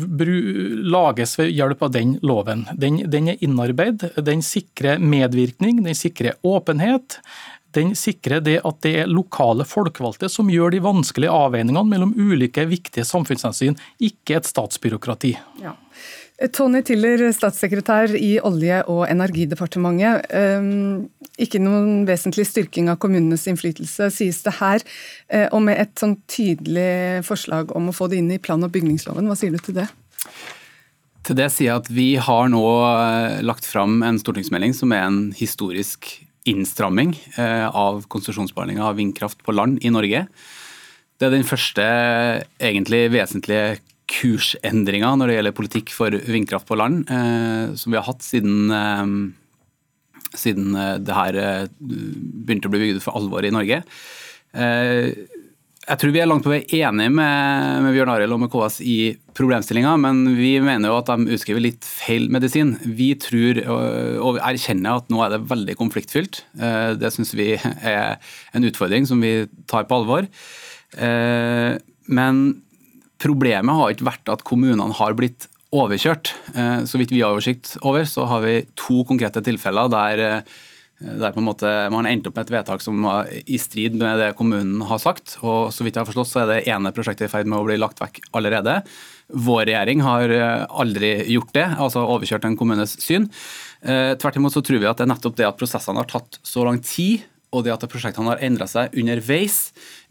lages 0.98 1.38
ved 1.38 1.54
hjelp 1.54 1.86
av 1.86 1.94
den 1.94 2.18
loven. 2.26 2.66
Den, 2.74 3.04
den 3.06 3.36
er 3.36 3.42
innarbeid, 3.46 4.10
den 4.18 4.42
sikrer 4.42 4.98
medvirkning, 4.98 5.84
den 5.86 5.98
sikrer 5.98 6.40
åpenhet 6.42 7.22
den 7.78 7.94
sikrer 7.98 8.44
det 8.44 8.60
at 8.66 8.82
det 8.86 8.96
er 9.04 9.12
lokale 9.12 9.66
folkevalgte 9.68 10.30
som 10.32 10.52
gjør 10.52 10.76
de 10.76 10.82
vanskelige 10.84 11.34
avveiningene 11.34 11.86
mellom 11.90 12.14
ulike 12.18 12.66
viktige 12.70 13.06
samfunnshensyn, 13.08 13.78
ikke 14.04 14.40
et 14.40 14.50
statsbyråkrati. 14.50 15.36
Ja. 15.64 15.76
Tony 16.52 16.82
Tiller, 16.84 17.22
statssekretær 17.32 18.16
i 18.18 18.40
Olje- 18.44 18.84
og 18.90 19.06
energidepartementet. 19.08 20.26
Ehm, 20.34 21.10
ikke 21.40 21.62
noen 21.62 22.04
vesentlig 22.08 22.46
styrking 22.50 22.90
av 22.92 22.98
kommunenes 23.02 23.46
innflytelse, 23.48 24.10
sies 24.12 24.42
det 24.44 24.56
her. 24.60 24.84
Eh, 25.30 25.48
og 25.52 25.62
med 25.62 25.80
et 25.80 25.94
sånn 25.96 26.18
tydelig 26.28 27.24
forslag 27.26 27.72
om 27.76 27.90
å 27.90 27.96
få 27.96 28.10
det 28.10 28.18
inn 28.18 28.32
i 28.32 28.42
plan- 28.42 28.64
og 28.64 28.74
bygningsloven, 28.74 29.28
hva 29.30 29.38
sier 29.38 29.52
du 29.52 29.58
til 29.58 29.76
det? 29.76 29.88
Til 31.24 31.36
det 31.36 31.52
sier 31.54 31.70
jeg 31.70 31.80
at 31.80 31.88
vi 31.88 32.16
har 32.20 32.50
nå 32.50 32.66
eh, 32.84 33.42
lagt 33.42 33.66
fram 33.66 34.02
en 34.04 34.20
stortingsmelding 34.20 34.74
som 34.76 34.92
er 34.92 35.08
en 35.08 35.32
historisk 35.32 36.26
innstramming 36.50 37.14
eh, 37.38 37.68
av 37.68 38.04
konsesjonsbehandlinga 38.12 38.86
av 38.86 38.98
vindkraft 39.00 39.44
på 39.44 39.56
land 39.56 39.80
i 39.84 39.92
Norge. 39.94 40.26
Det 41.18 41.28
er 41.28 41.36
den 41.36 41.48
første 41.48 41.84
egentlig 42.60 43.06
vesentlige 43.14 43.78
kursendringa 44.14 45.14
når 45.18 45.30
det 45.30 45.38
gjelder 45.38 45.56
politikk 45.56 45.94
for 45.96 46.18
vindkraft 46.36 46.68
på 46.70 46.78
land, 46.80 47.08
eh, 47.08 47.76
som 47.80 47.94
vi 47.94 48.00
har 48.00 48.08
hatt 48.10 48.26
siden, 48.26 48.74
eh, 48.76 49.06
siden 50.36 50.74
det 51.06 51.16
her 51.16 51.40
begynte 51.80 52.68
å 52.68 52.74
bli 52.74 52.88
bygd 52.88 53.04
for 53.06 53.20
alvor 53.20 53.46
i 53.46 53.54
Norge. 53.54 53.84
Jeg 55.84 56.00
tror 56.00 56.14
vi 56.16 56.20
er 56.24 56.28
langt 56.30 56.46
på 56.46 56.52
vei 56.54 56.62
enige 56.78 57.12
med, 57.12 57.82
med 57.84 57.92
Bjørn 57.92 58.12
Arild 58.14 58.32
og 58.32 58.40
med 58.40 58.50
KS 58.54 58.78
i 58.88 58.98
problemstillinga, 59.36 59.98
men 60.00 60.22
vi 60.38 60.54
mener 60.64 60.88
jo 60.88 61.00
at 61.02 61.10
de 61.12 61.36
utskriver 61.36 61.66
litt 61.66 61.84
feil 61.84 62.30
medisin. 62.32 62.78
Vi 62.88 63.10
tror 63.20 63.60
og 64.24 64.40
erkjenner 64.40 65.02
at 65.02 65.12
nå 65.12 65.20
er 65.26 65.34
det 65.34 65.42
veldig 65.50 65.76
konfliktfylt. 65.82 66.40
Eh, 66.56 66.94
det 66.96 67.12
syns 67.12 67.36
vi 67.36 67.50
er 67.60 68.16
en 68.56 68.68
utfordring 68.70 69.10
som 69.10 69.20
vi 69.24 69.34
tar 69.68 69.90
på 69.90 70.00
alvor. 70.00 70.30
Eh, 70.96 71.76
men 72.08 72.44
problemet 73.24 73.80
har 73.82 73.92
ikke 73.92 74.08
vært 74.08 74.32
at 74.32 74.48
kommunene 74.48 74.96
har 75.02 75.20
blitt 75.20 75.50
overkjørt. 75.76 76.32
Eh, 76.56 76.84
så 76.88 77.02
vidt 77.02 77.12
vi 77.12 77.26
har 77.26 77.36
oversikt 77.36 77.76
over, 77.84 78.08
så 78.08 78.30
har 78.32 78.48
vi 78.48 78.62
to 78.80 79.04
konkrete 79.10 79.44
tilfeller 79.44 79.92
der 79.92 80.46
der 81.04 81.34
på 81.36 81.42
en 81.42 81.48
måte 81.50 81.70
man 81.92 82.06
har 82.08 82.14
endt 82.14 82.28
opp 82.30 82.38
med 82.38 82.48
et 82.48 82.54
vedtak 82.56 82.84
som 82.84 83.02
var 83.04 83.28
i 83.30 83.58
strid 83.60 83.98
med 84.00 84.22
det 84.22 84.30
kommunen 84.40 84.82
har 84.88 85.02
sagt. 85.04 85.38
og 85.42 85.74
så 85.76 85.84
vidt 85.84 85.98
jeg 85.98 86.04
har 86.04 86.10
forstått 86.10 86.32
så 86.32 86.44
er 86.44 86.52
det 86.52 86.62
ene 86.72 86.94
prosjektet 86.96 87.28
i 87.28 87.32
ferd 87.32 87.50
med 87.50 87.60
å 87.60 87.68
bli 87.68 87.78
lagt 87.82 88.02
vekk 88.02 88.22
allerede. 88.32 88.80
Vår 89.34 89.66
regjering 89.68 90.04
har 90.06 90.32
eh, 90.32 90.66
aldri 90.70 91.12
gjort 91.34 91.54
det, 91.56 91.68
altså 91.82 92.06
overkjørt 92.06 92.48
en 92.48 92.58
kommunes 92.60 92.96
syn. 93.02 93.30
Eh, 93.82 94.14
tvert 94.20 94.40
imot 94.40 94.56
så 94.56 94.64
tror 94.64 94.82
vi 94.82 94.90
at 94.90 95.00
det 95.00 95.08
er 95.08 95.14
nettopp 95.14 95.38
det 95.40 95.48
at 95.48 95.60
prosessene 95.60 96.04
har 96.04 96.10
tatt 96.12 96.40
så 96.46 96.66
lang 96.68 96.80
tid, 96.84 97.24
og 97.54 97.66
det 97.66 97.74
at 97.76 97.86
prosjektene 97.90 98.32
har 98.32 98.44
endra 98.46 98.66
seg 98.70 98.96
underveis. 98.98 99.58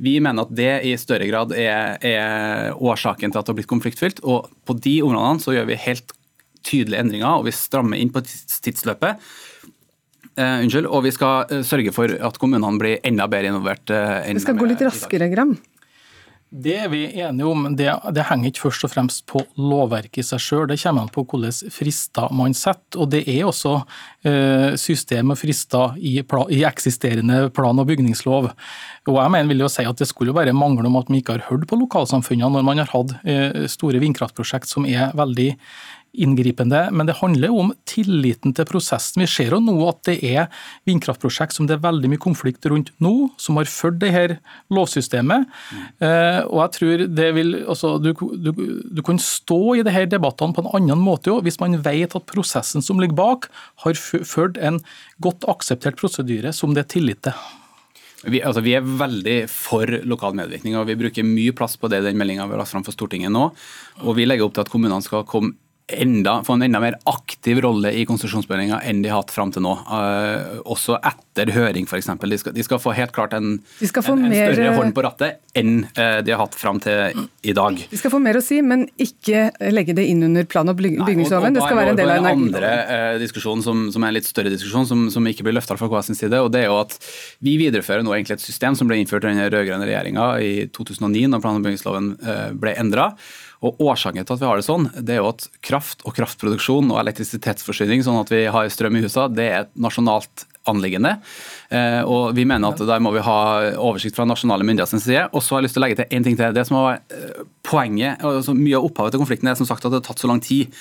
Vi 0.03 0.17
mener 0.23 0.47
at 0.47 0.55
det 0.55 0.73
i 0.87 0.95
større 1.01 1.27
grad 1.27 1.55
er, 1.59 1.97
er 1.99 2.77
årsaken 2.79 3.33
til 3.33 3.41
at 3.41 3.47
det 3.47 3.51
har 3.51 3.59
blitt 3.59 3.71
konfliktfylt. 3.73 4.23
Og 4.23 4.47
på 4.69 4.77
de 4.79 5.01
områdene 5.03 5.43
så 5.43 5.57
gjør 5.57 5.67
vi 5.73 5.81
helt 5.89 6.15
tydelige 6.63 7.03
endringer, 7.03 7.41
og 7.41 7.49
vi 7.49 7.57
strammer 7.57 7.99
inn 7.99 8.13
på 8.15 8.23
tidsløpet. 8.23 9.19
Uh, 10.33 10.63
unnskyld, 10.65 10.89
og 10.89 11.05
vi 11.05 11.13
skal 11.13 11.51
uh, 11.51 11.61
sørge 11.67 11.93
for 11.93 12.09
at 12.09 12.39
kommunene 12.41 12.81
blir 12.81 13.03
enda 13.05 13.27
bedre 13.29 13.53
involvert. 13.53 13.85
Uh, 13.93 14.25
det 14.33 14.41
skal 14.41 14.57
gå 14.57 14.71
litt 14.71 14.81
raskere, 14.81 15.29
Gram? 15.29 15.53
Det 16.53 16.73
er 16.85 16.89
vi 16.93 17.03
enige 17.21 17.49
om. 17.49 17.67
Det, 17.77 17.89
det, 18.17 18.25
henger 18.29 18.49
ikke 18.49 18.67
først 18.67 18.87
og 18.89 18.93
fremst 18.93 19.23
på 19.29 19.41
lovverket 19.57 20.21
i 20.21 20.25
seg 20.25 20.41
sjøl. 20.45 20.67
Det 20.69 20.79
kommer 20.81 21.05
an 21.05 21.13
på 21.13 21.25
hvilke 21.25 21.71
frister 21.73 22.33
man 22.37 22.57
setter. 22.57 23.01
Og 23.01 23.09
det 23.13 23.23
er 23.25 23.47
også 23.49 23.79
system 24.77 25.33
og 25.33 25.41
frister 25.41 25.97
i, 25.97 26.19
i, 26.21 26.59
eksisterende 26.69 27.47
plan- 27.57 27.81
og 27.81 27.89
bygningslov. 27.89 28.51
Og 29.09 29.17
jeg 29.17 29.33
mener 29.33 29.49
vil 29.49 29.65
jo 29.65 29.71
si 29.73 29.87
at 29.89 29.97
Det 29.97 30.11
skulle 30.11 30.29
jo 30.29 30.37
bare 30.37 30.53
mangle 30.53 30.85
om 30.93 31.01
at 31.01 31.09
man 31.09 31.23
ikke 31.23 31.39
har 31.39 31.49
hørt 31.49 31.65
på 31.71 31.81
lokalsamfunnene 31.87 32.53
når 32.53 32.69
man 32.69 32.85
har 32.85 32.93
hatt 32.93 33.17
store 33.73 34.05
vindkraftprosjekt 34.05 34.69
som 34.69 34.85
er 34.85 35.17
veldig 35.17 35.55
inngripende, 36.13 36.91
men 36.93 37.09
det 37.09 37.17
handler 37.23 37.49
jo 37.49 37.61
om 37.63 37.71
tilliten 37.89 38.53
til 38.57 38.67
prosessen. 38.69 39.23
Vi 39.25 39.29
ser 39.31 39.55
jo 39.55 39.61
nå 39.65 39.77
at 39.89 40.03
det 40.09 40.19
er 40.29 40.51
vindkraftprosjekt 40.89 41.57
som 41.57 41.69
det 41.69 41.79
er 41.79 41.87
veldig 41.87 42.11
mye 42.13 42.23
konflikt 42.23 42.69
rundt 42.69 42.93
nå, 43.03 43.31
som 43.41 43.57
har 43.61 43.71
ført 43.71 44.01
det 44.03 44.13
her 44.13 44.37
lovsystemet. 44.73 45.49
Mm. 45.73 45.87
og 46.51 46.59
jeg 46.61 46.75
tror 46.77 47.07
det 47.17 47.31
vil, 47.37 47.55
altså, 47.65 47.95
du, 48.03 48.13
du, 48.13 48.53
du, 48.85 49.01
kan 49.05 49.19
stå 49.23 49.79
i 49.79 49.87
de 49.87 49.95
her 49.95 50.07
debattene 50.11 50.55
på 50.57 50.65
en 50.65 50.71
annen 50.77 51.01
måte 51.01 51.33
jo, 51.33 51.41
hvis 51.45 51.61
man 51.63 51.79
vet 51.85 52.17
at 52.19 52.29
prosessen 52.29 52.85
som 52.85 53.01
ligger 53.01 53.17
bak, 53.17 53.49
har 53.87 53.97
ført 53.97 54.61
en 54.61 54.83
godt 55.25 55.49
akseptert 55.49 55.99
prosedyre 56.01 56.53
som 56.57 56.77
det 56.77 56.85
er 56.85 56.93
tillit 56.99 57.25
til. 57.25 57.37
Vi, 58.23 58.39
altså, 58.39 58.63
vi, 58.63 58.77
er 58.77 58.87
veldig 58.87 59.39
for 59.51 59.89
lokal 60.07 60.37
medvirkning, 60.39 60.77
og 60.79 60.87
vi 60.87 60.99
bruker 60.99 61.27
mye 61.27 61.55
plass 61.57 61.75
på 61.81 61.91
det 61.91 62.03
i 62.03 62.07
den 62.11 62.21
meldinga 62.21 62.47
vi 62.47 62.55
har 62.55 62.63
lagt 62.63 62.71
fram 62.71 62.85
for 62.87 62.95
Stortinget 62.95 63.33
nå. 63.35 63.49
Og 64.05 64.17
vi 64.19 64.29
legger 64.29 64.47
opp 64.47 64.55
til 64.55 64.67
at 64.67 64.71
kommunene 64.71 65.03
skal 65.03 65.27
komme 65.27 65.57
enda, 65.89 66.45
få 66.45 66.53
en 66.53 66.63
enda 66.63 66.81
mer 66.81 66.97
aktiv 67.05 67.61
rolle 67.61 67.93
i 67.93 68.05
konsesjonsbehandlinga 68.07 68.81
enn 68.87 69.03
de 69.03 69.11
har 69.11 69.23
hatt 69.23 69.33
fram 69.35 69.51
til 69.53 69.65
nå. 69.65 69.73
Uh, 69.89 70.61
også 70.63 70.97
etter 70.99 71.51
høring, 71.53 71.89
f.eks. 71.89 72.09
De, 72.23 72.39
skal, 72.39 72.55
de 72.57 72.65
skal 72.65 72.81
få 72.83 72.95
helt 72.97 73.13
klart 73.15 73.35
en, 73.37 73.57
en, 73.59 73.83
en 73.83 74.35
større 74.37 74.75
hånd 74.79 74.95
på 74.97 75.05
rattet 75.05 75.41
enn 75.59 75.83
uh, 75.99 76.21
de 76.25 76.33
har 76.33 76.41
hatt 76.45 76.57
fram 76.59 76.81
til 76.83 77.27
i 77.43 77.55
dag. 77.57 77.83
De 77.91 78.01
skal 78.01 78.15
få 78.15 78.23
mer 78.23 78.39
å 78.39 78.45
si, 78.45 78.61
men 78.65 78.87
ikke 79.01 79.51
legge 79.75 79.97
det 79.99 80.07
inn 80.09 80.23
under 80.29 80.47
plan- 80.49 80.71
og 80.71 80.79
bygningsloven. 80.81 81.59
Det 81.59 81.67
skal 81.67 81.81
være 81.81 81.95
en 81.95 82.01
del 82.01 82.15
av 82.15 82.23
energiloven. 82.23 82.49
andre 82.49 82.73
uh, 82.89 83.21
diskusjon 83.23 83.65
som, 83.67 83.87
som, 83.93 84.07
er 84.07 84.15
en 84.15 84.19
litt 84.21 84.31
større 84.31 84.53
diskusjon, 84.55 84.89
som, 84.89 85.07
som 85.13 85.29
ikke 85.29 85.47
blir 85.47 85.59
løfta 85.59 85.77
fra 85.81 85.91
KS 85.93 86.13
sin 86.13 86.21
side. 86.25 86.41
og 86.41 86.53
det 86.55 86.65
er 86.65 86.71
jo 86.71 86.81
at 86.81 86.99
Vi 87.43 87.59
viderefører 87.61 88.07
nå 88.07 88.15
egentlig 88.15 88.39
et 88.39 88.47
system 88.47 88.79
som 88.79 88.89
ble 88.91 89.01
innført 89.03 89.27
under 89.27 89.49
den 89.49 89.55
rød-grønne 89.57 89.89
regjeringa 89.89 90.29
i 90.41 90.53
2009, 90.73 91.27
når 91.33 91.43
plan- 91.43 91.59
og 91.59 91.67
bygningsloven 91.67 92.13
ble 92.63 92.77
endra. 92.79 93.13
Og 93.63 93.79
Årsaken 93.83 94.27
til 94.27 94.35
at 94.35 94.43
vi 94.43 94.49
har 94.49 94.59
det 94.59 94.67
sånn, 94.67 94.89
det 94.99 95.17
er 95.17 95.21
jo 95.23 95.31
at 95.31 95.47
kraft 95.63 96.03
og 96.09 96.17
kraftproduksjon 96.17 96.91
og 96.91 96.99
elektrisitetsforsyning, 97.05 98.03
sånn 98.03 98.19
at 98.19 98.33
vi 98.33 98.45
har 98.51 98.71
strøm 98.75 98.99
i 98.99 99.05
husene, 99.05 99.31
det 99.37 99.47
er 99.47 99.61
et 99.65 99.77
nasjonalt 99.79 100.47
anliggende. 100.71 101.17
Eh, 101.75 102.01
og 102.07 102.37
vi 102.37 102.45
mener 102.47 102.71
at 102.71 102.83
Der 102.87 103.03
må 103.03 103.13
vi 103.15 103.23
ha 103.25 103.39
oversikt 103.75 104.17
fra 104.19 104.27
nasjonale 104.29 104.67
myndigheters 104.67 105.03
side. 105.03 105.29
Og 105.33 105.43
så 105.43 105.55
har 105.55 105.63
jeg 105.63 105.69
lyst 105.69 105.77
til 105.79 105.83
å 105.83 105.87
legge 105.87 106.01
til 106.03 106.17
en 106.17 106.27
ting 106.27 106.39
til. 106.39 106.55
Det 106.55 106.67
som 106.69 106.79
var 106.79 107.01
eh, 107.11 107.43
poenget, 107.67 108.23
altså 108.23 108.55
Mye 108.55 108.79
av 108.79 108.87
opphavet 108.87 109.15
til 109.15 109.23
konflikten 109.23 109.51
er 109.51 109.59
som 109.59 109.69
sagt 109.69 109.85
at 109.85 109.95
det 109.95 110.03
har 110.03 110.07
tatt 110.07 110.23
så 110.23 110.31
lang 110.31 110.43
tid. 110.43 110.73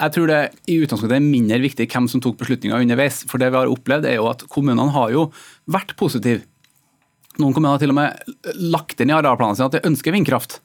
Jeg 0.00 0.16
tror 0.16 0.30
det 0.30 0.40
i 0.68 0.78
utgangspunktet 0.80 1.18
er 1.18 1.24
mindre 1.24 1.60
viktig 1.60 1.88
hvem 1.92 2.08
som 2.08 2.22
tok 2.24 2.38
beslutninga 2.40 2.80
underveis. 2.80 3.24
For 3.28 3.40
det 3.40 3.50
vi 3.52 3.60
har 3.60 3.72
opplevd 3.72 4.08
er 4.08 4.18
jo 4.20 4.30
at 4.32 4.44
Kommunene 4.52 4.92
har 4.96 5.12
jo 5.12 5.28
vært 5.70 5.96
positive. 6.00 6.44
Noen 7.40 7.54
kommuner 7.56 7.76
har 7.76 7.80
til 7.80 7.92
og 7.92 7.96
med 7.96 8.56
lagt 8.60 9.00
inn 9.00 9.12
i 9.12 9.16
arealplanene 9.16 9.56
sine 9.56 9.70
at 9.70 9.78
de 9.78 9.88
ønsker 9.88 10.12
vindkraft. 10.12 10.58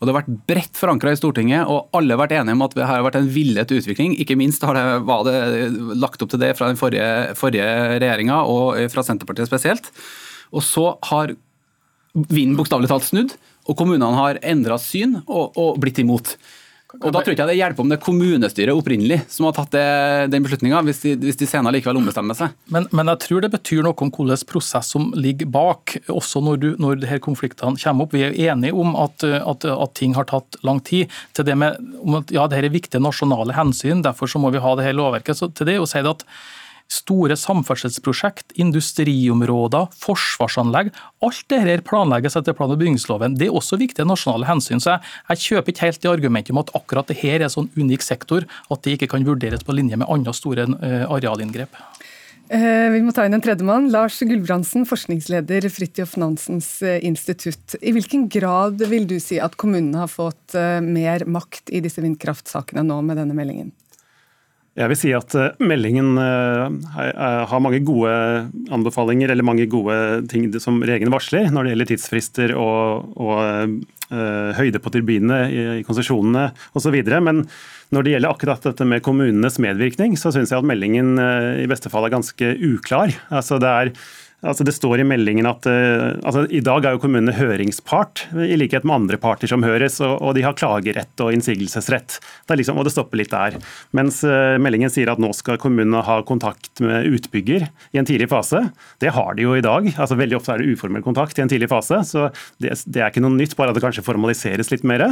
Og 0.00 0.06
Det 0.08 0.14
har 0.14 0.22
vært 0.22 0.44
bredt 0.48 0.78
forankra 0.80 1.12
i 1.12 1.18
Stortinget, 1.18 1.68
og 1.68 1.92
alle 1.96 2.16
har 2.16 2.22
vært 2.22 2.32
enige 2.38 2.56
om 2.56 2.64
at 2.64 2.72
det 2.72 2.86
har 2.88 3.02
vært 3.04 3.18
en 3.20 3.28
villet 3.34 3.74
utvikling. 3.76 4.14
Ikke 4.16 4.38
minst 4.40 4.64
har 4.64 4.78
det, 4.78 4.84
var 5.04 5.26
det 5.28 5.34
lagt 6.00 6.24
opp 6.24 6.32
til 6.32 6.40
det 6.40 6.54
fra 6.56 6.70
den 6.70 6.80
forrige, 6.80 7.34
forrige 7.36 7.66
regjeringa, 8.00 8.40
og 8.48 8.80
fra 8.94 9.04
Senterpartiet 9.04 9.50
spesielt. 9.50 9.90
Og 10.56 10.64
så 10.64 10.86
har 11.10 11.34
vinden 12.16 12.56
bokstavelig 12.56 12.88
talt 12.88 13.10
snudd, 13.10 13.36
og 13.68 13.76
kommunene 13.76 14.16
har 14.16 14.40
endra 14.40 14.80
syn 14.80 15.18
og, 15.26 15.52
og 15.60 15.76
blitt 15.84 16.00
imot. 16.00 16.32
Og 16.98 17.12
Da 17.14 17.20
tror 17.20 17.30
jeg 17.30 17.38
ikke 17.38 17.46
det 17.46 17.58
hjelper 17.58 17.84
om 17.84 17.90
det 17.90 17.96
er 17.98 18.02
kommunestyret 18.02 18.74
opprinnelig 18.74 19.20
som 19.30 19.46
har 19.46 19.54
tatt 19.54 19.70
det, 19.76 19.84
den 20.32 20.42
beslutninga, 20.42 20.80
hvis, 20.88 21.02
de, 21.04 21.14
hvis 21.22 21.38
de 21.38 21.46
senere 21.48 21.76
likevel 21.76 22.00
ombestemmer 22.00 22.36
seg. 22.38 22.56
Men, 22.74 22.88
men, 22.90 23.10
jeg 23.12 23.22
tror 23.26 23.44
det 23.44 23.52
betyr 23.54 23.84
noe 23.86 23.94
om 23.94 24.10
hvilken 24.10 24.48
prosess 24.50 24.90
som 24.96 25.10
ligger 25.14 25.50
bak, 25.54 25.96
også 26.10 26.42
når, 26.44 26.60
du, 26.62 26.68
når 26.82 27.02
disse 27.04 27.20
konfliktene 27.22 27.78
kommer 27.78 28.08
opp. 28.08 28.16
Vi 28.16 28.24
er 28.26 28.38
enige 28.50 28.74
om 28.74 28.96
at, 28.98 29.22
at, 29.22 29.68
at, 29.70 29.94
ting 29.98 30.16
har 30.18 30.26
tatt 30.30 30.58
lang 30.66 30.82
tid. 30.86 31.12
Til 31.36 31.46
det 31.46 31.56
med 31.60 31.78
om 32.02 32.20
at 32.20 32.32
ja, 32.34 32.48
dette 32.50 32.66
er 32.66 32.74
viktige 32.74 33.02
nasjonale 33.02 33.54
hensyn, 33.54 34.02
derfor 34.06 34.30
så 34.30 34.42
må 34.42 34.50
vi 34.54 34.62
ha 34.62 34.74
det 34.78 34.88
her 34.88 34.98
lovverket. 34.98 35.38
Så 35.38 35.50
til 35.54 35.70
det 35.70 35.78
å 35.78 35.88
si 35.88 36.02
det 36.02 36.18
at 36.18 36.26
Store 36.90 37.36
samferdselsprosjekt, 37.38 38.50
industriområder, 38.58 39.92
forsvarsanlegg. 40.02 40.90
Alt 41.22 41.44
dette 41.52 41.84
planlegges 41.86 42.34
etter 42.40 42.56
plan- 42.56 42.72
og 42.74 42.80
bygningsloven. 42.80 43.36
Det 43.38 43.46
er 43.46 43.54
også 43.54 43.78
viktige 43.78 44.08
nasjonale 44.08 44.48
hensyn. 44.48 44.82
så 44.82 44.96
jeg, 44.96 45.06
jeg 45.28 45.44
kjøper 45.46 45.72
ikke 45.72 45.86
helt 45.86 46.02
det 46.02 46.10
argumentet 46.10 46.50
om 46.50 46.62
at 46.64 46.72
akkurat 46.74 47.06
dette 47.06 47.30
er 47.30 47.44
en 47.46 47.52
sånn 47.52 47.70
unik 47.78 48.02
sektor 48.02 48.46
at 48.70 48.82
det 48.82 48.96
ikke 48.96 49.12
kan 49.14 49.26
vurderes 49.26 49.62
på 49.62 49.76
linje 49.76 49.98
med 50.00 50.10
andre 50.10 50.34
store 50.34 50.66
uh, 50.66 51.06
arealinngrep. 51.14 51.78
Eh, 52.50 52.88
vi 52.90 53.02
må 53.06 53.14
ta 53.14 53.22
inn 53.28 53.36
en 53.36 53.44
tredjemann. 53.44 53.86
Lars 53.94 54.18
Gulbrandsen, 54.26 54.82
forskningsleder 54.90 55.68
Fridtjof 55.70 56.16
Nansens 56.18 56.72
eh, 56.82 56.98
institutt. 57.06 57.76
I 57.78 57.94
hvilken 57.94 58.26
grad 58.32 58.82
vil 58.90 59.06
du 59.06 59.20
si 59.22 59.38
at 59.38 59.54
kommunene 59.54 60.02
har 60.02 60.10
fått 60.10 60.58
mer 60.82 61.22
makt 61.30 61.70
i 61.70 61.84
disse 61.84 62.02
vindkraftsakene 62.02 62.82
nå 62.82 62.98
med 63.06 63.22
denne 63.22 63.38
meldingen? 63.38 63.70
Jeg 64.78 64.86
vil 64.92 64.98
si 64.98 65.10
at 65.16 65.34
eh, 65.34 65.56
meldingen 65.66 66.14
eh, 66.20 66.90
har 67.50 67.62
mange 67.62 67.80
gode 67.86 68.12
anbefalinger, 68.70 69.32
eller 69.32 69.46
mange 69.46 69.66
gode 69.70 69.96
ting 70.30 70.46
som 70.62 70.78
regjeringen 70.82 71.12
varsler 71.14 71.50
når 71.50 71.66
det 71.66 71.72
gjelder 71.74 71.90
tidsfrister 71.90 72.54
og, 72.58 73.10
og 73.18 73.80
høyde 74.10 74.80
på 74.82 74.90
turbinene 74.90 75.36
i, 75.54 75.64
konsesjonene 75.86 76.48
osv. 76.74 76.96
Men 77.22 77.44
når 77.94 78.02
det 78.02 78.14
gjelder 78.16 78.32
akkurat 78.32 78.64
dette 78.66 78.86
med 78.86 79.04
kommunenes 79.06 79.60
medvirkning, 79.62 80.16
så 80.18 80.32
syns 80.34 80.50
jeg 80.50 80.58
at 80.58 80.66
meldingen 80.66 81.12
i 81.14 81.68
beste 81.70 81.92
fall 81.92 82.08
er 82.08 82.16
ganske 82.16 82.48
uklar. 82.72 83.14
Altså 83.30 83.60
det 83.62 83.70
er 83.70 83.92
Altså 84.40 84.64
det 84.64 84.72
står 84.72 85.02
i 85.02 85.04
meldingen 85.04 85.44
at 85.48 85.66
uh, 85.68 86.16
altså 86.24 86.46
I 86.48 86.62
dag 86.64 86.86
er 86.86 86.94
jo 86.96 87.02
kommunene 87.02 87.34
høringspart, 87.36 88.22
i 88.32 88.56
likhet 88.56 88.86
med 88.88 89.02
andre 89.02 89.18
parter 89.20 89.50
som 89.50 89.64
høres. 89.66 89.98
Og, 90.00 90.32
de 90.36 90.44
har 90.46 90.56
klagerett 90.56 91.20
og 91.20 91.34
innsigelsesrett. 91.36 92.16
Det 92.48 92.56
liksom, 92.56 92.78
og 92.80 92.86
det 92.88 92.94
stopper 92.94 93.20
litt 93.20 93.34
der. 93.34 93.58
Mens 93.96 94.22
uh, 94.24 94.56
meldingen 94.62 94.92
sier 94.92 95.12
at 95.12 95.20
nå 95.20 95.32
skal 95.36 95.60
kommunene 95.60 96.00
ha 96.06 96.20
kontakt 96.24 96.80
med 96.80 97.10
utbygger 97.10 97.68
i 97.68 98.00
en 98.00 98.08
tidlig 98.08 98.30
fase. 98.32 98.62
Det 99.02 99.12
har 99.16 99.36
de 99.36 99.44
jo 99.44 99.56
i 99.58 99.64
dag. 99.64 99.90
altså 99.92 100.16
Veldig 100.16 100.38
ofte 100.40 100.56
er 100.56 100.64
det 100.64 100.72
uformell 100.72 101.04
kontakt 101.04 101.36
i 101.36 101.44
en 101.44 101.52
tidlig 101.52 101.68
fase. 101.72 102.00
Så 102.08 102.30
det, 102.62 102.78
det 102.88 103.04
er 103.04 103.12
ikke 103.12 103.24
noe 103.24 103.36
nytt, 103.36 103.56
bare 103.58 103.74
at 103.74 103.76
det 103.76 103.84
kanskje 103.84 104.06
formaliseres 104.06 104.72
litt 104.72 104.86
mer. 104.88 105.04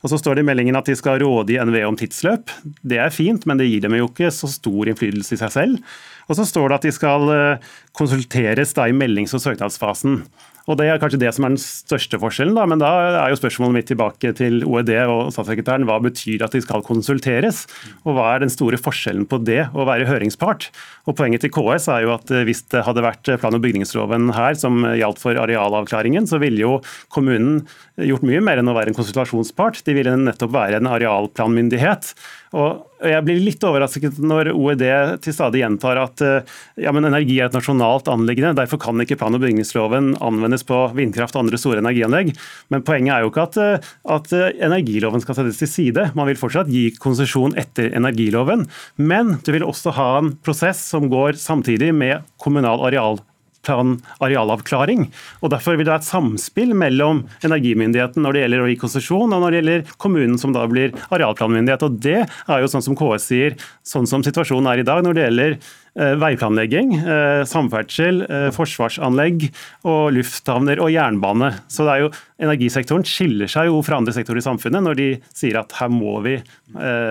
Og 0.00 0.12
så 0.12 0.20
står 0.20 0.38
det 0.38 0.46
i 0.46 0.48
meldingen 0.48 0.78
at 0.80 0.88
de 0.88 0.96
skal 0.96 1.20
råde 1.20 1.52
i 1.52 1.60
NVE 1.60 1.84
om 1.88 2.00
tidsløp. 2.00 2.48
Det 2.80 3.00
er 3.02 3.12
fint, 3.12 3.44
men 3.44 3.60
det 3.60 3.68
gir 3.68 3.84
dem 3.84 3.98
jo 3.98 4.08
ikke 4.08 4.32
så 4.32 4.48
stor 4.48 4.88
innflytelse 4.88 5.36
i 5.36 5.42
seg 5.42 5.52
selv. 5.52 5.92
Og 6.30 6.38
så 6.38 6.46
står 6.46 6.70
det 6.70 6.78
at 6.78 6.86
de 6.86 6.94
skal 6.94 7.26
eh, 7.34 7.72
konsulteres 7.98 8.76
i 8.78 8.94
meldings- 8.94 9.34
og 9.34 9.42
søknadsfasen. 9.42 10.22
Og 10.70 10.76
Det 10.78 10.86
er 10.86 11.00
kanskje 11.02 11.18
det 11.18 11.30
som 11.34 11.46
er 11.46 11.54
den 11.54 11.60
største 11.60 12.18
forskjellen. 12.20 12.54
Da. 12.54 12.64
Men 12.68 12.78
da 12.78 12.90
er 13.24 13.32
jo 13.32 13.38
spørsmålet 13.40 13.74
mitt 13.74 13.88
tilbake 13.90 14.30
til 14.38 14.60
OED 14.68 14.92
og 15.10 15.32
statssekretæren. 15.34 15.86
Hva 15.88 15.98
betyr 16.04 16.44
at 16.46 16.54
de 16.54 16.60
skal 16.62 16.84
konsulteres? 16.86 17.64
Og 18.04 18.14
hva 18.14 18.28
er 18.34 18.44
den 18.44 18.52
store 18.52 18.78
forskjellen 18.78 19.26
på 19.30 19.40
det 19.42 19.64
å 19.74 19.86
være 19.88 20.06
høringspart? 20.06 20.68
Og 21.10 21.16
Poenget 21.18 21.42
til 21.42 21.50
KS 21.52 21.88
er 21.90 22.06
jo 22.06 22.14
at 22.14 22.30
eh, 22.30 22.44
hvis 22.46 22.62
det 22.70 22.84
hadde 22.86 23.04
vært 23.04 23.32
plan- 23.42 23.56
og 23.56 23.64
bygningsloven 23.64 24.30
her 24.36 24.54
som 24.60 24.84
gjaldt 24.86 25.22
for 25.22 25.40
arealavklaringen, 25.42 26.28
så 26.30 26.38
ville 26.42 26.62
jo 26.62 26.76
kommunen 27.10 27.64
gjort 27.98 28.24
mye 28.28 28.44
mer 28.44 28.62
enn 28.62 28.70
å 28.70 28.76
være 28.76 28.94
en 28.94 29.00
konsultasjonspart. 29.00 29.82
De 29.88 29.96
ville 29.96 30.14
nettopp 30.22 30.54
være 30.54 30.78
en 30.78 30.92
arealplanmyndighet. 30.92 32.14
Og 32.50 33.06
jeg 33.06 33.22
blir 33.22 33.38
litt 33.44 33.62
overrasket 33.62 34.18
når 34.18 34.50
OED 34.50 34.82
til 35.22 35.34
stadig 35.34 35.62
gjentar 35.62 36.00
at 36.02 36.22
eh, 36.24 36.48
ja, 36.82 36.90
energi 36.90 37.36
er 37.38 37.46
et 37.46 37.54
nasjonalt 37.54 38.10
anliggende, 38.10 38.56
derfor 38.58 38.80
kan 38.82 38.98
ikke 39.02 39.18
plan- 39.20 39.36
og 39.36 39.44
bygningsloven 39.44 40.16
anvendes 40.18 40.66
på 40.66 40.80
vindkraft 40.98 41.38
og 41.38 41.44
andre 41.44 41.60
store 41.60 41.78
energianlegg. 41.84 42.34
Men 42.74 42.84
poenget 42.86 43.14
er 43.14 43.24
jo 43.24 43.30
ikke 43.30 43.46
at, 43.46 43.60
eh, 43.62 43.88
at 44.16 44.34
eh, 44.34 44.50
energiloven 44.66 45.22
skal 45.22 45.38
settes 45.38 45.62
til 45.62 45.70
side. 45.70 46.10
Man 46.18 46.26
vil 46.32 46.40
fortsatt 46.40 46.72
gi 46.74 46.88
konsesjon 46.98 47.54
etter 47.60 47.94
energiloven, 47.94 48.66
men 48.98 49.36
du 49.46 49.54
vil 49.54 49.68
også 49.68 49.94
ha 49.94 50.10
en 50.18 50.34
prosess 50.42 50.82
som 50.90 51.06
går 51.12 51.38
samtidig 51.38 51.94
med 51.94 52.26
kommunal 52.42 52.82
areal 52.90 53.22
arealavklaring. 53.68 55.10
og 55.42 55.50
Derfor 55.50 55.76
vil 55.76 55.84
det 55.84 55.92
være 55.92 56.02
et 56.04 56.08
samspill 56.08 56.74
mellom 56.74 57.24
energimyndigheten 57.44 58.22
når 58.22 58.32
det 58.32 58.44
gjelder 58.44 58.64
å 58.64 58.70
gi 58.70 58.78
konsesjon, 58.80 59.32
og 59.32 59.40
når 59.40 59.50
det 59.50 59.60
gjelder 59.60 59.92
kommunen 59.98 60.38
som 60.38 60.52
da 60.52 60.66
blir 60.66 60.94
arealplanmyndighet. 61.10 61.82
og 61.82 62.00
Det 62.00 62.20
er 62.24 62.60
jo 62.60 62.70
sånn 62.70 62.82
som 62.82 62.96
KS 62.96 63.28
sier, 63.30 63.56
sånn 63.82 64.06
som 64.06 64.22
situasjonen 64.22 64.72
er 64.72 64.78
i 64.80 64.88
dag 64.88 65.04
når 65.04 65.14
det 65.14 65.28
gjelder 65.28 65.58
veiplanlegging, 65.94 66.94
eh, 66.94 67.42
samferdsel, 67.44 68.22
eh, 68.30 68.48
forsvarsanlegg 68.54 69.48
og 69.84 70.12
lufthavner 70.14 70.78
og 70.78 70.92
jernbane. 70.94 71.52
Så 71.68 71.86
det 71.86 71.94
er 71.94 72.04
jo, 72.06 72.10
Energisektoren 72.40 73.04
skiller 73.04 73.50
seg 73.52 73.66
jo 73.68 73.82
fra 73.84 73.98
andre 73.98 74.14
sektorer 74.16 74.40
i 74.40 74.44
samfunnet 74.46 74.80
når 74.80 74.94
de 74.96 75.08
sier 75.36 75.58
at 75.60 75.74
her 75.76 75.90
må 75.92 76.22
vi 76.24 76.38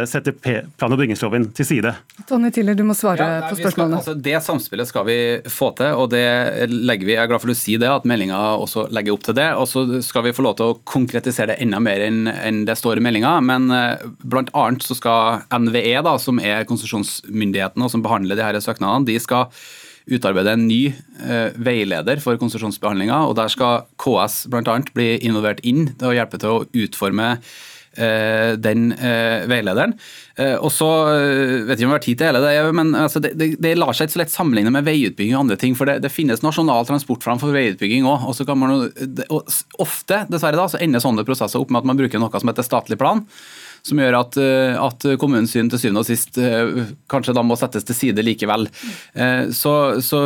sette 0.10 0.32
plan- 0.42 0.90
og 0.90 0.98
bygningsloven 0.98 1.54
til 1.54 1.68
side. 1.68 1.92
Tonje 2.26 2.50
Tiller, 2.56 2.74
du 2.74 2.82
må 2.88 2.96
svare 2.98 3.20
ja, 3.20 3.42
nei, 3.44 3.50
på 3.52 3.60
spørsmålene. 3.60 4.00
Skal, 4.00 4.16
altså, 4.16 4.24
det 4.26 4.40
samspillet 4.42 4.90
skal 4.90 5.06
vi 5.06 5.18
få 5.52 5.70
til, 5.78 5.94
og 6.00 6.10
det 6.10 6.72
legger 6.72 7.06
vi, 7.06 7.14
jeg 7.14 7.22
er 7.22 7.30
glad 7.30 7.44
for 7.44 7.54
å 7.54 7.58
si 7.60 7.76
det, 7.78 7.92
at 7.92 8.08
meldinga 8.10 8.40
også 8.58 8.88
legger 8.96 9.14
opp 9.14 9.28
til 9.28 9.38
det. 9.38 9.50
Og 9.60 9.68
så 9.70 9.84
skal 10.02 10.26
vi 10.26 10.34
få 10.34 10.48
lov 10.48 10.56
til 10.58 10.72
å 10.72 10.80
konkretisere 10.82 11.52
det 11.52 11.60
enda 11.62 11.84
mer 11.84 12.02
enn, 12.08 12.64
det 12.66 12.80
står 12.80 12.98
i 12.98 13.06
meldinga. 13.06 13.36
Men 13.46 13.70
bl.a. 14.24 14.66
så 14.82 14.98
skal 14.98 15.46
NVE, 15.54 16.00
da, 16.08 16.16
som 16.18 16.42
er 16.42 16.66
konsesjonsmyndigheten 16.72 17.86
og 17.86 17.94
som 17.94 18.02
behandler 18.02 18.40
de 18.40 18.48
her 18.48 18.58
søknadene, 18.80 19.08
de 19.10 19.20
skal 19.22 19.50
utarbeide 20.10 20.56
en 20.56 20.68
ny 20.68 20.88
eh, 20.90 21.56
veileder 21.56 22.22
for 22.24 22.40
konsesjonsbehandlinga. 22.42 23.28
og 23.28 23.36
Der 23.38 23.50
skal 23.50 23.86
KS 24.02 24.48
bl.a. 24.50 24.80
bli 24.96 25.18
involvert 25.22 25.62
inn 25.64 25.92
å 26.02 26.16
hjelpe 26.16 26.40
til 26.42 26.50
å 26.50 26.64
utforme 26.66 27.36
eh, 27.94 28.56
den 28.58 28.90
eh, 28.98 29.46
veilederen. 29.46 29.94
Eh, 30.40 30.56
og 30.58 30.72
så 30.74 30.90
eh, 31.14 31.60
vet 31.68 31.78
ikke 31.78 31.86
om 31.86 31.94
vi 31.94 32.00
har 32.00 32.06
tid 32.08 32.18
til 32.18 32.32
hele 32.32 32.42
det, 32.42 32.74
men 32.74 32.96
altså, 32.98 33.22
det, 33.22 33.36
det, 33.38 33.52
det, 33.62 33.76
lar 33.78 33.94
seg 33.94 34.10
ikke 34.10 34.18
så 34.18 34.24
lett 34.24 34.34
sammenligne 34.34 34.74
med 34.74 34.90
veiutbygging 34.90 35.38
og 35.38 35.44
andre 35.44 35.60
ting. 35.62 35.78
For 35.78 35.86
det, 35.86 36.00
det 36.02 36.14
finnes 36.14 36.42
nasjonal 36.42 36.90
transportplan 36.90 37.42
for 37.44 37.54
veiutbygging 37.54 38.10
òg. 38.10 38.26
Og 39.30 39.56
ofte 39.78 40.24
dessverre 40.32 40.58
da, 40.58 40.70
så 40.74 40.82
ender 40.82 41.06
sånne 41.06 41.28
prosesser 41.28 41.62
opp 41.62 41.70
med 41.70 41.84
at 41.84 41.92
man 41.92 42.02
bruker 42.02 42.24
noe 42.24 42.34
som 42.34 42.50
heter 42.50 42.66
statlig 42.66 42.98
plan 42.98 43.28
som 43.86 44.02
gjør 44.02 44.18
at, 44.20 44.38
at 44.80 45.08
kommunens 45.22 45.54
syn 45.56 45.70
til 45.72 45.82
syvende 45.82 46.04
og 46.04 46.08
sist 46.08 46.40
kanskje 47.12 47.36
da 47.36 47.44
må 47.46 47.58
settes 47.60 47.86
til 47.88 47.98
side 47.98 48.24
likevel. 48.26 48.68
Så, 49.56 49.74
så 50.06 50.20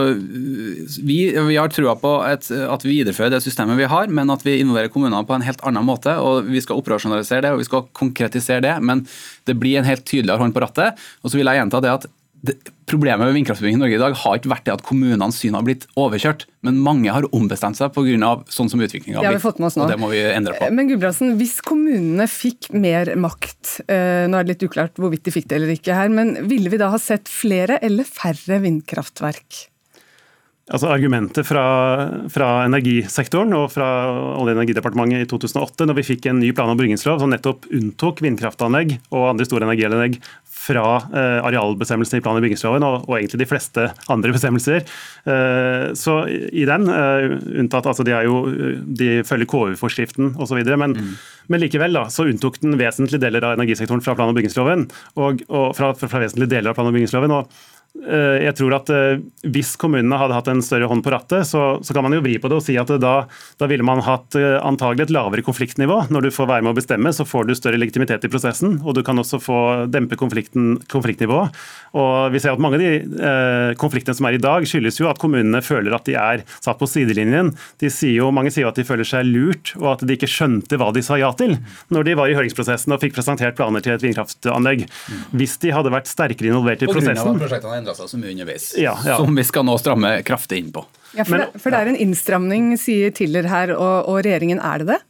vi, 1.04 1.18
vi, 1.34 1.58
har 1.58 1.72
trua 1.74 1.95
på 1.99 2.16
et, 2.28 2.49
at 2.51 2.86
vi 2.86 2.99
viderefører 2.99 3.36
det 3.36 3.43
systemet 3.45 3.80
vi 3.80 3.89
har, 3.89 4.12
men 4.12 4.32
at 4.34 4.45
vi 4.45 4.58
involverer 4.62 4.91
kommunene 4.93 5.24
på 5.28 5.38
en 5.38 5.45
helt 5.45 5.64
annen 5.68 5.88
måte. 5.88 6.16
og 6.20 6.49
Vi 6.49 6.62
skal 6.64 6.80
operasjonalisere 6.82 7.45
det 7.45 7.54
og 7.54 7.62
vi 7.62 7.70
skal 7.70 7.88
konkretisere 7.95 8.64
det, 8.66 8.76
men 8.82 9.06
det 9.47 9.58
blir 9.60 9.80
en 9.80 9.88
helt 9.88 10.06
tydeligere 10.06 10.41
hånd 10.41 10.56
på 10.56 10.64
rattet. 10.64 10.99
Og 11.24 11.32
så 11.32 11.39
vil 11.39 11.49
jeg 11.49 11.62
gjenta 11.62 11.84
det 11.84 11.93
at 11.93 12.12
det, 12.43 12.57
Problemet 12.93 13.23
med 13.23 13.37
vindkraftbygging 13.37 13.77
i 13.77 13.79
Norge 13.79 13.95
i 13.95 14.01
dag 14.01 14.15
har 14.19 14.37
ikke 14.37 14.51
vært 14.51 14.65
det 14.67 14.73
at 14.75 14.83
kommunenes 14.85 15.37
syn 15.39 15.55
har 15.55 15.63
blitt 15.65 15.85
overkjørt, 15.97 16.43
men 16.67 16.81
mange 16.83 17.09
har 17.15 17.25
ombestemt 17.33 17.79
seg 17.79 17.93
pga. 17.95 18.33
sånn 18.51 18.69
som 18.69 18.83
utviklinga 18.83 19.23
har 19.23 19.33
blitt. 19.33 19.79
Og 19.79 19.89
det 19.89 19.97
må 20.01 20.11
vi 20.11 20.19
endre 20.27 20.53
på. 20.59 20.67
Men 20.69 20.91
Gudbrandsen, 20.91 21.37
hvis 21.39 21.57
kommunene 21.63 22.27
fikk 22.29 22.73
mer 22.75 23.15
makt, 23.15 23.79
eh, 23.87 24.27
nå 24.27 24.37
er 24.37 24.43
det 24.43 24.53
litt 24.53 24.67
uklart 24.69 24.99
hvorvidt 24.99 25.23
de 25.23 25.33
fikk 25.33 25.47
det 25.47 25.61
eller 25.61 25.73
ikke 25.73 25.95
her, 25.95 26.11
men 26.11 26.35
ville 26.51 26.69
vi 26.69 26.81
da 26.81 26.91
ha 26.91 26.99
sett 26.99 27.31
flere 27.31 27.79
eller 27.81 28.03
færre 28.03 28.59
vindkraftverk? 28.61 29.69
Altså 30.71 30.87
Argumentet 30.93 31.43
fra, 31.43 31.63
fra, 32.31 32.47
energisektoren 32.63 33.51
og 33.57 33.65
fra 33.73 33.87
Olje- 34.39 34.53
og 34.53 34.61
energidepartementet 34.61 35.25
i 35.25 35.27
2008, 35.27 35.89
når 35.89 35.97
vi 35.97 36.05
fikk 36.07 36.29
en 36.31 36.39
ny 36.39 36.53
plan- 36.55 36.71
og 36.71 36.79
bygningslov 36.79 37.19
som 37.19 37.33
nettopp 37.33 37.67
unntok 37.67 38.23
vindkraftanlegg 38.23 38.95
og 39.11 39.27
andre 39.33 39.47
store 39.49 39.67
energianlegg 39.67 40.21
fra 40.64 40.86
eh, 41.11 41.39
arealbestemmelsene 41.43 42.22
i 42.22 42.24
plan- 42.24 42.39
og 42.39 42.45
bygningsloven, 42.45 42.86
og, 42.88 43.07
og, 43.07 43.18
egentlig 43.18 43.41
de 43.43 43.49
fleste 43.49 43.88
andre 44.14 44.34
bestemmelser. 44.36 44.88
Eh, 45.28 45.86
så 45.99 46.18
i 46.30 46.66
den, 46.70 46.88
eh, 46.91 47.36
unntatt 47.64 47.89
altså 47.91 48.05
de, 48.07 48.16
er 48.16 48.28
jo, 48.30 48.39
de 48.84 49.11
følger 49.28 49.49
KU-forskriften 49.51 50.34
osv., 50.41 50.64
men, 50.64 50.95
mm. 50.95 51.14
men 51.51 51.64
likevel 51.64 51.99
da, 51.99 52.07
så 52.14 52.28
unntok 52.30 52.61
den 52.64 52.78
vesentlige 52.80 53.22
deler 53.26 53.45
av 53.45 53.57
energisektoren 53.57 54.03
fra 54.05 54.16
plan- 54.18 54.32
og 54.32 54.39
bygningsloven. 54.39 54.88
Og, 55.20 55.43
og 55.51 55.72
fra, 55.78 55.93
fra 55.99 56.24
vesentlige 56.24 56.55
deler 56.55 56.72
av 56.72 56.80
plan- 56.80 56.89
og 56.89 56.95
bygningsloven, 56.95 57.36
og 57.36 57.64
jeg 57.93 58.55
tror 58.57 58.73
at 58.73 58.89
eh, 58.89 59.21
Hvis 59.53 59.75
kommunene 59.79 60.17
hadde 60.17 60.33
hatt 60.33 60.47
en 60.49 60.63
større 60.65 60.87
hånd 60.89 61.03
på 61.05 61.11
rattet, 61.13 61.45
så, 61.45 61.77
så 61.85 61.93
kan 61.93 62.05
man 62.05 62.15
jo 62.15 62.23
vri 62.25 62.39
på 62.41 62.49
det 62.49 62.57
og 62.57 62.65
si 62.65 62.73
at 62.79 62.89
da, 63.01 63.13
da, 63.59 63.67
ville 63.69 63.85
man 63.85 64.01
hatt 64.03 64.33
eh, 64.39 64.57
antagelig 64.65 65.07
et 65.07 65.13
lavere 65.13 65.45
konfliktnivå. 65.45 65.99
Når 66.13 66.25
du 66.25 66.29
får 66.33 66.49
være 66.49 66.65
med 66.65 66.73
å 66.73 66.79
bestemme, 66.79 67.13
så 67.13 67.25
får 67.27 67.47
du 67.47 67.53
større 67.57 67.77
legitimitet 67.77 68.25
i 68.25 68.31
prosessen, 68.33 68.79
og 68.81 68.97
du 68.97 69.03
kan 69.05 69.19
også 69.21 69.39
få 69.41 69.59
dempe 69.93 70.17
konfliktnivået. 70.17 71.61
Og 71.93 72.33
vi 72.33 72.41
ser 72.41 72.55
at 72.55 72.61
Mange 72.63 72.79
av 72.79 72.81
de 72.81 73.19
eh, 73.27 73.73
konfliktene 73.75 74.15
som 74.15 74.29
er 74.29 74.37
i 74.37 74.41
dag, 74.41 74.63
skyldes 74.65 74.97
jo 75.01 75.09
at 75.09 75.19
kommunene 75.19 75.59
føler 75.61 75.93
at 75.93 76.07
de 76.07 76.15
er 76.15 76.45
satt 76.63 76.79
på 76.79 76.87
sidelinjen. 76.87 77.51
De 77.83 77.91
sier 77.91 78.21
jo, 78.21 78.29
mange 78.33 78.53
sier 78.55 78.69
at 78.69 78.79
de 78.79 78.85
føler 78.87 79.05
seg 79.05 79.27
lurt, 79.27 79.73
og 79.81 79.89
at 79.97 80.05
de 80.07 80.15
ikke 80.15 80.31
skjønte 80.31 80.79
hva 80.79 80.93
de 80.95 81.03
sa 81.03 81.19
ja 81.19 81.33
til 81.37 81.57
når 81.93 82.07
de 82.07 82.15
var 82.17 82.31
i 82.31 82.37
høringsprosessen 82.37 82.95
og 82.95 83.01
fikk 83.03 83.17
presentert 83.17 83.57
planer 83.59 83.83
til 83.83 83.97
et 83.97 84.05
vindkraftanlegg. 84.05 84.85
Hvis 85.35 85.57
de 85.61 85.73
hadde 85.75 85.91
vært 85.93 86.09
sterkere 86.09 86.53
involvert 86.53 86.85
i 86.87 86.89
prosessen 86.89 87.82
endra 87.84 87.95
seg 87.97 88.09
så 88.09 88.19
mye 88.19 88.34
underveis, 88.34 88.71
ja, 88.79 88.95
ja. 89.05 89.19
som 89.19 89.36
vi 89.36 89.45
skal 89.47 89.67
nå 89.67 89.77
stramme 89.81 90.15
kraftig 90.25 90.63
inn 90.63 90.71
på. 90.73 90.86
Ja, 91.13 91.27
for, 91.27 91.36
Men, 91.36 91.43
det, 91.43 91.61
for 91.61 91.69
det, 91.69 91.79
er 91.84 91.91
en 91.91 91.99
innstramning, 92.07 92.71
sier 92.81 93.13
Tiller 93.13 93.45
her, 93.51 93.75
og, 93.75 94.09
og 94.09 94.23
regjeringen 94.25 94.63
er 94.63 94.81
det 94.81 94.95
det? 94.95 95.01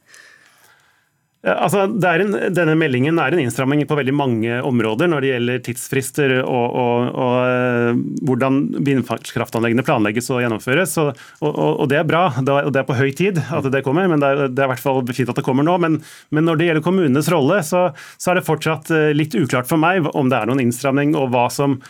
Altså, 1.44 1.90
en, 1.92 2.36
denne 2.56 2.74
meldingen 2.80 3.18
er 3.20 3.36
en 3.36 3.42
innstramming 3.44 3.82
på 3.84 3.98
veldig 4.00 4.14
mange 4.16 4.60
områder 4.64 5.10
når 5.12 5.26
det 5.26 5.32
gjelder 5.34 5.64
tidsfrister 5.66 6.34
og, 6.40 6.78
og, 6.80 7.10
og 7.20 7.34
uh, 7.44 7.98
hvordan 8.24 8.62
vindkraftanleggene 8.88 9.84
planlegges 9.84 10.32
og 10.32 10.40
gjennomføres. 10.40 10.96
Og, 11.04 11.20
og, 11.44 11.84
det 11.92 12.00
er 12.00 12.08
bra, 12.08 12.30
og 12.40 12.72
det 12.72 12.80
er 12.80 12.88
på 12.88 12.96
høy 12.96 13.12
tid 13.20 13.42
at 13.44 13.68
det 13.74 13.84
kommer, 13.84 14.08
men 14.08 14.24
det 14.24 14.30
er, 14.30 14.46
det 14.48 14.64
er 14.64 14.70
i 14.70 14.72
hvert 14.72 14.86
fall 14.86 15.04
fint 15.12 15.34
at 15.34 15.42
det 15.42 15.44
kommer 15.44 15.68
nå. 15.68 15.76
Men, 15.84 16.00
men 16.32 16.48
når 16.48 16.62
det 16.62 16.70
gjelder 16.70 16.86
kommunenes 16.86 17.32
rolle, 17.34 17.60
så, 17.68 17.90
så, 18.16 18.32
er 18.32 18.40
det 18.40 18.48
fortsatt 18.48 18.94
eh, 18.96 19.12
litt 19.12 19.36
uklart 19.36 19.68
for 19.68 19.82
meg 19.82 20.08
om 20.16 20.32
det 20.32 20.40
er 20.40 20.48
noen 20.48 20.64
innstramning 20.64 21.12
og 21.20 21.28
hva 21.34 21.50
som 21.52 21.82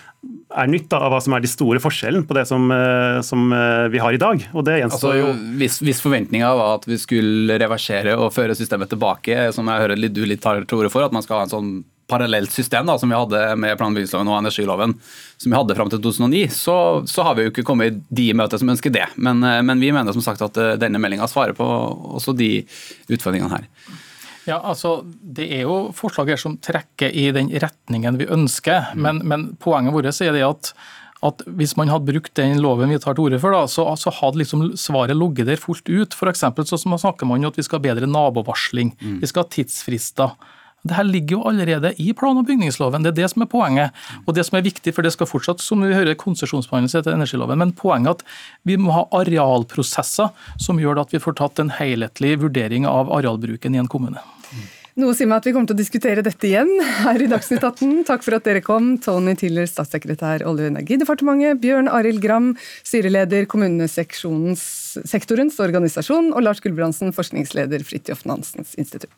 er 0.54 0.70
nytt 0.70 0.86
da, 0.91 0.99
av 1.04 1.12
hva 1.12 1.20
som 1.24 1.34
er 1.36 1.43
de 1.43 1.49
store 1.49 1.82
forskjellen 1.84 2.24
på 2.30 2.36
det 2.38 2.45
som, 2.47 2.68
eh, 2.72 3.20
som 3.26 3.47
eh, 3.56 3.88
vi 3.91 3.99
har 3.99 4.16
i 4.16 4.22
dag. 4.22 4.45
og 4.54 4.66
det 4.68 4.78
altså, 4.86 5.14
jo. 5.18 5.32
Hvis, 5.60 5.80
hvis 5.84 6.01
forventninga 6.04 6.51
var 6.56 6.78
at 6.78 6.88
vi 6.88 6.99
skulle 7.01 7.58
reversere 7.60 8.16
og 8.16 8.32
føre 8.36 8.56
systemet 8.58 8.91
tilbake, 8.93 9.42
som 9.55 9.67
jeg 9.67 9.83
hører 9.83 9.99
du 10.09 10.23
litt 10.29 10.43
tar 10.43 10.63
til 10.63 10.79
orde 10.79 10.91
for, 10.93 11.05
at 11.05 11.15
man 11.15 11.25
skal 11.25 11.41
ha 11.41 11.47
en 11.47 11.51
sånn 11.53 11.73
parallelt 12.07 12.51
system 12.51 12.85
da, 12.85 12.97
som 12.99 13.09
vi 13.09 13.17
hadde 13.17 13.41
med 13.57 13.77
plan- 13.79 13.95
og 13.95 14.37
energiloven, 14.37 14.93
som 15.39 15.51
vi 15.51 15.57
hadde 15.57 15.75
fram 15.75 15.89
til 15.89 16.01
2009, 16.03 16.45
så, 16.51 16.77
så, 17.09 17.23
har 17.23 17.35
vi 17.35 17.45
jo 17.45 17.53
ikke 17.53 17.65
kommet 17.65 18.01
de 18.09 18.29
i 18.29 18.35
møte 18.37 18.59
som 18.59 18.69
ønsker 18.69 18.93
det. 18.93 19.07
Men, 19.15 19.43
eh, 19.47 19.61
men 19.65 19.81
vi 19.81 19.91
mener 19.95 20.15
som 20.15 20.25
sagt 20.25 20.43
at 20.45 20.59
denne 20.81 21.01
meldinga 21.01 21.27
svarer 21.31 21.55
på 21.57 21.67
også 22.19 22.35
de 22.37 22.51
utfordringene 23.07 23.51
her. 23.55 23.69
Ja, 24.45 24.59
altså, 24.59 25.03
Det 25.05 25.47
er 25.55 25.63
jo 25.63 25.93
forslag 25.95 26.33
her 26.33 26.39
som 26.39 26.57
trekker 26.59 27.11
i 27.11 27.29
den 27.35 27.49
retningen 27.63 28.19
vi 28.19 28.27
ønsker, 28.27 28.91
men, 28.95 29.21
men, 29.27 29.53
poenget 29.55 29.95
vårt 29.95 30.11
er 30.11 30.35
det 30.35 30.43
at, 30.43 30.73
at 31.24 31.43
hvis 31.59 31.76
man 31.80 31.91
hadde 31.91 32.11
brukt 32.11 32.34
den 32.39 32.59
loven 32.63 32.91
vi 32.91 32.99
tar 33.01 33.15
til 33.17 33.28
orde 33.28 33.39
for, 33.41 33.55
da, 33.55 33.67
så, 33.71 33.86
så, 33.99 34.11
hadde 34.19 34.41
liksom 34.41 34.65
svaret 34.80 35.15
ligget 35.17 35.47
der 35.49 35.61
fullt 35.61 35.88
ut. 35.89 36.17
For 36.17 36.32
eksempel, 36.32 36.67
så 36.67 36.80
snakker 36.82 37.30
man 37.30 37.43
jo 37.43 37.53
at 37.53 37.59
vi 37.59 37.65
skal 37.65 37.80
ha 37.80 37.88
bedre 37.88 38.09
nabovarsling, 38.09 38.93
mm. 38.99 39.21
vi 39.24 39.32
skal 39.32 39.45
ha 39.45 39.53
tidsfrister. 39.55 40.36
Det 40.84 40.97
her 40.97 41.07
ligger 41.07 41.38
jo 41.38 41.43
allerede 41.47 41.93
i 42.03 42.11
plan- 42.11 42.38
og 42.38 42.45
bygningsloven, 42.47 43.05
det 43.05 43.13
er 43.13 43.21
det 43.21 43.30
som 43.32 43.45
er 43.45 43.51
poenget. 43.51 43.95
Og 44.28 44.36
det 44.36 44.43
som 44.43 44.57
er 44.59 44.65
viktig, 44.65 44.91
for 44.91 45.05
det 45.05 45.13
skal 45.15 45.30
fortsatt 45.30 45.63
som 45.63 45.80
vi 45.80 45.95
hører, 45.95 46.17
konsesjonsbehandles 46.19 46.97
etter 46.99 47.15
energiloven, 47.15 47.61
men 47.61 47.71
poenget 47.71 48.09
er 48.11 48.17
at 48.19 48.26
vi 48.67 48.76
må 48.76 48.91
ha 48.91 49.05
arealprosesser 49.15 50.34
som 50.59 50.82
gjør 50.84 51.05
at 51.05 51.15
vi 51.15 51.24
får 51.24 51.39
tatt 51.39 51.63
en 51.63 51.71
helhetlig 51.71 52.36
vurdering 52.43 52.88
av 52.89 53.13
arealbruken 53.15 53.78
i 53.78 53.80
en 53.80 53.88
kommune. 53.88 54.19
Noe 54.93 55.09
sier 55.17 55.25
meg 55.25 55.39
at 55.41 55.47
vi 55.47 55.51
kommer 55.55 55.65
til 55.65 55.73
å 55.73 55.79
diskutere 55.79 56.21
dette 56.21 56.45
igjen 56.45 56.69
her 56.99 57.17
i 57.17 57.25
Dagsnytt 57.29 57.63
18. 57.65 58.03
Takk 58.05 58.21
for 58.21 58.37
at 58.37 58.45
dere 58.45 58.61
kom. 58.61 58.91
Tony 59.01 59.33
Tiller, 59.39 59.65
statssekretær 59.65 60.45
Olje- 60.45 60.67
og 60.67 60.75
energidepartementet, 60.75 61.57
Bjørn 61.63 61.89
Arild 61.89 62.21
Gram, 62.21 62.51
styreleder 62.85 63.49
kommunesektorens 63.49 65.57
organisasjon, 65.65 66.29
og 66.37 66.45
Lars 66.45 66.61
Gulbrandsen, 66.61 67.09
forskningsleder 67.17 67.81
Fridtjof 67.89 68.21
Nansens 68.29 68.77
institutt. 68.77 69.17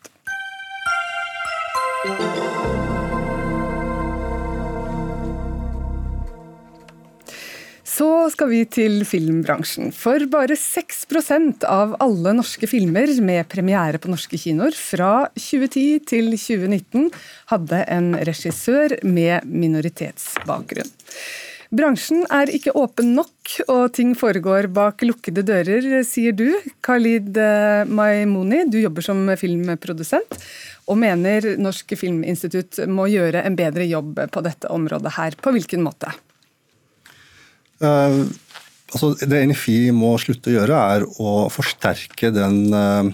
Så 7.95 8.07
skal 8.33 8.49
vi 8.51 8.61
til 8.67 9.03
filmbransjen. 9.07 9.93
For 9.95 10.25
bare 10.31 10.57
6% 10.59 11.63
av 11.69 11.93
alle 12.03 12.33
norske 12.35 12.67
filmer 12.67 13.11
med 13.23 13.47
premiere 13.51 14.01
på 14.01 14.11
norske 14.11 14.39
kinoer 14.41 14.75
fra 14.75 15.29
2010 15.39 16.01
til 16.09 16.33
2019 16.33 17.07
hadde 17.53 17.81
en 17.95 18.09
regissør 18.27 18.97
med 19.07 19.47
minoritetsbakgrunn. 19.47 20.91
Bransjen 21.75 22.27
er 22.31 22.51
ikke 22.53 22.75
åpen 22.77 23.15
nok, 23.15 23.55
og 23.71 23.95
ting 23.95 24.11
foregår 24.17 24.67
bak 24.75 25.01
lukkede 25.07 25.45
dører, 25.47 25.87
sier 26.07 26.35
du. 26.35 26.49
Khalid 26.85 27.39
eh, 27.41 27.87
Maimouni, 27.87 28.65
du 28.71 28.77
jobber 28.79 29.03
som 29.07 29.23
filmprodusent, 29.39 30.37
og 30.91 30.99
mener 31.01 31.55
Norsk 31.59 31.95
Filminstitutt 31.97 32.83
må 32.91 33.07
gjøre 33.11 33.43
en 33.47 33.57
bedre 33.57 33.87
jobb 33.89 34.21
på 34.31 34.45
dette 34.45 34.71
området 34.71 35.15
her. 35.17 35.39
På 35.41 35.55
hvilken 35.55 35.83
måte? 35.83 36.13
Uh, 37.83 38.23
altså 38.93 39.11
det 39.27 39.41
NFI 39.51 39.79
må 39.95 40.13
slutte 40.21 40.51
å 40.51 40.57
gjøre, 40.59 40.79
er 40.95 41.05
å 41.19 41.35
forsterke 41.53 42.31
den 42.35 42.69
uh, 42.71 43.09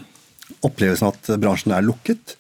opplevelsen 0.66 1.10
at 1.10 1.34
bransjen 1.42 1.74
er 1.76 1.86
lukket. 1.86 2.36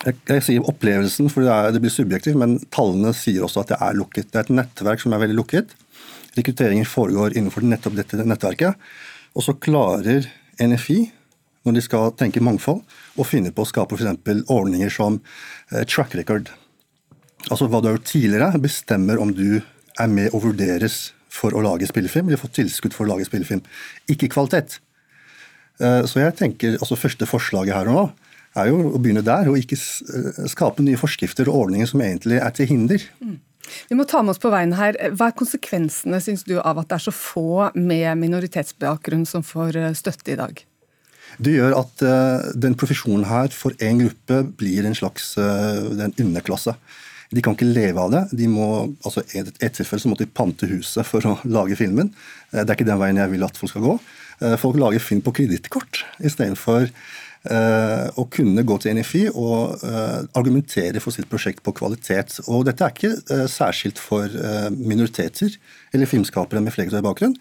Jeg, 0.00 0.16
jeg 0.30 0.44
sier 0.46 0.68
opplevelsen, 0.70 1.28
for 1.32 1.44
det, 1.44 1.74
det, 1.76 1.82
blir 1.84 1.92
subjektivt, 1.92 2.38
men 2.40 2.56
tallene 2.72 3.12
sier 3.16 3.44
også 3.44 3.64
at 3.64 3.74
det 3.74 3.80
er 3.84 3.98
lukket. 3.98 4.30
Det 4.32 4.40
er 4.40 4.48
et 4.48 4.58
nettverk 4.62 5.02
som 5.02 5.12
er 5.12 5.22
veldig 5.26 5.36
lukket. 5.36 5.74
Rekrutteringen 6.38 6.88
foregår 6.88 7.36
innenfor 7.36 7.66
nettopp 7.66 7.98
dette 7.98 8.24
nettverket. 8.24 8.90
Og 9.36 9.44
så 9.44 9.56
klarer 9.60 10.24
NFI, 10.60 11.02
når 11.66 11.76
de 11.76 11.82
skal 11.84 12.14
tenke 12.16 12.42
mangfold, 12.42 12.80
å 13.20 13.26
finne 13.26 13.52
på 13.52 13.66
å 13.66 13.68
skape 13.68 13.98
f.eks. 13.98 14.48
ordninger 14.48 14.92
som 14.94 15.20
uh, 15.20 15.82
track 15.84 16.16
record. 16.16 16.48
Altså 17.50 17.68
hva 17.68 17.80
du 17.80 17.90
har 17.90 17.98
gjort 17.98 18.08
tidligere, 18.08 18.62
bestemmer 18.62 19.20
om 19.20 19.34
du 19.36 19.60
er 20.00 20.12
med 20.12 20.34
og 20.34 20.44
vurderes 20.48 21.10
for 21.30 21.54
å 21.54 21.62
lage 21.64 21.88
spillefilm. 21.88 22.28
De 22.28 22.36
har 22.36 22.42
fått 22.42 22.58
tilskudd 22.58 22.96
for 22.96 23.06
å 23.06 23.12
lage 23.14 23.28
spillefilm. 23.28 23.62
Ikke 24.10 24.30
kvalitet. 24.32 24.80
Eh, 25.80 26.02
så 26.08 26.24
jeg 26.24 26.36
tenker, 26.38 26.78
altså 26.80 26.98
Første 26.98 27.28
forslaget 27.28 27.76
her 27.76 27.90
og 27.90 27.96
nå 27.96 28.08
er 28.58 28.66
jo 28.72 28.80
å 28.96 28.98
begynne 28.98 29.22
der, 29.24 29.48
og 29.48 29.60
ikke 29.60 29.78
eh, 29.78 30.48
skape 30.50 30.82
nye 30.84 30.98
forskrifter 31.00 31.48
og 31.48 31.66
ordninger 31.66 31.88
som 31.88 32.02
egentlig 32.04 32.40
er 32.42 32.56
til 32.56 32.68
hinder. 32.70 33.04
Mm. 33.22 33.38
Vi 33.86 33.94
må 33.94 34.04
ta 34.08 34.24
med 34.24 34.34
oss 34.34 34.42
på 34.42 34.50
veien 34.50 34.74
her. 34.74 34.98
Hva 35.14 35.28
er 35.30 35.36
konsekvensene 35.38 36.18
synes 36.24 36.42
du, 36.48 36.56
av 36.58 36.80
at 36.82 36.90
det 36.90 36.98
er 36.98 37.04
så 37.06 37.14
få 37.14 37.70
med 37.78 38.10
minoritetsbakgrunn 38.18 39.22
som 39.28 39.46
får 39.46 39.78
eh, 39.78 39.94
støtte 39.98 40.34
i 40.34 40.40
dag? 40.40 40.64
Det 41.40 41.52
gjør 41.54 41.76
at 41.78 42.02
den 42.58 42.74
profesjonen 42.76 43.22
her 43.24 43.52
for 43.54 43.72
en 43.86 44.00
gruppe 44.02 44.40
blir 44.58 44.84
en 44.84 44.96
slags 44.98 45.28
den 45.38 46.10
underklasse. 46.18 46.74
De 47.30 47.42
kan 47.44 47.54
ikke 47.54 47.68
leve 47.68 48.02
av 48.02 48.10
det. 48.14 48.24
De 48.40 48.48
må, 48.50 48.66
altså 49.06 49.22
I 49.30 49.44
et, 49.44 49.52
et 49.62 49.74
tilfelle 49.76 50.02
så 50.02 50.10
måtte 50.10 50.26
de 50.26 50.34
pante 50.34 50.66
huset 50.70 51.06
for 51.06 51.26
å 51.26 51.36
lage 51.46 51.78
filmen. 51.78 52.12
Eh, 52.50 52.62
det 52.62 52.68
er 52.68 52.78
ikke 52.78 52.90
den 52.90 53.02
veien 53.02 53.20
jeg 53.22 53.34
vil 53.34 53.46
at 53.46 53.60
folk 53.60 53.72
skal 53.72 53.86
gå. 53.86 53.96
Eh, 54.40 54.56
folk 54.60 54.78
lager 54.80 55.02
film 55.04 55.22
på 55.26 55.34
kredittkort 55.40 56.04
istedenfor 56.18 56.92
Å 57.40 58.24
kunne 58.28 58.60
gå 58.68 58.74
til 58.84 58.98
NFI 58.98 59.20
og 59.30 59.80
argumentere 60.36 61.00
for 61.00 61.16
sitt 61.16 61.24
prosjekt 61.30 61.62
på 61.64 61.72
kvalitet. 61.72 62.34
Og 62.52 62.66
dette 62.68 62.84
er 62.84 62.92
ikke 62.92 63.46
særskilt 63.48 63.96
for 63.96 64.28
minoriteter 64.76 65.56
eller 65.88 66.10
filmskapere 66.10 66.60
med 66.60 66.74
flerkulturell 66.76 67.06
bakgrunn 67.06 67.38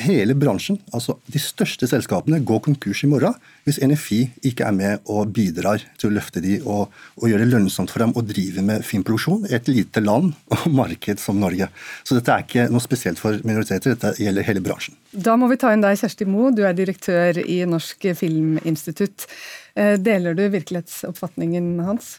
hele 0.00 0.34
bransjen, 0.38 0.78
altså 0.94 1.16
de 1.30 1.40
største 1.42 1.88
selskapene, 1.90 2.40
går 2.46 2.62
konkurs 2.64 3.02
i 3.04 3.10
morgen 3.10 3.36
hvis 3.66 3.80
NFI 3.84 4.20
ikke 4.50 4.66
er 4.66 4.74
med 4.76 5.10
og 5.12 5.32
bidrar 5.36 5.82
til 6.00 6.10
å 6.10 6.14
løfte 6.16 6.42
de 6.44 6.56
og, 6.60 6.94
og 7.20 7.26
gjøre 7.28 7.44
det 7.44 7.52
lønnsomt 7.52 7.92
for 7.92 8.04
dem 8.04 8.14
å 8.16 8.24
drive 8.26 8.64
med 8.66 8.86
filmproduksjon 8.86 9.48
i 9.50 9.56
et 9.58 9.68
lite 9.70 10.02
land 10.04 10.32
og 10.52 10.64
marked 10.80 11.20
som 11.22 11.40
Norge. 11.42 11.68
Så 12.04 12.16
dette 12.18 12.34
er 12.34 12.46
ikke 12.46 12.68
noe 12.72 12.84
spesielt 12.84 13.20
for 13.20 13.38
minoriteter, 13.46 13.96
dette 13.96 14.14
gjelder 14.22 14.48
hele 14.48 14.64
bransjen. 14.64 14.96
Da 15.12 15.36
må 15.38 15.50
vi 15.50 15.58
ta 15.60 15.74
inn 15.74 15.84
deg, 15.84 15.98
Kjersti 16.00 16.26
Moe, 16.28 16.54
du 16.54 16.64
er 16.66 16.76
direktør 16.78 17.42
i 17.42 17.60
Norsk 17.68 18.10
Filminstitutt. 18.18 19.28
Eh, 19.74 19.96
deler 20.00 20.36
du 20.38 20.46
virkelighetsoppfatningen 20.52 21.76
hans? 21.86 22.18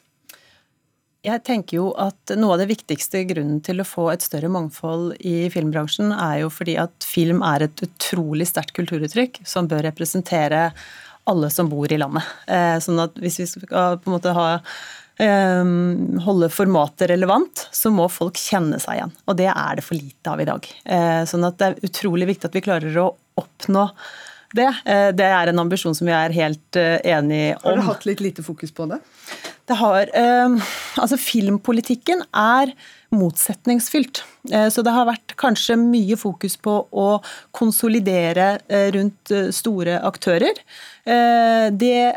Jeg 1.21 1.43
tenker 1.45 1.77
jo 1.77 1.89
at 2.01 2.33
Noe 2.33 2.55
av 2.55 2.63
det 2.63 2.71
viktigste 2.71 3.21
grunnen 3.29 3.59
til 3.61 3.81
å 3.81 3.85
få 3.85 4.07
et 4.09 4.23
større 4.25 4.49
mangfold 4.49 5.13
i 5.21 5.51
filmbransjen, 5.53 6.09
er 6.15 6.39
jo 6.41 6.49
fordi 6.53 6.79
at 6.81 7.05
film 7.05 7.43
er 7.45 7.67
et 7.67 7.83
utrolig 7.85 8.47
sterkt 8.49 8.73
kulturuttrykk 8.79 9.37
som 9.45 9.69
bør 9.69 9.85
representere 9.85 10.71
alle 11.29 11.51
som 11.53 11.69
bor 11.69 11.91
i 11.93 11.99
landet. 12.01 12.25
Eh, 12.49 12.79
sånn 12.81 13.03
at 13.03 13.21
hvis 13.21 13.37
vi 13.43 13.47
skal 13.51 13.99
på 14.01 14.09
en 14.09 14.15
måte 14.15 14.33
ha 14.33 14.47
eh, 15.21 15.71
holde 16.25 16.49
formatet 16.49 17.11
relevant, 17.13 17.67
så 17.69 17.93
må 17.93 18.09
folk 18.09 18.41
kjenne 18.41 18.81
seg 18.81 18.97
igjen. 18.97 19.13
Og 19.29 19.37
det 19.37 19.51
er 19.53 19.77
det 19.77 19.85
for 19.85 20.01
lite 20.01 20.33
av 20.33 20.41
i 20.41 20.49
dag. 20.49 20.65
Eh, 20.89 21.21
sånn 21.29 21.45
at 21.45 21.61
det 21.61 21.69
er 21.69 21.91
utrolig 21.91 22.31
viktig 22.33 22.49
at 22.49 22.57
vi 22.57 22.65
klarer 22.65 22.97
å 22.97 23.11
oppnå 23.37 23.85
det. 24.57 24.69
Det 25.17 25.27
er 25.27 25.51
en 25.51 25.61
ambisjon 25.63 25.95
som 25.97 26.09
vi 26.09 26.13
er 26.15 26.33
helt 26.35 26.77
enige 26.77 27.55
om. 27.61 27.69
Har 27.69 27.79
du 27.79 27.87
hatt 27.87 28.07
litt 28.09 28.23
lite 28.23 28.43
fokus 28.45 28.73
på 28.75 28.87
det? 28.91 28.99
Det 29.71 29.77
har 29.79 30.09
eh, 30.17 30.71
Altså, 30.99 31.17
filmpolitikken 31.19 32.23
er 32.35 32.73
motsetningsfylt. 33.15 34.23
Eh, 34.51 34.67
så 34.73 34.83
det 34.85 34.93
har 34.95 35.07
vært 35.09 35.35
kanskje 35.39 35.77
mye 35.79 36.17
fokus 36.19 36.57
på 36.61 36.75
å 36.91 37.07
konsolidere 37.55 38.53
eh, 38.67 38.89
rundt 38.95 39.31
eh, 39.33 39.49
store 39.55 39.99
aktører. 40.07 40.59
Eh, 41.05 41.67
det 41.71 42.13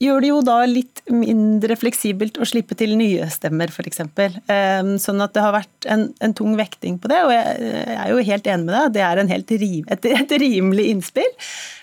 gjør 0.00 0.22
det 0.24 0.30
jo 0.30 0.38
da 0.44 0.56
litt 0.68 1.02
mindre 1.12 1.76
fleksibelt 1.78 2.38
å 2.40 2.46
slippe 2.48 2.76
til 2.78 2.94
nye 2.98 3.26
stemmer, 3.32 3.72
f.eks. 3.72 4.00
Ehm, 4.00 4.94
sånn 5.02 5.20
at 5.24 5.34
det 5.36 5.44
har 5.44 5.54
vært 5.54 5.88
en, 5.92 6.06
en, 6.24 6.34
tung 6.36 6.54
vekting 6.58 6.96
på 7.00 7.10
det, 7.12 7.18
og 7.26 7.32
jeg, 7.34 7.72
er 7.96 8.12
jo 8.12 8.24
helt 8.30 8.48
enig 8.48 8.68
med 8.68 8.76
deg. 8.76 8.94
Det 8.96 9.04
er 9.06 9.20
helt 9.34 9.52
rim, 9.60 9.90
et, 9.92 10.08
et, 10.14 10.36
rimelig 10.40 10.86
innspill. 10.94 11.28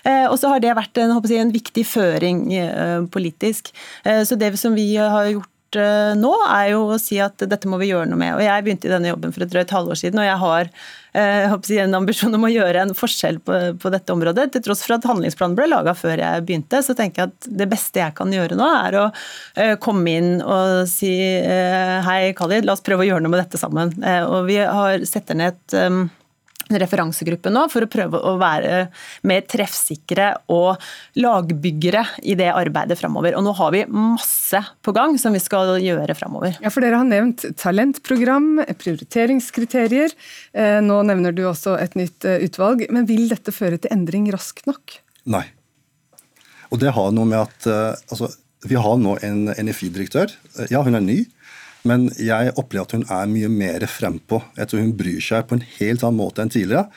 Eh, 0.02 0.26
og 0.26 0.38
så 0.40 0.50
har 0.52 0.64
det 0.64 0.74
vært 0.78 1.02
en, 1.02 1.14
jeg, 1.14 1.38
en 1.38 1.54
viktig 1.54 1.86
føring 1.86 2.42
eh, 2.58 2.98
politisk. 3.12 3.70
Eh, 4.04 4.24
så 4.26 4.38
det 4.40 4.54
som 4.58 4.74
vi 4.74 4.90
har 4.98 5.30
gjort 5.30 5.52
nå, 5.76 6.32
er 6.48 6.70
jo 6.72 6.86
å 6.94 7.00
si 7.02 7.18
at 7.20 7.44
dette 7.44 7.68
må 7.68 7.80
vi 7.80 7.90
gjøre 7.90 8.08
noe 8.08 8.20
med. 8.20 8.36
Og 8.38 8.44
Jeg 8.44 8.64
begynte 8.64 8.88
i 8.88 8.94
denne 8.94 9.12
jobben 9.12 9.34
for 9.34 9.44
et 9.44 9.52
drøyt 9.52 9.74
halvår 9.74 10.00
siden, 10.00 10.22
og 10.22 10.28
jeg 10.28 10.40
har 10.44 10.72
Eh, 11.18 11.52
en 11.80 11.94
ambisjon 11.96 12.34
om 12.36 12.44
å 12.44 12.50
gjøre 12.52 12.82
en 12.84 12.94
forskjell 12.96 13.40
på, 13.42 13.56
på, 13.80 13.90
dette 13.92 14.12
området. 14.12 14.50
Til 14.52 14.64
tross 14.66 14.84
for 14.84 14.98
at 14.98 15.06
handlingsplanen 15.08 15.56
ble 15.58 15.68
laga 15.70 15.94
før 15.96 16.20
jeg 16.20 16.44
begynte, 16.46 16.82
så 16.84 16.94
tenker 16.98 17.22
jeg 17.22 17.32
at 17.32 17.48
det 17.62 17.68
beste 17.70 18.02
jeg 18.02 18.14
kan 18.18 18.32
gjøre 18.32 18.58
nå, 18.58 18.68
er 18.84 18.98
å 19.00 19.06
uh, 19.08 19.74
komme 19.82 20.14
inn 20.18 20.30
og 20.44 20.84
si 20.90 21.10
hei, 21.18 22.20
Khalid, 22.36 22.66
la 22.66 22.76
oss 22.76 22.84
prøve 22.84 23.06
å 23.06 23.08
gjøre 23.08 23.24
noe 23.24 23.32
med 23.32 23.42
dette 23.42 23.60
sammen. 23.60 23.92
Og 24.28 24.46
vi 24.48 24.58
har 24.60 25.02
setter 25.08 25.38
ned 25.38 25.56
et 25.56 25.76
referansegruppe 26.68 27.50
nå 27.52 27.64
for 27.72 27.84
å 27.84 27.90
prøve 27.90 28.20
å 28.20 28.34
være 28.40 28.88
mer 29.28 29.44
treffsikre 29.48 30.30
og 30.52 30.76
lagbyggere 31.18 32.04
i 32.28 32.36
det 32.38 32.50
arbeidet 32.52 32.98
framover. 33.00 33.36
Og 33.38 33.44
nå 33.46 33.54
har 33.58 33.74
vi 33.74 33.84
masse 33.88 34.60
på 34.84 34.94
gang 34.96 35.16
som 35.20 35.36
vi 35.36 35.42
skal 35.42 35.76
gjøre 35.82 36.16
framover. 36.18 36.58
Ja, 36.64 36.72
for 36.74 36.84
dere 36.84 37.00
har 37.00 37.08
nevnt 37.08 37.46
talentprogram, 37.60 38.64
prioriteringskriterier. 38.80 40.14
Eh, 40.52 40.80
nå 40.84 41.00
nevner 41.08 41.36
du 41.36 41.44
også 41.48 41.78
et 41.80 41.96
nytt 41.98 42.26
eh, 42.28 42.42
utvalg. 42.48 42.86
Men 42.94 43.08
vil 43.08 43.28
dette 43.32 43.54
føre 43.54 43.80
til 43.80 43.94
endring 43.94 44.28
raskt 44.34 44.68
nok? 44.68 45.00
Nei. 45.28 45.46
Og 46.68 46.82
det 46.82 46.92
har 46.92 47.14
noe 47.16 47.28
med 47.28 47.40
at 47.40 47.68
eh, 47.70 48.12
altså, 48.12 48.30
vi 48.68 48.78
har 48.78 49.00
nå 49.00 49.16
en 49.24 49.48
NFI-direktør. 49.54 50.34
Ja, 50.72 50.82
hun 50.84 50.98
er 50.98 51.04
ny. 51.04 51.22
Men 51.86 52.08
jeg 52.18 52.54
opplever 52.58 52.88
at 52.88 52.96
hun 52.96 53.06
er 53.06 53.30
mye 53.30 53.50
mer 53.52 53.86
frempå. 53.90 54.40
Jeg 54.58 54.70
tror 54.70 54.82
hun 54.82 54.96
bryr 54.98 55.22
seg 55.22 55.46
på 55.48 55.58
en 55.58 55.64
helt 55.78 56.02
annen 56.02 56.18
måte 56.18 56.42
enn 56.42 56.52
tidligere. 56.52 56.88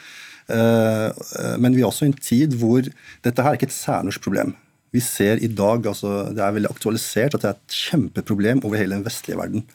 Eh, 0.52 1.58
men 1.62 1.76
vi 1.76 1.84
er 1.84 1.90
også 1.90 2.08
i 2.08 2.12
en 2.12 2.18
tid 2.18 2.58
hvor 2.60 2.88
dette 3.24 3.44
her 3.44 3.54
er 3.54 3.60
ikke 3.60 3.70
et 3.70 3.78
særnorsk 3.78 4.24
problem. 4.26 4.56
Vi 4.92 5.00
ser 5.04 5.40
i 5.40 5.48
dag, 5.48 5.86
altså 5.88 6.34
Det 6.36 6.44
er 6.44 6.56
veldig 6.58 6.72
aktualisert 6.72 7.36
at 7.36 7.44
det 7.44 7.52
er 7.52 7.60
et 7.60 7.78
kjempeproblem 7.86 8.64
over 8.66 8.80
hele 8.80 8.98
den 8.98 9.06
vestlige 9.06 9.40
verden. 9.40 9.68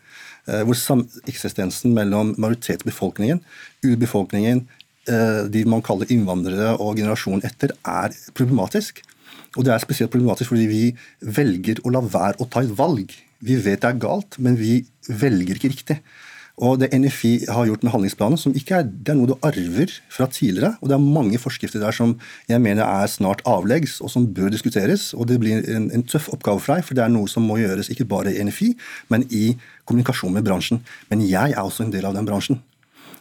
Eh, 0.46 0.62
hvor 0.66 0.76
sameksistensen 0.78 1.94
mellom 1.94 2.34
majoritetsbefolkningen, 2.38 3.40
urbefolkningen, 3.86 4.66
eh, 5.09 5.42
de 5.48 5.64
man 5.64 5.82
kaller 5.86 6.11
innvandrere 6.11 6.76
og 6.76 6.98
generasjonen 6.98 7.46
etter, 7.46 7.72
er 7.86 8.16
problematisk. 8.34 9.00
Og 9.57 9.64
det 9.64 9.72
er 9.72 9.80
spesielt 9.80 10.12
problematisk 10.12 10.52
fordi 10.52 10.66
vi 10.68 10.82
velger 11.22 11.80
å 11.86 11.94
la 11.94 12.02
være 12.04 12.42
å 12.42 12.50
ta 12.50 12.61
et 12.61 12.74
valg 12.76 13.14
vi 13.44 13.57
vet 13.61 13.82
det 13.82 13.90
er 13.90 14.00
galt, 14.00 14.38
men 14.40 14.57
vi 14.57 14.80
velger 15.09 15.59
ikke 15.59 15.72
riktig. 15.74 16.00
Og 16.57 16.78
Det 16.80 16.88
NFI 16.88 17.44
har 17.52 17.66
gjort 17.68 17.82
med 17.84 17.92
handlingsplanen, 17.92 18.38
som 18.40 18.54
ikke 18.57 18.78
er, 18.78 18.86
det 18.88 19.12
er 19.12 19.18
noe 19.18 19.28
du 19.28 19.34
arver 19.44 19.90
fra 20.09 20.24
tidligere. 20.24 20.76
og 20.80 20.88
Det 20.88 20.94
er 20.96 21.04
mange 21.04 21.38
forskrifter 21.38 21.82
der 21.82 21.92
som 21.92 22.14
jeg 22.48 22.61
mener 22.61 22.82
er 22.82 23.07
snart 23.07 23.42
avleggs, 23.44 24.00
og 24.00 24.09
som 24.11 24.26
bør 24.32 24.48
diskuteres. 24.48 25.12
og 25.12 25.28
Det 25.28 25.38
blir 25.40 25.61
en, 25.68 25.90
en 25.92 26.02
tøff 26.02 26.30
oppgave 26.32 26.61
for 26.61 26.74
deg, 26.74 26.84
for 26.84 26.96
det 26.96 27.04
er 27.04 27.12
noe 27.12 27.28
som 27.28 27.44
må 27.44 27.59
gjøres 27.61 27.92
ikke 27.92 28.09
bare 28.09 28.32
i 28.32 28.40
NFI, 28.40 28.72
men 29.12 29.26
i 29.28 29.59
kommunikasjon 29.84 30.32
med 30.32 30.44
bransjen. 30.44 30.80
Men 31.11 31.20
jeg 31.28 31.52
er 31.52 31.61
også 31.61 31.84
en 31.84 31.92
del 31.92 32.09
av 32.09 32.16
den 32.16 32.24
bransjen. 32.24 32.62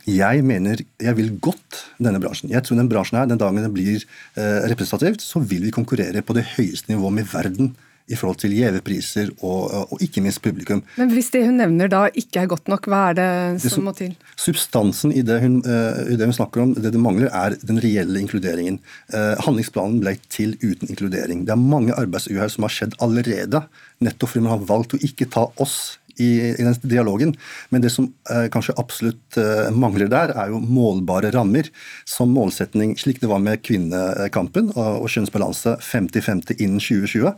Jeg 0.07 0.43
mener, 0.45 0.79
jeg 1.01 1.17
vil 1.17 1.33
godt 1.41 1.81
denne 1.97 2.21
bransjen. 2.21 2.51
Jeg 2.53 2.63
tror 2.63 2.77
den 2.77 2.89
bransjen 2.89 3.17
her, 3.19 3.25
Den 3.25 3.41
dagen 3.41 3.57
den 3.57 3.73
blir 3.73 3.99
eh, 4.37 4.69
representativt, 4.69 5.21
så 5.21 5.41
vil 5.41 5.65
vi 5.65 5.75
konkurrere 5.75 6.21
på 6.21 6.33
det 6.37 6.45
høyeste 6.55 6.93
nivået 6.93 7.13
med 7.19 7.27
verden 7.33 7.75
i 8.05 8.17
forhold 8.17 8.37
til 8.43 8.53
gjevepriser 8.53 9.31
og, 9.39 9.71
og, 9.89 9.95
ikke 10.03 10.21
minst 10.21 10.41
publikum. 10.45 10.83
Men 10.99 11.13
Hvis 11.13 11.31
det 11.33 11.45
hun 11.47 11.57
nevner 11.57 11.89
da 11.89 12.03
ikke 12.13 12.43
er 12.43 12.51
godt 12.51 12.69
nok, 12.69 12.89
hva 12.91 13.01
er 13.09 13.17
det 13.17 13.29
som, 13.31 13.63
det 13.63 13.73
som 13.73 13.87
må 13.87 13.95
til? 13.97 14.13
Substansen 14.37 15.13
i 15.15 15.23
det, 15.25 15.39
hun, 15.41 15.57
uh, 15.65 16.03
det, 16.11 16.21
hun, 16.21 16.35
snakker 16.37 16.61
om, 16.61 16.75
det 16.77 16.93
det 16.93 17.01
mangler, 17.01 17.31
er 17.33 17.57
den 17.65 17.81
reelle 17.81 18.21
inkluderingen. 18.21 18.77
Uh, 19.13 19.33
handlingsplanen 19.47 20.01
ble 20.03 20.15
til 20.29 20.53
uten 20.61 20.91
inkludering. 20.91 21.45
Det 21.47 21.55
er 21.55 21.61
mange 21.61 21.97
arbeidsuhell 21.97 22.51
som 22.53 22.67
har 22.67 22.75
skjedd 22.77 22.97
allerede, 23.01 23.65
nettopp 24.05 24.35
fordi 24.35 24.45
man 24.45 24.57
har 24.57 24.67
valgt 24.69 24.97
å 24.97 25.01
ikke 25.05 25.29
ta 25.33 25.47
oss 25.61 25.97
i, 26.21 26.29
i 26.53 26.63
den 26.63 26.75
dialogen. 26.83 27.33
Men 27.69 27.83
det 27.83 27.91
som 27.93 28.07
eh, 28.31 28.47
kanskje 28.53 28.75
absolutt 28.81 29.39
eh, 29.41 29.69
mangler 29.75 30.09
der, 30.11 30.33
er 30.35 30.53
jo 30.53 30.61
målbare 30.61 31.31
rammer. 31.35 31.69
Som 32.09 32.33
målsetning, 32.35 32.95
slik 32.99 33.21
det 33.23 33.31
var 33.31 33.43
med 33.43 33.63
kvinnekampen 33.65 34.71
og, 34.75 35.03
og 35.03 35.11
kjønnsbalanse 35.11 35.77
50-50 35.83 36.59
innen 36.59 36.81
2020. 36.81 37.31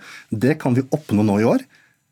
Det 0.45 0.57
kan 0.61 0.77
vi 0.77 0.85
oppnå 0.95 1.25
nå 1.25 1.41
i 1.41 1.49
år. 1.49 1.67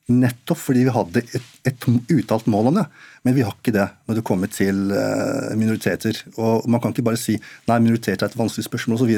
Nettopp 0.05 0.59
fordi 0.61 0.83
vi 0.85 0.93
hadde 0.93 1.23
et, 1.33 1.49
et 1.65 1.87
uttalt 2.13 2.45
mål 2.51 2.69
om 2.69 2.79
det. 2.79 2.85
Men 3.25 3.37
vi 3.37 3.45
har 3.45 3.55
ikke 3.57 3.73
det 3.73 3.87
når 4.05 4.19
det 4.19 4.27
kommer 4.27 4.51
til 4.53 4.93
eh, 4.93 5.51
minoriteter. 5.57 6.21
Og 6.37 6.69
Man 6.69 6.81
kan 6.81 6.93
ikke 6.93 7.09
bare 7.09 7.21
si 7.21 7.39
nei, 7.69 7.81
minoriteter 7.81 8.27
er 8.27 8.31
et 8.33 8.39
vanskelig 8.39 8.67
spørsmål 8.69 9.01
osv. 9.01 9.15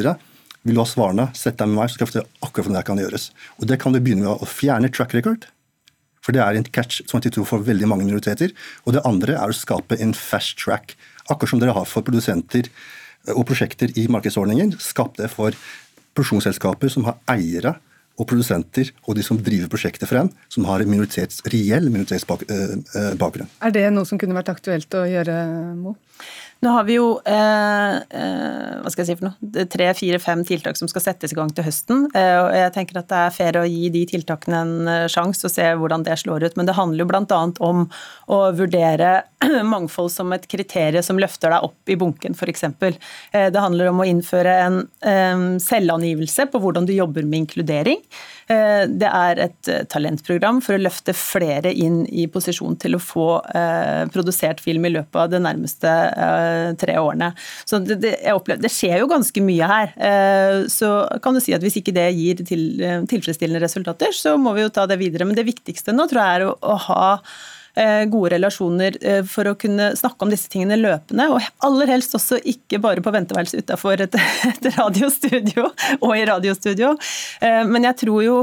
Vil 0.67 0.75
du 0.75 0.81
ha 0.81 0.87
svarene, 0.89 1.29
sett 1.37 1.59
deg 1.59 1.69
med 1.69 1.79
meg, 1.79 1.89
så 1.89 1.95
skal 1.95 2.05
jeg 2.05 2.13
fortelle 2.13 2.41
akkurat 2.43 2.65
hvordan 2.65 2.79
det 2.79 2.87
kan 2.87 3.03
gjøres. 3.03 3.29
Og 3.59 3.69
Det 3.69 3.77
kan 3.79 3.93
du 3.93 4.01
begynne 4.01 4.25
med 4.25 4.33
å 4.35 4.49
fjerne 4.49 4.91
track 4.91 5.15
record 5.15 5.47
for 6.27 6.35
det 6.35 6.43
er 6.43 6.59
en 6.59 6.67
catch 6.75 6.99
22 7.07 7.45
for 7.47 7.63
veldig 7.63 7.87
mange 7.87 8.03
minoriteter. 8.03 8.51
Og 8.83 8.97
det 8.97 9.05
andre 9.07 9.37
er 9.39 9.47
å 9.47 9.55
skape 9.55 9.95
en 10.03 10.11
fast 10.11 10.57
track. 10.59 10.97
Akkurat 11.31 11.53
som 11.53 11.61
dere 11.63 11.75
har 11.77 11.87
for 11.87 12.03
produsenter 12.03 12.67
eh, 12.67 13.31
og 13.31 13.45
prosjekter 13.47 13.95
i 13.95 14.09
markedsordningen. 14.11 14.75
Skap 14.83 15.15
det 15.21 15.31
for 15.31 15.55
produksjonsselskaper 16.17 16.91
som 16.91 17.07
har 17.07 17.15
eiere 17.31 17.77
og 18.17 18.25
produsenter 18.27 18.89
og 19.05 19.15
de 19.15 19.23
som 19.23 19.39
driver 19.39 19.69
prosjektet 19.71 20.09
frem, 20.09 20.31
som 20.51 20.65
har 20.67 20.81
en 20.81 20.89
minoritets, 20.89 21.39
reell 21.53 21.87
minoritetsbakgrunn. 21.93 22.49
Eh, 22.97 23.47
eh, 23.47 23.67
er 23.69 23.75
det 23.75 23.87
noe 23.93 24.09
som 24.09 24.19
kunne 24.19 24.35
vært 24.35 24.51
aktuelt 24.51 24.99
å 24.99 25.05
gjøre, 25.07 25.37
Mo? 25.79 25.95
Nå 26.65 26.71
har 26.73 26.85
vi 26.87 26.95
jo 26.97 27.09
eh, 27.21 27.95
eh, 28.01 28.77
hva 28.81 28.89
skal 28.89 29.03
jeg 29.03 29.09
si 29.11 29.15
for 29.19 29.27
noe, 29.29 29.65
tre, 29.69 29.89
fire, 29.97 30.19
fem 30.21 30.41
tiltak 30.47 30.79
som 30.79 30.89
skal 30.89 31.03
settes 31.03 31.33
i 31.33 31.37
gang 31.37 31.51
til 31.53 31.67
høsten. 31.67 32.07
Eh, 32.17 32.37
og 32.41 32.49
jeg 32.57 32.73
tenker 32.73 32.97
at 32.97 33.09
Det 33.11 33.19
er 33.19 33.35
fair 33.35 33.59
å 33.61 33.65
gi 33.69 33.91
de 33.93 34.01
tiltakene 34.09 34.61
en 34.63 34.89
eh, 34.89 35.05
sjanse 35.11 35.45
og 35.45 35.53
se 35.53 35.67
hvordan 35.77 36.05
det 36.07 36.17
slår 36.23 36.47
ut. 36.47 36.57
Men 36.57 36.69
det 36.69 36.77
handler 36.77 37.05
jo 37.05 37.09
bl.a. 37.11 37.41
om 37.67 37.85
å 38.33 38.39
vurdere 38.57 39.11
mangfold 39.73 40.09
som 40.13 40.33
et 40.33 40.47
kriterium 40.49 41.05
som 41.05 41.21
løfter 41.21 41.53
deg 41.53 41.67
opp 41.69 41.93
i 41.93 41.99
bunken, 41.99 42.33
f.eks. 42.33 42.65
Eh, 42.65 43.49
det 43.53 43.61
handler 43.61 43.91
om 43.91 44.01
å 44.01 44.09
innføre 44.09 44.57
en 44.63 44.81
eh, 45.05 45.45
selvangivelse 45.61 46.49
på 46.49 46.63
hvordan 46.63 46.89
du 46.89 46.95
jobber 46.97 47.27
med 47.27 47.45
inkludering. 47.45 48.01
Det 48.47 49.07
er 49.09 49.39
et 49.43 49.69
talentprogram 49.91 50.61
for 50.63 50.77
å 50.77 50.81
løfte 50.81 51.11
flere 51.17 51.73
inn 51.73 52.05
i 52.07 52.27
posisjon 52.31 52.77
til 52.79 52.95
å 52.95 53.01
få 53.03 53.25
produsert 54.13 54.61
film 54.63 54.87
i 54.87 54.93
løpet 54.93 55.19
av 55.19 55.33
de 55.33 55.41
nærmeste 55.43 55.91
tre 56.79 56.95
årene. 57.01 57.33
Så 57.67 57.81
det, 57.83 57.99
det, 58.05 58.13
opplever, 58.31 58.63
det 58.63 58.71
skjer 58.71 59.01
jo 59.01 59.09
ganske 59.11 59.43
mye 59.43 59.67
her. 59.73 59.91
Så 60.71 60.93
kan 61.23 61.35
du 61.35 61.43
si 61.43 61.55
at 61.57 61.65
hvis 61.65 61.79
ikke 61.81 61.95
det 61.97 62.07
gir 62.15 62.45
til, 62.47 62.65
tilfredsstillende 63.11 63.65
resultater, 63.65 64.15
så 64.15 64.37
må 64.39 64.55
vi 64.55 64.63
jo 64.63 64.71
ta 64.71 64.87
det 64.87 64.99
videre. 65.03 65.27
Men 65.27 65.35
det 65.35 65.47
viktigste 65.49 65.95
nå 65.95 66.07
tror 66.07 66.23
jeg 66.23 66.39
er 66.39 66.47
å, 66.47 66.55
å 66.55 66.79
ha 66.87 67.03
Eh, 67.17 67.56
gode 68.09 68.33
relasjoner 68.35 68.97
eh, 69.01 69.21
for 69.27 69.49
å 69.49 69.55
kunne 69.59 69.91
snakke 69.97 70.25
om 70.25 70.31
disse 70.33 70.49
tingene 70.51 70.79
løpende. 70.79 71.27
Og 71.33 71.45
aller 71.65 71.91
helst 71.93 72.15
også 72.17 72.39
ikke 72.53 72.79
bare 72.83 73.03
på 73.05 73.13
venteværelset 73.13 73.65
utafor 73.65 74.05
et, 74.05 74.17
et, 74.51 74.69
radiostudio 74.77 75.67
og 75.99 76.11
i 76.15 76.25
radiostudio. 76.29 76.93
Eh, 77.41 77.63
men 77.69 77.87
jeg 77.89 78.01
tror 78.03 78.23
jo 78.25 78.39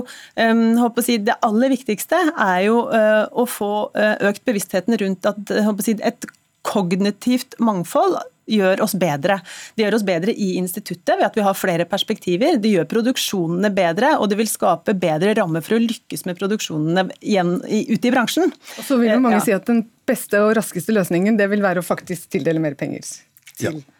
si, 1.04 1.18
det 1.24 1.38
aller 1.44 1.72
viktigste 1.74 2.20
er 2.30 2.60
jo 2.66 2.80
å 2.84 3.44
få 3.48 3.72
økt 3.94 4.44
bevisstheten 4.46 4.96
rundt 5.00 5.26
at 5.28 5.52
si, 5.84 5.96
et 6.00 6.26
kognitivt 6.64 7.58
mangfold 7.62 8.16
gjør 8.50 8.82
oss 8.84 8.94
bedre. 8.98 9.38
Det 9.74 9.84
gjør 9.84 9.98
oss 9.98 10.06
bedre 10.06 10.34
i 10.34 10.54
instituttet 10.60 11.16
ved 11.16 11.26
at 11.26 11.38
vi 11.38 11.44
har 11.46 11.56
flere 11.58 11.86
perspektiver. 11.88 12.58
Det 12.60 12.72
gjør 12.72 12.88
produksjonene 12.90 13.70
bedre, 13.74 14.14
og 14.18 14.30
det 14.30 14.38
vil 14.40 14.50
skape 14.50 14.96
bedre 14.98 15.34
rammer 15.38 15.64
for 15.64 15.78
å 15.78 15.82
lykkes 15.82 16.26
med 16.28 16.38
produksjonene 16.40 17.08
igjen 17.20 17.56
ute 17.64 18.10
i 18.10 18.14
bransjen. 18.14 18.54
Og 18.78 18.86
så 18.86 19.00
vil 19.00 19.14
jo 19.14 19.22
mange 19.24 19.40
ja. 19.40 19.46
si 19.46 19.56
at 19.56 19.66
den 19.70 19.84
beste 20.08 20.40
og 20.44 20.54
raskeste 20.58 20.94
løsningen 20.94 21.40
det 21.40 21.48
vil 21.52 21.64
være 21.64 21.80
å 21.80 21.86
faktisk 21.86 22.28
tildele 22.34 22.62
mer 22.62 22.76
penger. 22.78 23.06
Til. 23.54 23.80
Ja. 23.80 23.93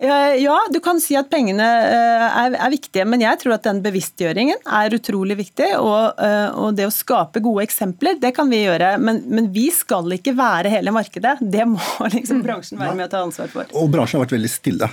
Ja, 0.00 0.56
du 0.72 0.78
kan 0.80 1.00
si 1.02 1.16
at 1.18 1.28
pengene 1.28 1.64
eh, 1.66 2.22
er, 2.24 2.54
er, 2.56 2.70
viktige, 2.72 3.04
men 3.04 3.20
jeg 3.20 3.36
tror 3.42 3.58
at 3.58 3.66
den 3.66 3.82
bevisstgjøringen 3.84 4.62
er 4.64 4.96
utrolig 4.96 5.36
viktig. 5.42 5.68
Og, 5.76 6.16
eh, 6.24 6.56
og 6.56 6.78
det 6.78 6.86
å 6.88 6.94
skape 6.94 7.42
gode 7.44 7.66
eksempler, 7.66 8.16
det 8.22 8.32
kan 8.36 8.48
vi 8.48 8.62
gjøre. 8.62 8.94
Men, 9.02 9.20
men, 9.28 9.50
vi 9.52 9.68
skal 9.74 10.08
ikke 10.16 10.32
være 10.38 10.72
hele 10.72 10.94
markedet. 10.96 11.36
Det 11.40 11.68
må 11.68 11.82
liksom 12.16 12.40
bransjen 12.46 12.80
være 12.80 12.96
med 12.96 13.10
å 13.10 13.12
ta 13.12 13.22
ansvar 13.26 13.52
for. 13.52 13.68
Og 13.76 13.92
bransjen 13.92 14.18
har 14.18 14.24
vært 14.24 14.38
veldig 14.38 14.52
stille. 14.52 14.88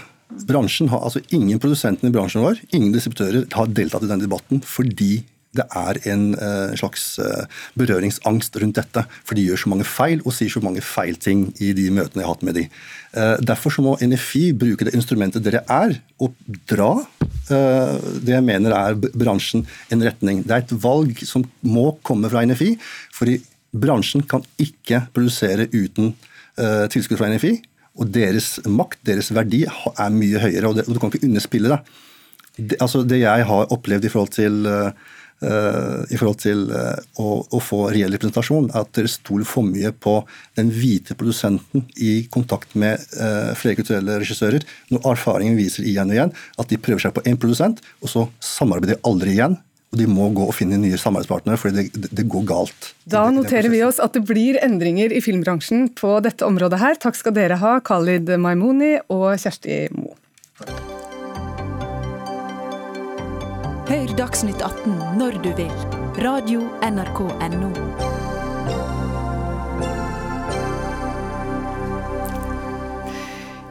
Bransjen 0.48 0.92
har, 0.92 1.06
altså 1.08 1.22
Ingen 1.32 1.62
produsentene 1.64 2.12
i 2.12 2.16
bransjen 2.16 2.44
vår, 2.44 2.60
ingen 2.76 2.92
distributører 2.92 3.48
har 3.56 3.72
deltatt 3.72 4.04
i 4.04 4.10
denne 4.10 4.28
debatten 4.28 4.60
fordi 4.60 5.22
det 5.58 5.66
er 5.78 6.00
en 6.12 6.30
uh, 6.38 6.76
slags 6.78 7.18
uh, 7.22 7.46
berøringsangst 7.80 8.58
rundt 8.62 8.80
dette. 8.80 9.04
For 9.28 9.38
de 9.38 9.46
gjør 9.48 9.64
så 9.64 9.72
mange 9.74 9.88
feil 9.88 10.24
og 10.24 10.36
sier 10.36 10.52
så 10.54 10.62
mange 10.64 10.84
feil 10.86 11.18
ting 11.22 11.48
i 11.64 11.74
de 11.78 11.90
møtene 11.94 12.24
jeg 12.24 12.28
har 12.28 12.36
hatt 12.36 12.46
med 12.48 12.58
de. 12.60 12.66
Uh, 13.16 13.36
derfor 13.42 13.74
så 13.74 13.86
må 13.86 13.96
NFI 14.02 14.52
bruke 14.58 14.88
det 14.88 14.96
instrumentet 14.98 15.46
dere 15.46 15.64
er, 15.72 15.98
og 16.22 16.36
dra 16.70 16.94
det 17.48 18.34
jeg 18.34 18.44
mener 18.44 18.74
er 18.76 18.98
bransjen 18.98 19.62
en 19.94 20.02
retning. 20.04 20.42
Det 20.44 20.52
er 20.52 20.64
et 20.66 20.74
valg 20.84 21.22
som 21.24 21.46
må 21.64 21.94
komme 22.04 22.28
fra 22.28 22.42
NFI, 22.44 22.74
for 23.16 23.32
bransjen 23.72 24.26
kan 24.28 24.44
ikke 24.60 25.06
produsere 25.16 25.70
uten 25.72 26.12
tilskudd 26.92 27.22
fra 27.22 27.30
NFI. 27.32 27.54
Og 28.02 28.12
deres 28.12 28.58
makt, 28.68 29.00
deres 29.08 29.32
verdi, 29.32 29.62
er 29.64 30.12
mye 30.12 30.42
høyere, 30.44 30.74
og, 30.74 30.82
du 30.84 31.00
kan 31.00 31.14
ikke 31.14 31.30
underspille 31.30 31.72
det. 31.72 31.80
Det, 32.58 32.82
altså 32.84 33.06
det 33.08 33.22
jeg 33.22 33.48
har 33.48 33.72
opplevd 33.72 34.10
i 34.10 34.12
forhold 34.12 34.36
til 34.36 34.68
uh, 34.68 34.92
Eh, 34.92 34.94
i 36.10 36.18
forhold 36.18 36.40
til 36.42 36.64
eh, 36.74 37.04
å, 37.22 37.36
å, 37.46 37.60
få 37.62 37.84
reell 37.94 38.16
representasjon, 38.16 38.72
at 38.78 38.90
dere 38.98 39.12
stoler 39.12 39.46
for 39.46 39.68
mye 39.68 39.92
på 39.94 40.16
den 40.58 40.72
hvite 40.74 41.18
produsenten 41.20 41.86
i 42.02 42.24
kontakt 42.34 42.74
med 42.80 43.04
uh, 43.20 43.54
flere 43.58 43.78
kulturelle 43.78 44.18
regissører, 44.24 44.66
når 44.90 45.06
erfaringen 45.14 45.60
viser 45.60 45.86
igjen 45.86 46.10
og 46.10 46.18
igjen 46.18 46.36
at 46.58 46.74
de 46.74 46.82
prøver 46.82 47.06
seg 47.06 47.16
på 47.16 47.26
én 47.30 47.38
produsent, 47.38 47.84
og 48.02 48.12
så 48.12 48.26
samarbeider 48.42 48.96
de 48.96 49.02
aldri 49.10 49.38
igjen. 49.38 49.60
Og 49.94 50.02
de 50.02 50.10
må 50.12 50.26
gå 50.36 50.44
og 50.44 50.56
finne 50.58 50.80
nye 50.82 50.98
samarbeidspartnere, 51.00 51.60
fordi 51.62 51.86
det, 51.94 52.12
det 52.18 52.28
går 52.28 52.44
galt. 52.50 52.92
Da 53.08 53.24
noterer 53.32 53.72
vi 53.72 53.86
oss 53.88 54.02
at 54.04 54.18
det 54.18 54.26
blir 54.28 54.60
endringer 54.60 55.16
i 55.16 55.24
filmbransjen 55.24 55.94
på 55.96 56.18
dette 56.26 56.44
området 56.50 56.82
her. 56.84 57.00
Takk 57.00 57.16
skal 57.22 57.38
dere 57.38 57.62
ha, 57.62 57.78
Khalid 57.80 58.34
Maimouni 58.42 58.98
og 59.08 59.30
Kjersti 59.40 59.86
Moe. 59.96 60.97
Hør 63.88 64.10
Dagsnytt 64.20 64.60
18 64.60 64.98
når 65.16 65.38
du 65.40 65.48
vil. 65.56 65.70
Radio 66.20 66.66
NRK 66.84 67.22
Radio.nrk.no. 67.40 67.70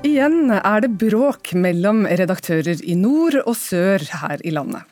Igjen 0.09 0.55
er 0.57 0.81
det 0.87 0.91
bråk 1.03 1.53
mellom 1.61 2.07
redaktører 2.09 2.81
i 2.81 2.97
nord 2.97 3.37
og 3.43 3.53
sør 3.61 4.07
her 4.23 4.41
i 4.41 4.55
landet. 4.57 4.89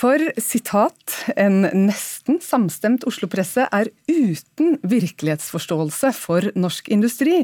For 0.00 0.22
sitat, 0.40 1.12
en 1.36 1.66
nesten 1.76 2.38
samstemt 2.40 3.02
Oslo-presse 3.08 3.66
er 3.68 3.90
uten 4.08 4.78
virkelighetsforståelse 4.88 6.12
for 6.16 6.46
norsk 6.56 6.88
industri, 6.94 7.42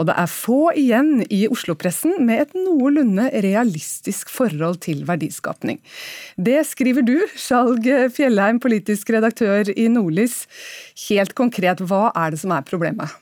og 0.00 0.08
det 0.08 0.14
er 0.22 0.30
få 0.32 0.70
igjen 0.80 1.26
i 1.28 1.42
Oslo-pressen 1.52 2.14
med 2.24 2.46
et 2.46 2.54
noenlunde 2.56 3.26
realistisk 3.44 4.32
forhold 4.32 4.78
til 4.86 5.02
verdiskapning. 5.08 5.82
Det 6.40 6.62
skriver 6.70 7.04
du, 7.04 7.18
Skjalg 7.36 7.90
Fjellheim, 8.16 8.62
politisk 8.64 9.12
redaktør 9.12 9.68
i 9.74 9.90
Nordlys. 9.92 10.46
Helt 11.10 11.36
konkret, 11.36 11.84
hva 11.84 12.06
er 12.16 12.32
det 12.32 12.40
som 12.40 12.56
er 12.56 12.64
problemet? 12.64 13.12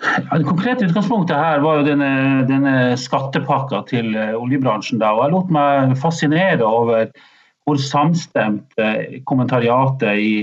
Ja, 0.00 0.38
det 0.40 0.48
konkrete 0.48 0.88
utgangspunktet 0.88 1.36
her 1.36 1.60
var 1.64 1.82
jo 1.82 1.86
denne, 1.90 2.10
denne 2.48 2.74
skattepakka 3.00 3.84
til 3.92 4.10
oljebransjen. 4.16 5.04
Da, 5.04 5.12
og 5.12 5.26
Jeg 5.26 5.36
lot 5.36 5.52
meg 5.52 5.96
fascinere 6.00 6.64
over 6.64 7.12
hvor 7.64 7.80
samstemt 7.80 8.76
eh, 8.80 9.20
kommentariatet 9.28 10.20
i, 10.20 10.34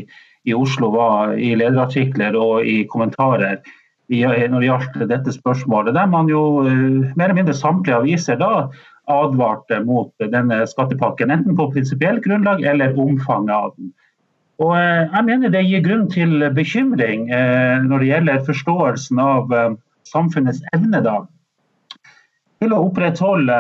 i, 0.45 0.55
Oslo 0.57 0.91
var 0.95 1.36
i 1.38 1.53
lederartikler 1.57 2.38
og 2.38 2.65
i 2.65 2.82
kommentarer 2.89 3.61
når 4.11 4.59
det 4.59 4.67
gjaldt 4.67 4.95
dette 5.07 5.32
spørsmålet. 5.32 5.95
Der 5.95 6.09
man 6.09 6.30
jo 6.30 6.65
eh, 6.65 7.11
mer 7.15 7.30
eller 7.30 7.38
mindre 7.41 7.57
samtlige 7.57 8.01
aviser 8.01 8.39
da 8.41 8.67
advarte 9.11 9.80
mot 9.84 10.11
denne 10.32 10.61
skattepakken, 10.69 11.32
enten 11.34 11.57
på 11.57 11.69
prinsipielt 11.74 12.24
grunnlag 12.26 12.63
eller 12.67 12.97
omfanget 12.99 13.55
av 13.55 13.76
den. 13.78 13.93
Og 14.61 14.76
eh, 14.78 15.05
jeg 15.05 15.28
mener 15.30 15.53
det 15.53 15.63
gir 15.67 15.86
grunn 15.86 16.09
til 16.11 16.49
bekymring 16.57 17.30
når 17.30 18.01
det 18.01 18.11
gjelder 18.11 18.43
forståelsen 18.49 19.22
av 19.22 19.55
samfunnets 20.09 20.59
evne 20.76 20.99
da, 21.05 21.22
til 22.62 22.76
å 22.76 22.84
opprettholde 22.86 23.57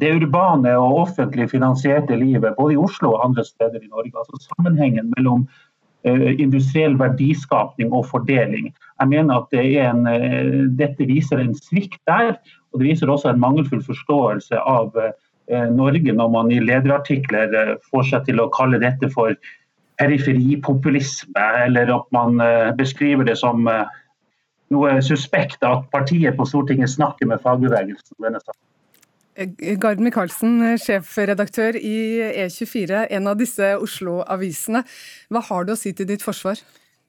det 0.00 0.10
urbane 0.18 0.72
og 0.80 1.04
offentlig 1.04 1.50
finansierte 1.52 2.18
livet, 2.18 2.56
både 2.58 2.74
i 2.74 2.80
Oslo 2.80 3.12
og 3.14 3.24
andre 3.28 3.44
steder 3.46 3.78
i 3.78 3.90
Norge. 3.90 4.12
Altså 4.18 4.40
Sammenhengen 4.48 5.12
mellom 5.14 5.44
uh, 5.46 6.30
industriell 6.34 6.96
verdiskapning 6.98 7.92
og 7.94 8.08
fordeling. 8.10 8.72
Jeg 8.98 9.12
mener 9.12 9.38
at 9.38 9.52
det 9.54 9.66
en, 9.84 10.02
uh, 10.08 10.64
Dette 10.80 11.06
viser 11.06 11.42
en 11.42 11.54
svikt 11.58 12.00
der, 12.10 12.34
og 12.72 12.82
det 12.82 12.90
viser 12.90 13.12
også 13.12 13.30
en 13.30 13.42
mangelfull 13.42 13.84
forståelse 13.84 14.58
av 14.60 14.96
Norge 15.46 16.10
når 16.10 16.30
man 16.34 16.48
i 16.50 16.56
lederartikler 16.58 17.52
får 17.86 18.08
seg 18.08 18.24
til 18.26 18.40
å 18.42 18.48
kalle 18.50 18.80
dette 18.82 19.06
for 19.12 19.30
periferipopulisme, 20.02 21.44
eller 21.62 21.92
at 21.94 22.08
man 22.10 22.42
beskriver 22.74 23.22
det 23.28 23.36
som 23.38 23.62
noe 24.74 24.96
suspekt 25.04 25.62
at 25.66 25.84
partiet 25.92 26.36
på 26.38 26.46
Stortinget 26.48 26.90
snakker 26.94 27.28
med 27.30 27.42
fagbevegelsen. 27.44 28.16
denne 28.22 28.40
saken. 28.42 28.62
Gard 29.80 30.00
Michaelsen, 30.00 30.78
sjefredaktør 30.80 31.76
i 31.76 31.96
E24, 32.46 33.04
en 33.12 33.28
av 33.28 33.36
disse 33.36 33.74
Oslo-avisene. 33.76 34.80
Hva 35.28 35.42
har 35.50 35.66
du 35.66 35.74
å 35.74 35.78
si 35.78 35.92
til 35.92 36.08
ditt 36.08 36.24
forsvar? 36.24 36.62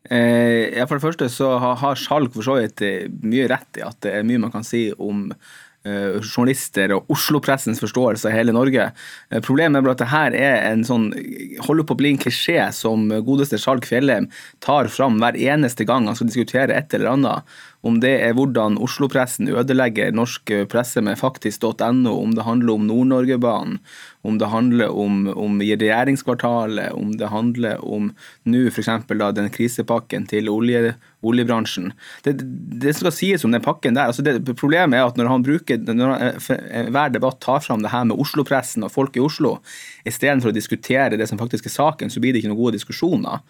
Eh, 0.09 0.75
ja, 0.75 0.85
for 0.87 0.97
det 0.97 1.03
første 1.03 1.27
så 1.31 1.53
har 1.59 1.99
Skjalg 1.99 2.31
for 2.35 2.45
så 2.45 2.57
vidt 2.59 2.83
eh, 2.85 3.07
mye 3.27 3.47
rett 3.51 3.79
i 3.79 3.83
at 3.83 3.99
det 4.03 4.13
er 4.15 4.27
mye 4.27 4.39
man 4.43 4.53
kan 4.53 4.63
si 4.67 4.89
om 4.91 5.25
journalister 6.21 6.93
og 6.95 7.11
Oslo-pressens 7.13 7.81
forståelse 7.83 8.29
av 8.29 8.35
hele 8.35 8.55
Norge. 8.55 8.89
Uh, 9.33 9.39
problemet 9.45 9.81
er 9.81 9.93
at 9.93 10.03
det 10.03 10.11
her 10.11 10.37
er 10.37 10.59
en 10.71 10.85
sånn 10.87 11.09
holder 11.67 11.87
på 11.87 11.97
å 11.97 12.01
bli 12.01 12.13
en 12.13 12.21
klisjé 12.21 12.59
som 12.75 13.07
godeste 13.25 13.59
Skjalg 13.61 13.87
Fjellheim 13.87 14.29
tar 14.63 14.91
fram 14.93 15.19
hver 15.21 15.39
eneste 15.39 15.87
gang 15.87 16.09
han 16.09 16.17
skal 16.17 16.31
diskutere 16.31 16.77
et 16.77 16.93
eller 16.97 17.13
annet. 17.15 17.57
Om 17.85 17.99
det 18.01 18.15
er 18.25 18.33
hvordan 18.33 18.79
Oslo-pressen 18.81 19.51
ødelegger 19.53 20.15
norsk 20.15 20.49
presse 20.71 21.01
med 21.05 21.19
faktisk.no, 21.19 22.15
om 22.15 22.33
det 22.33 22.45
handler 22.47 22.73
om 22.73 22.87
Nord-Norge-banen, 22.89 23.77
om 24.27 24.39
det 24.41 24.49
handler 24.51 24.91
om, 24.91 25.27
om 25.29 25.59
regjeringskvartalet, 25.61 26.91
om 26.97 27.13
det 27.19 27.29
handler 27.31 27.83
om 27.85 28.09
nå 28.49 28.63
f.eks. 28.71 28.89
den 29.07 29.51
krisepakken 29.53 30.25
til 30.27 30.49
olje, 30.51 30.95
oljebransjen. 31.21 31.93
Det, 32.25 32.35
det, 32.81 32.95
skal 32.97 33.13
sies 33.15 33.45
om 33.45 33.53
den 33.53 33.63
pakken 33.63 33.95
der, 33.95 34.09
altså 34.11 34.25
det, 34.25 34.41
Problemet 34.57 34.97
er 34.97 35.07
at 35.07 35.17
når 35.19 35.31
han 35.31 35.45
bruker, 35.45 35.79
når 35.87 36.13
han, 36.13 36.91
hver 36.91 37.13
debatt 37.13 37.39
tar 37.45 37.63
fram 37.63 37.85
det 37.85 37.93
her 37.93 38.09
med 38.09 38.19
Oslo-pressen 38.19 38.85
og 38.87 38.93
folk 38.93 39.15
i 39.17 39.23
Oslo, 39.23 39.57
istedenfor 40.07 40.51
å 40.51 40.57
diskutere 40.57 41.19
det 41.19 41.29
som 41.29 41.39
faktisk 41.39 41.69
er 41.69 41.77
saken, 41.77 42.11
så 42.11 42.23
blir 42.23 42.33
det 42.33 42.41
ikke 42.41 42.51
noen 42.51 42.63
gode 42.65 42.79
diskusjoner. 42.79 43.45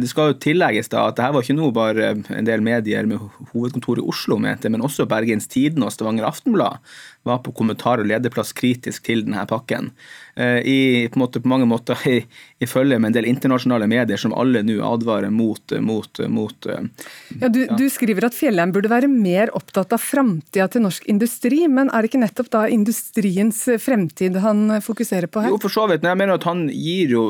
Det 0.00 0.08
skal 0.08 0.30
jo 0.30 0.38
tillegges 0.40 0.88
da 0.92 1.06
at 1.10 1.18
dette 1.18 1.32
var 1.34 1.44
ikke 1.44 1.56
noe 1.58 1.74
bare 1.74 2.12
en 2.32 2.48
del 2.48 2.62
medier 2.64 3.08
med 3.08 3.20
hovedkontor 3.52 4.00
i 4.00 4.06
Oslo 4.08 4.38
mente, 4.40 4.70
men 4.72 4.84
også 4.84 5.08
Bergens 5.10 5.50
Tidende 5.52 5.88
og 5.88 5.92
Stavanger 5.92 6.28
Aftenblad 6.28 6.80
var 7.28 7.42
på 7.44 7.52
kommentar- 7.58 8.00
og 8.00 8.08
lederplass 8.08 8.54
kritisk 8.56 9.04
til 9.08 9.26
denne 9.26 9.44
pakken. 9.50 9.90
I, 10.34 11.08
på, 11.12 11.18
måte, 11.20 11.42
på 11.44 11.48
mange 11.50 11.66
måter 11.68 11.98
i, 12.08 12.14
i, 12.56 12.66
følge 12.66 12.96
med 12.96 13.10
en 13.10 13.16
del 13.18 13.26
internasjonale 13.28 13.84
medier 13.90 14.16
som 14.16 14.32
alle 14.32 14.62
nå 14.64 14.78
advarer 14.86 15.28
mot, 15.28 15.74
mot, 15.84 16.20
mot 16.32 16.68
ja, 16.70 17.50
du, 17.52 17.58
ja. 17.66 17.76
du, 17.76 17.84
skriver 17.92 18.30
at 18.30 18.36
Fjellheim 18.36 18.72
burde 18.72 18.88
være 18.88 19.10
mer 19.12 19.52
opptatt 19.52 19.92
av 19.92 20.00
framtida 20.00 20.70
til 20.72 20.86
norsk 20.86 21.04
industri, 21.12 21.66
men 21.68 21.90
er 21.92 22.00
det 22.00 22.12
ikke 22.12 22.22
nettopp 22.22 22.48
da 22.54 22.62
industriens 22.72 23.60
fremtid 23.82 24.38
han 24.40 24.78
fokuserer 24.80 25.28
på 25.28 25.44
her? 25.44 25.52
Jo, 25.52 25.60
for 25.60 25.74
så 25.74 25.84
vidt. 25.90 26.06
Jeg 26.08 26.20
mener 26.22 26.40
at 26.40 26.48
han 26.48 26.64
gir 26.72 27.12
jo, 27.12 27.26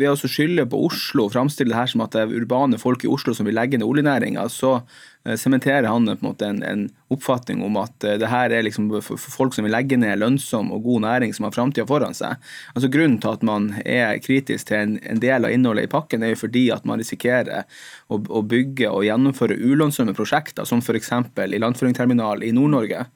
ved 0.00 0.08
å 0.14 0.16
skylde 0.16 0.64
på 0.70 0.80
Oslo, 0.88 1.26
og 1.26 1.36
framstille 1.36 1.74
det 1.74 1.80
her 1.82 1.92
som 1.92 2.06
at 2.06 2.16
det 2.16 2.24
er 2.24 2.34
urbane 2.40 2.80
folk 2.80 3.04
i 3.04 3.12
Oslo 3.12 3.36
som 3.36 3.48
vil 3.48 3.58
legge 3.58 3.76
ned 3.76 3.84
oljenæringa, 3.84 4.48
så 4.52 4.78
Eh, 5.26 5.36
sementerer 5.36 5.88
han 5.88 6.06
på 6.06 6.12
en 6.12 6.28
måte 6.28 6.46
en, 6.46 6.62
en, 6.62 6.86
oppfatning 7.10 7.62
om 7.62 7.76
at 7.78 8.04
eh, 8.04 8.16
det 8.18 8.28
her 8.30 8.50
er 8.50 8.64
liksom 8.66 8.88
for, 9.02 9.18
folk 9.18 9.54
som 9.54 9.66
vil 9.66 9.74
legge 9.74 9.98
ned 9.98 10.18
lønnsom 10.18 10.72
og 10.74 10.84
god 10.86 11.04
næring 11.04 11.34
som 11.34 11.46
har 11.46 11.54
framtida 11.54 11.86
foran 11.86 12.14
seg. 12.14 12.38
Altså 12.74 12.90
Grunnen 12.92 13.18
til 13.22 13.32
at 13.32 13.44
man 13.46 13.68
er 13.84 14.18
kritisk 14.24 14.70
til 14.70 14.78
en, 14.78 14.96
en, 15.02 15.20
del 15.22 15.48
av 15.48 15.54
innholdet 15.54 15.88
i 15.88 15.92
pakken, 15.92 16.24
er 16.24 16.34
jo 16.34 16.40
fordi 16.44 16.66
at 16.74 16.86
man 16.88 17.02
risikerer 17.02 17.66
å, 18.08 18.18
å 18.18 18.42
bygge 18.46 18.90
og 18.90 19.06
gjennomføre 19.08 19.58
ulønnsomme 19.58 20.16
prosjekter, 20.16 20.68
som 20.68 20.82
f.eks. 20.84 21.12
ilandføringsterminal 21.46 22.44
i 22.46 22.52
Nord-Norge, 22.56 23.06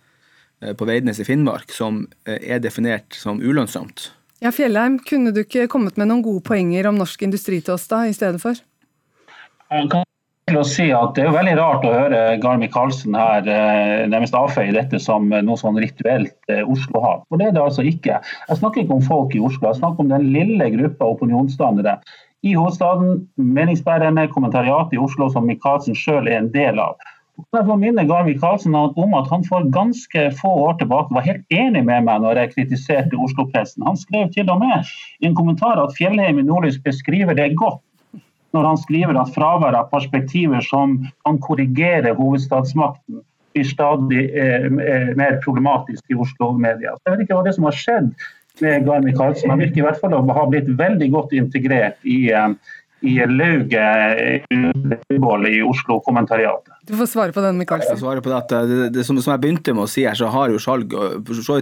eh, 0.63 0.75
på 0.75 0.89
Veidnes 0.89 1.23
i 1.23 1.29
Finnmark, 1.29 1.73
som 1.75 2.05
er 2.27 2.63
definert 2.63 3.17
som 3.17 3.43
ulønnsomt. 3.43 4.11
Ja, 4.41 4.53
Fjellheim, 4.57 4.99
kunne 5.05 5.35
du 5.37 5.43
ikke 5.43 5.69
kommet 5.69 5.99
med 6.01 6.09
noen 6.09 6.25
gode 6.25 6.41
poenger 6.47 6.89
om 6.89 6.97
norsk 6.97 7.27
industri 7.27 7.61
til 7.61 7.77
oss 7.77 7.85
da, 7.91 8.07
i 8.09 8.17
stedet 8.17 8.41
for? 8.41 8.57
Kan 9.71 9.91
til 9.93 10.10
å 10.59 10.65
si 10.67 10.89
at 10.95 11.15
Det 11.15 11.23
er 11.23 11.29
jo 11.29 11.37
veldig 11.37 11.57
rart 11.59 11.85
å 11.87 11.93
høre 11.93 12.21
Gar 12.43 12.59
Micaelsen 12.61 13.15
her 13.19 13.47
eh, 13.47 14.09
nærmest 14.11 14.35
avfeie 14.37 14.75
dette 14.75 14.99
som 15.03 15.29
noe 15.31 15.61
sånn 15.61 15.79
rituelt 15.81 16.35
eh, 16.51 16.65
Oslo-hat. 16.65 17.23
For 17.29 17.41
det 17.41 17.51
er 17.51 17.55
det 17.57 17.63
altså 17.63 17.85
ikke. 17.87 18.19
Jeg 18.23 18.59
snakker 18.59 18.83
ikke 18.83 18.99
om 18.99 19.07
folk 19.07 19.37
i 19.37 19.45
Oslo, 19.45 19.69
jeg 19.69 19.81
snakker 19.83 20.05
om 20.05 20.11
den 20.13 20.27
lille 20.35 20.71
gruppa 20.75 21.13
opinionsdannere 21.15 21.99
i 22.43 22.55
hovedstaden, 22.57 23.27
meningsbærerne, 23.37 24.29
kommentariatet 24.33 24.97
i 24.97 25.01
Oslo 25.03 25.29
som 25.33 25.49
Micaelsen 25.49 25.97
sjøl 25.99 26.29
er 26.31 26.39
en 26.41 26.53
del 26.55 26.81
av. 26.81 26.97
Jeg 27.55 27.67
får 27.67 27.79
minne 27.81 28.05
Gar 28.09 28.27
Micaelsen 28.27 28.75
om 28.77 29.15
at 29.17 29.29
han 29.33 29.45
for 29.49 29.69
ganske 29.73 30.27
få 30.41 30.51
år 30.67 30.75
tilbake 30.81 31.15
var 31.17 31.25
helt 31.25 31.45
enig 31.55 31.85
med 31.89 32.05
meg 32.09 32.25
når 32.25 32.43
jeg 32.43 32.53
kritiserte 32.55 33.21
Oslo-pressen. 33.21 33.85
Han 33.87 33.97
skrev 34.01 34.33
til 34.35 34.51
og 34.53 34.61
med 34.61 34.89
i 35.21 35.29
en 35.29 35.37
kommentar 35.37 35.81
at 35.81 35.95
Fjellheim 35.97 36.41
i 36.41 36.45
Nordlys 36.45 36.81
beskriver 36.85 37.37
det 37.37 37.55
godt 37.61 37.81
når 38.57 38.67
han 38.67 38.81
skriver 38.83 39.19
at 39.21 39.33
fravær 39.35 39.77
av 39.79 39.91
perspektiver 39.93 40.65
som 40.67 40.99
kan 41.27 41.39
korrigere 41.43 42.15
hovedstadsmakten, 42.19 43.23
blir 43.55 43.67
stadig 43.67 44.27
eh, 44.31 44.67
eh 44.67 45.09
mer 45.19 45.41
problematisk 45.45 46.05
i 46.11 46.19
Oslo-media. 46.19 46.95
Jeg 47.05 47.15
vet 47.15 47.25
ikke 47.25 47.39
hva 47.39 47.47
det 47.47 47.57
som 47.57 47.67
har 47.67 47.79
skjedd 47.79 48.13
med 48.61 48.87
Gar 48.87 49.03
Micaelsen. 49.03 49.51
Han 49.51 49.63
virker 49.63 49.83
i 49.83 49.87
hvert 49.87 50.01
fall 50.03 50.15
å 50.15 50.23
ha 50.23 50.47
blitt 50.51 50.69
veldig 50.79 51.11
godt 51.11 51.35
integrert 51.35 51.99
i, 52.05 52.31
eh, 52.31 52.51
i 53.03 53.17
lauget 53.27 54.47
i 54.51 55.63
Oslo-kommentariatet. 55.67 56.75
Du 56.91 56.97
får 56.97 57.07
svare 57.07 57.33
på 57.33 57.43
den, 57.45 57.59
Michaelsen. 57.61 57.99
Jeg 58.03 58.23
på 58.25 58.31
det, 58.33 58.61
det, 58.67 58.87
det 58.97 59.03
som, 59.07 59.19
som, 59.23 59.31
jeg 59.31 59.43
begynte 59.45 59.75
med 59.77 59.85
å 59.85 59.91
si 59.91 60.03
her, 60.03 60.17
så 60.19 60.27
har 60.35 60.51
jo 60.51 60.59
Skjalg 60.59 60.91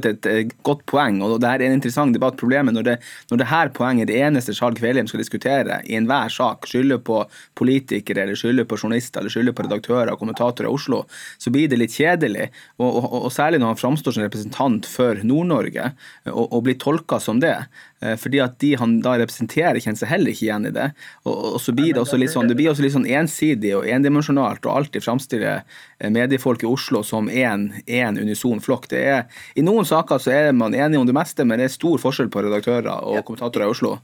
et, 0.08 0.28
godt 0.64 0.86
poeng. 0.88 1.18
og 1.20 1.34
Det 1.42 1.50
her 1.50 1.60
er 1.60 1.68
en 1.68 1.76
interessant 1.76 2.16
debatt. 2.16 2.38
Problemet 2.40 2.72
når 2.72 2.86
det, 2.86 2.94
når 3.28 3.42
det 3.42 3.48
her 3.50 3.72
poenget 3.76 4.06
er 4.06 4.10
det 4.10 4.22
eneste 4.24 4.54
Skjalg 4.56 4.80
Kvelheim 4.80 5.10
skal 5.10 5.20
diskutere 5.20 5.82
i 5.84 5.98
enhver 5.98 6.32
sak, 6.32 6.64
skylder 6.70 7.02
på 7.04 7.20
politikere, 7.60 8.24
eller 8.24 8.40
skylder 8.40 8.64
på 8.70 8.78
journalister, 8.80 9.20
eller 9.20 9.34
skylder 9.34 9.56
på 9.58 9.66
redaktører 9.68 10.14
og 10.14 10.22
kommentatorer 10.22 10.70
i 10.70 10.72
Oslo, 10.72 11.02
så 11.36 11.52
blir 11.52 11.68
det 11.68 11.82
litt 11.82 11.98
kjedelig. 11.98 12.48
Og, 12.80 12.88
og, 12.88 13.10
og 13.26 13.28
særlig 13.34 13.60
når 13.60 13.74
han 13.74 13.82
framstår 13.82 14.16
som 14.16 14.24
representant 14.24 14.88
for 14.88 15.20
Nord-Norge, 15.28 15.92
og, 16.32 16.44
og 16.46 16.64
blir 16.64 16.80
tolka 16.80 17.20
som 17.20 17.44
det. 17.44 17.58
Eh, 18.00 18.16
fordi 18.16 18.40
at 18.40 18.56
de 18.62 18.72
han 18.78 18.98
da 19.04 19.16
representerer, 19.18 19.80
kjenner 19.82 19.98
seg 20.00 20.12
heller 20.12 20.32
ikke 20.32 20.46
igjen 20.46 20.68
i 20.70 20.74
det. 20.74 20.88
Og, 21.26 21.36
og 21.52 21.60
så 21.62 21.74
blir 21.76 21.92
det 21.92 22.02
også 22.02 22.20
litt 22.20 22.32
sånn, 22.32 22.48
det 22.48 22.56
blir 22.58 22.72
også 22.72 22.84
litt 22.84 22.94
sånn 22.94 23.08
ensidig 23.10 23.74
og 23.76 23.88
endimensjonalt 23.90 24.64
og 24.64 24.74
alltid 24.76 25.04
framstiller 25.04 25.17
eh, 25.34 26.10
mediefolk 26.10 26.62
i 26.62 26.68
Oslo 26.70 27.02
som 27.02 27.28
én 27.30 28.20
unison 28.20 28.60
flokk. 28.60 28.88
Det 28.92 29.02
er, 29.04 29.26
I 29.54 29.64
noen 29.66 29.88
saker 29.88 30.22
så 30.22 30.34
er 30.34 30.52
man 30.52 30.74
enige 30.74 31.00
om 31.00 31.08
det 31.08 31.16
meste, 31.16 31.44
men 31.44 31.58
det 31.58 31.68
er 31.68 31.74
stor 31.74 31.98
forskjell 32.02 32.30
på 32.32 32.44
redaktører 32.46 32.92
og 33.02 33.24
kommentatorer 33.24 33.66
i 33.68 33.74
Oslo. 33.74 33.98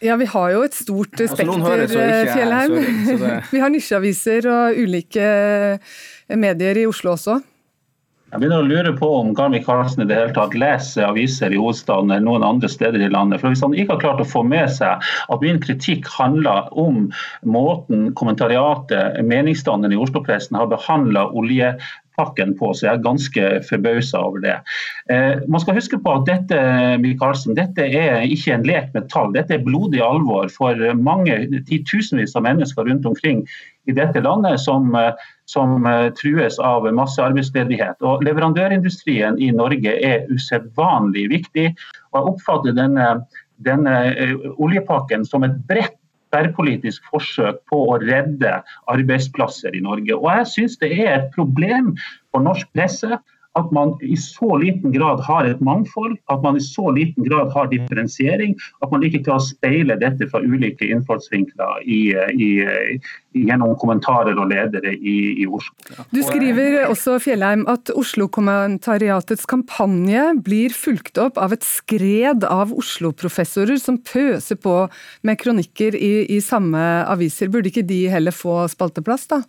Ja, 0.00 0.16
vi 0.16 0.24
har 0.32 0.50
jo 0.54 0.62
et 0.64 0.76
stort 0.76 1.20
altså, 1.20 1.36
spekter, 1.36 1.82
eh, 2.00 2.32
Fjellheim. 2.32 2.76
vi 3.52 3.60
har 3.60 3.72
nisjeaviser 3.72 4.48
og 4.48 4.78
ulike 4.80 5.26
medier 6.40 6.80
i 6.80 6.86
Oslo 6.88 7.12
også. 7.18 7.40
Jeg 8.30 8.44
begynner 8.44 8.62
å 8.62 8.66
lure 8.70 8.90
på 8.94 9.06
om 9.18 9.32
Garmi 9.34 9.58
Karlsen 9.64 10.04
i 10.04 10.06
det 10.06 10.14
hele 10.14 10.34
tatt 10.36 10.52
leser 10.54 11.08
aviser 11.08 11.50
i 11.50 11.58
hovedstaden 11.58 12.12
eller 12.12 12.22
noen 12.28 12.44
andre 12.46 12.68
steder 12.70 13.02
i 13.02 13.08
landet. 13.10 13.40
For 13.42 13.50
Hvis 13.50 13.64
han 13.64 13.74
ikke 13.74 13.96
har 13.96 14.04
klart 14.04 14.20
å 14.22 14.28
få 14.28 14.44
med 14.46 14.70
seg 14.70 15.02
at 15.02 15.42
min 15.42 15.58
kritikk 15.58 16.06
handler 16.14 16.68
om 16.78 17.08
måten 17.42 18.12
kommentariatet, 18.20 19.18
meningsstanderen 19.26 19.96
i 19.96 19.98
Oslo-pressen 19.98 20.60
har 20.60 20.70
behandla 20.70 21.24
oljepakken 21.40 22.54
på, 22.60 22.70
så 22.70 22.86
jeg 22.86 22.92
er 22.92 23.02
ganske 23.08 23.48
forbausa 23.66 24.22
over 24.28 24.46
det. 24.46 24.54
Eh, 25.10 25.42
man 25.50 25.64
skal 25.64 25.80
huske 25.80 25.98
på 25.98 26.14
at 26.20 26.30
dette 26.30 26.62
Michaelsen, 27.02 27.58
dette 27.58 27.82
er 27.82 28.22
ikke 28.30 28.54
en 28.54 28.70
lek 28.70 28.94
med 28.94 29.10
tall. 29.10 29.34
Dette 29.34 29.58
er 29.58 29.66
blodig 29.66 30.04
alvor 30.06 30.46
for 30.54 30.78
mange 31.02 31.42
titusenvis 31.66 32.38
av 32.38 32.46
mennesker 32.46 32.86
rundt 32.86 33.10
omkring 33.10 33.42
i 33.90 33.98
dette 33.98 34.22
landet 34.22 34.62
som 34.62 34.94
eh, 34.94 35.10
som 35.50 35.86
eh, 35.86 36.08
trues 36.18 36.58
av 36.62 36.86
massearbeidsledighet. 36.96 37.98
Og 38.06 38.24
Leverandørindustrien 38.26 39.38
i 39.42 39.50
Norge 39.54 39.96
er 40.06 40.28
usedvanlig 40.30 41.28
viktig. 41.32 41.70
og 42.10 42.20
Jeg 42.20 42.34
oppfatter 42.34 42.76
denne, 42.78 43.08
denne 43.66 43.96
eh, 44.12 44.36
oljepakken 44.58 45.26
som 45.28 45.46
et 45.46 45.58
bredt 45.70 45.96
tverrpolitisk 46.30 47.06
forsøk 47.10 47.58
på 47.70 47.80
å 47.90 47.98
redde 48.04 48.60
arbeidsplasser 48.92 49.74
i 49.74 49.82
Norge. 49.82 50.14
Og 50.14 50.28
jeg 50.30 50.50
syns 50.52 50.78
det 50.78 50.92
er 50.94 51.16
et 51.16 51.28
problem 51.34 51.96
for 52.30 52.44
norsk 52.46 52.70
presse 52.76 53.18
at 53.58 53.72
man 53.74 53.96
i 54.06 54.16
så 54.16 54.56
liten 54.62 54.92
grad 54.94 55.22
har 55.26 55.48
et 55.48 55.60
mangfold, 55.64 56.14
at 56.30 56.42
man 56.44 56.56
i 56.56 56.62
så 56.62 56.90
liten 56.94 57.26
grad 57.26 57.50
har 57.54 57.66
differensiering, 57.72 58.54
at 58.82 58.92
man 58.92 59.02
ikke 59.06 59.24
klarer 59.26 59.42
å 59.42 59.48
speile 59.48 59.96
dette 59.98 60.28
fra 60.30 60.42
ulike 60.44 60.86
innfallsvinkler 60.86 61.82
i, 61.82 62.00
i, 62.14 62.50
gjennom 63.34 63.74
kommentarer 63.80 64.38
og 64.38 64.52
ledere 64.52 64.94
i, 64.94 65.16
i, 65.42 65.48
Oslo. 65.50 65.74
Du 66.14 66.22
skriver 66.22 66.86
også 66.86 67.18
Fjellheim, 67.22 67.66
at 67.70 67.90
Oslo-kommentariatets 67.90 69.48
kampanje 69.50 70.28
blir 70.46 70.74
fulgt 70.74 71.18
opp 71.18 71.40
av 71.42 71.56
et 71.56 71.66
skred 71.66 72.46
av 72.46 72.74
Oslo-professorer 72.76 73.82
som 73.82 73.98
pøser 73.98 74.60
på 74.62 74.84
med 75.26 75.42
kronikker 75.42 75.98
i, 75.98 76.12
i 76.30 76.38
samme 76.44 76.78
aviser. 77.10 77.50
Burde 77.50 77.72
ikke 77.72 77.86
de 77.86 78.04
heller 78.12 78.34
få 78.34 78.62
spalteplass, 78.70 79.26
da? 79.34 79.42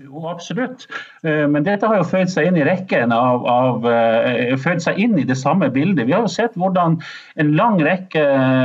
Jo, 0.00 0.22
absolutt. 0.24 0.86
Eh, 1.20 1.44
men 1.52 1.66
dette 1.66 1.84
har 1.84 1.98
jo 2.00 2.06
føyd 2.08 2.30
seg 2.32 2.46
inn 2.48 2.56
i 2.56 2.64
rekken 2.64 3.12
av, 3.12 3.42
av 3.44 3.84
eh, 3.90 4.54
føyd 4.56 4.80
seg 4.80 4.96
inn 4.96 5.18
i 5.20 5.26
det 5.28 5.36
samme 5.36 5.68
bildet. 5.74 6.06
Vi 6.08 6.14
har 6.16 6.24
jo 6.24 6.32
sett 6.32 6.56
hvordan 6.56 6.96
en 7.42 7.50
lang 7.58 7.76
rekke 7.84 8.22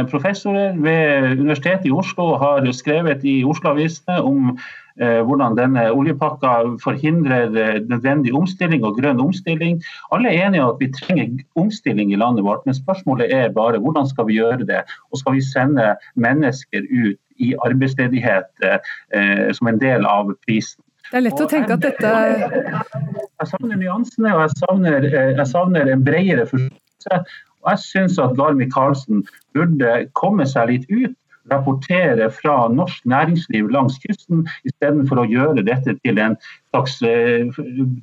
professorer 0.07 0.78
ved 0.80 1.34
Universitetet 1.41 1.89
i 1.89 1.91
Oslo 1.91 2.30
har 2.39 2.63
skrevet 2.71 3.28
i 3.28 3.41
Oslo-avisene 3.43 4.21
om 4.23 4.55
eh, 4.55 5.19
hvordan 5.28 5.59
denne 5.59 5.84
oljepakka 5.91 6.55
forhindrer 6.86 7.51
nødvendig 7.91 8.32
omstilling 8.32 8.88
og 8.88 8.95
grønn 9.01 9.19
omstilling. 9.19 9.84
Alle 10.15 10.32
er 10.32 10.47
enige 10.47 10.63
om 10.63 10.78
at 10.78 10.82
vi 10.86 10.91
trenger 10.95 11.43
omstilling 11.59 12.15
i 12.15 12.23
landet 12.23 12.47
vårt, 12.47 12.63
men 12.63 12.80
spørsmålet 12.80 13.36
er 13.36 13.51
bare 13.51 13.84
hvordan 13.84 14.07
skal 14.07 14.32
vi 14.32 14.39
gjøre 14.39 14.63
det? 14.63 14.86
Og 15.11 15.19
skal 15.19 15.36
vi 15.36 15.43
sende 15.51 15.91
mennesker 16.15 16.88
ut 16.88 17.19
i 17.43 17.51
arbeidsledighet 17.67 18.69
eh, 18.71 19.49
som 19.51 19.75
en 19.75 19.84
del 19.84 20.07
av 20.07 20.32
prisen? 20.47 20.86
Det 21.08 21.20
er 21.20 21.24
lett 21.24 21.41
å 21.43 21.47
tenke 21.49 21.78
at 21.78 21.84
dette 21.86 22.14
Jeg 22.18 23.49
savner 23.51 23.80
nyansene, 23.80 24.34
og 24.34 24.43
jeg 24.43 24.55
savner, 24.60 25.08
eh, 25.08 25.32
jeg 25.38 25.47
savner 25.51 25.91
en 25.91 26.03
bredere 26.03 26.47
forståelse. 26.49 27.22
Og 27.64 27.72
jeg 27.74 27.84
syns 27.84 28.20
at 28.22 28.36
Gar 28.39 28.58
Micaelsen 28.58 29.24
burde 29.55 29.93
komme 30.20 30.45
seg 30.49 30.72
litt 30.72 30.86
ut, 30.91 31.16
rapportere 31.51 32.28
fra 32.34 32.68
norsk 32.72 33.05
næringsliv 33.08 33.70
langs 33.72 33.95
kysten, 34.03 34.43
istedenfor 34.68 35.24
å 35.24 35.28
gjøre 35.32 35.64
dette 35.64 35.95
til 36.03 36.20
en 36.20 36.36
slags 36.72 37.01
eh, 37.01 37.47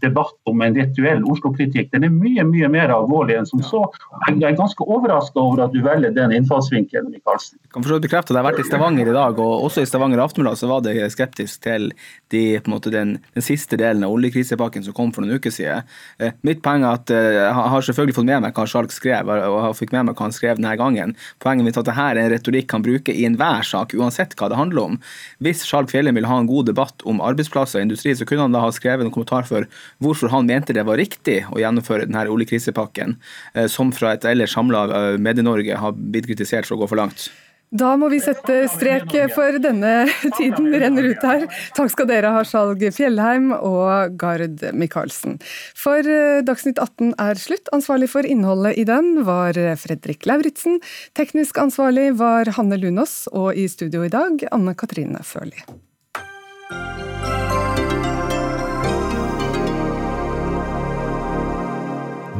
debatt 0.00 0.36
om 0.44 0.62
en 0.62 0.74
rituell 0.74 1.24
Oslo-kritikk. 1.24 1.90
Den 1.92 2.06
er 2.08 2.12
mye 2.12 2.44
mye 2.48 2.68
mer 2.72 2.92
alvorlig 2.94 3.36
enn 3.38 3.48
som 3.48 3.62
så. 3.64 3.82
Jeg 4.28 4.40
er 4.42 4.56
ganske 4.58 4.84
overraska 4.84 5.40
over 5.40 5.66
at 5.66 5.74
du 5.74 5.82
velger 5.84 6.14
den 6.14 6.32
innfallsvinkelen. 6.38 7.10
Michaelsen. 7.14 7.58
Jeg 7.62 7.72
kan 7.74 7.84
forstå 7.84 8.00
bekrefte 8.04 8.32
at 8.32 8.38
jeg 8.38 8.42
har 8.42 8.48
vært 8.48 8.62
i 8.62 8.66
Stavanger 8.68 9.10
i 9.10 9.16
dag, 9.16 9.38
og 9.40 9.66
også 9.68 9.84
i 9.84 9.88
Stavanger 9.88 10.22
Aftenblad 10.24 10.58
så 10.58 10.70
var 10.70 10.84
det 10.84 10.96
skeptisk 11.12 11.62
til 11.64 11.90
de, 12.32 12.44
måte, 12.70 12.92
den, 12.94 13.18
den, 13.34 13.44
siste 13.44 13.78
delen 13.80 14.04
av 14.06 14.14
oljekrisepakken 14.14 14.86
som 14.86 14.96
kom 14.96 15.12
for 15.14 15.24
noen 15.24 15.38
uker 15.38 15.52
siden. 15.54 15.84
Eh, 16.18 16.34
mitt 16.46 16.62
poeng 16.64 16.86
er 16.86 16.98
at 16.98 17.12
eh, 17.12 17.30
jeg 17.36 17.52
har 17.74 17.86
selvfølgelig 17.88 18.18
fått 18.18 18.30
med 18.30 18.44
meg 18.46 18.56
hva 18.56 18.66
Skjalg 18.70 18.94
skrev, 18.94 19.28
og 19.28 19.58
jeg 19.60 19.78
fikk 19.82 19.94
med 19.94 20.08
meg 20.08 20.16
hva 20.16 20.28
han 20.28 20.36
skrev 20.36 20.58
denne 20.58 20.74
gangen. 20.80 21.14
Poenget 21.44 21.68
mitt 21.68 21.78
er 21.78 21.84
at 21.84 21.90
dette 21.90 22.08
er 22.08 22.22
en 22.22 22.32
retorikk 22.32 22.74
han 22.74 22.86
bruker 22.86 23.14
i 23.14 23.26
enhver 23.28 23.66
sak, 23.66 23.94
uansett 23.98 24.34
hva 24.40 24.50
det 24.50 24.58
handler 24.58 24.88
om. 24.88 24.98
Hvis 25.44 25.64
Skjalg 25.68 25.92
Fjellheim 25.92 26.18
vil 26.18 26.28
ha 26.30 26.40
en 26.40 26.50
god 26.50 26.70
debatt 26.72 27.04
om 27.08 27.22
arbeidsplasser 27.24 27.80
og 27.80 27.88
industri, 27.88 28.16
så 28.16 28.26
kunne 28.28 28.48
han 28.48 28.53
da 28.54 28.64
har 28.64 28.74
skrevet 28.74 29.06
en 29.06 29.12
kommentar 29.14 29.46
for 29.48 29.68
hvorfor 30.02 30.32
han 30.32 30.48
mente 30.48 30.76
det 30.76 30.86
var 30.86 31.00
riktig 31.00 31.42
å 31.50 31.60
gjennomføre 31.60 32.08
denne 32.08 32.26
oljekrisepakken, 32.30 33.16
eh, 33.54 33.70
som 33.70 33.92
fra 33.94 34.14
et 34.14 34.26
ellers 34.28 34.54
samla 34.56 34.84
eh, 34.88 35.14
Medie-Norge 35.22 35.80
har 35.80 35.96
blitt 35.96 36.30
kritisert 36.30 36.68
for 36.68 36.78
å 36.78 36.84
gå 36.84 36.92
for 36.92 37.02
langt. 37.02 37.30
Da 37.74 37.94
må 37.98 38.06
vi 38.12 38.20
sette 38.22 38.68
strek, 38.70 39.08
for 39.34 39.56
denne 39.58 40.04
tiden 40.38 40.68
renner 40.78 41.08
ut 41.10 41.24
her. 41.26 41.46
Takk 41.74 41.90
skal 41.90 42.06
dere 42.06 42.30
ha, 42.36 42.42
Skjalg 42.46 42.84
Fjellheim 42.94 43.48
og 43.56 44.14
Gard 44.20 44.62
Michaelsen. 44.76 45.40
For 45.78 46.06
eh, 46.06 46.42
Dagsnytt 46.46 46.78
18 46.78 47.16
er 47.18 47.40
slutt. 47.40 47.72
Ansvarlig 47.74 48.12
for 48.12 48.28
innholdet 48.28 48.78
i 48.78 48.84
den 48.86 49.24
var 49.26 49.58
Fredrik 49.80 50.28
Lauritzen. 50.30 50.78
Teknisk 51.18 51.58
ansvarlig 51.58 52.12
var 52.20 52.52
Hanne 52.60 52.78
Lunås, 52.78 53.24
og 53.32 53.58
i 53.58 53.66
studio 53.72 54.04
i 54.06 54.12
dag 54.12 54.46
Anne 54.54 54.76
Katrine 54.78 55.24
Førli. 55.26 55.66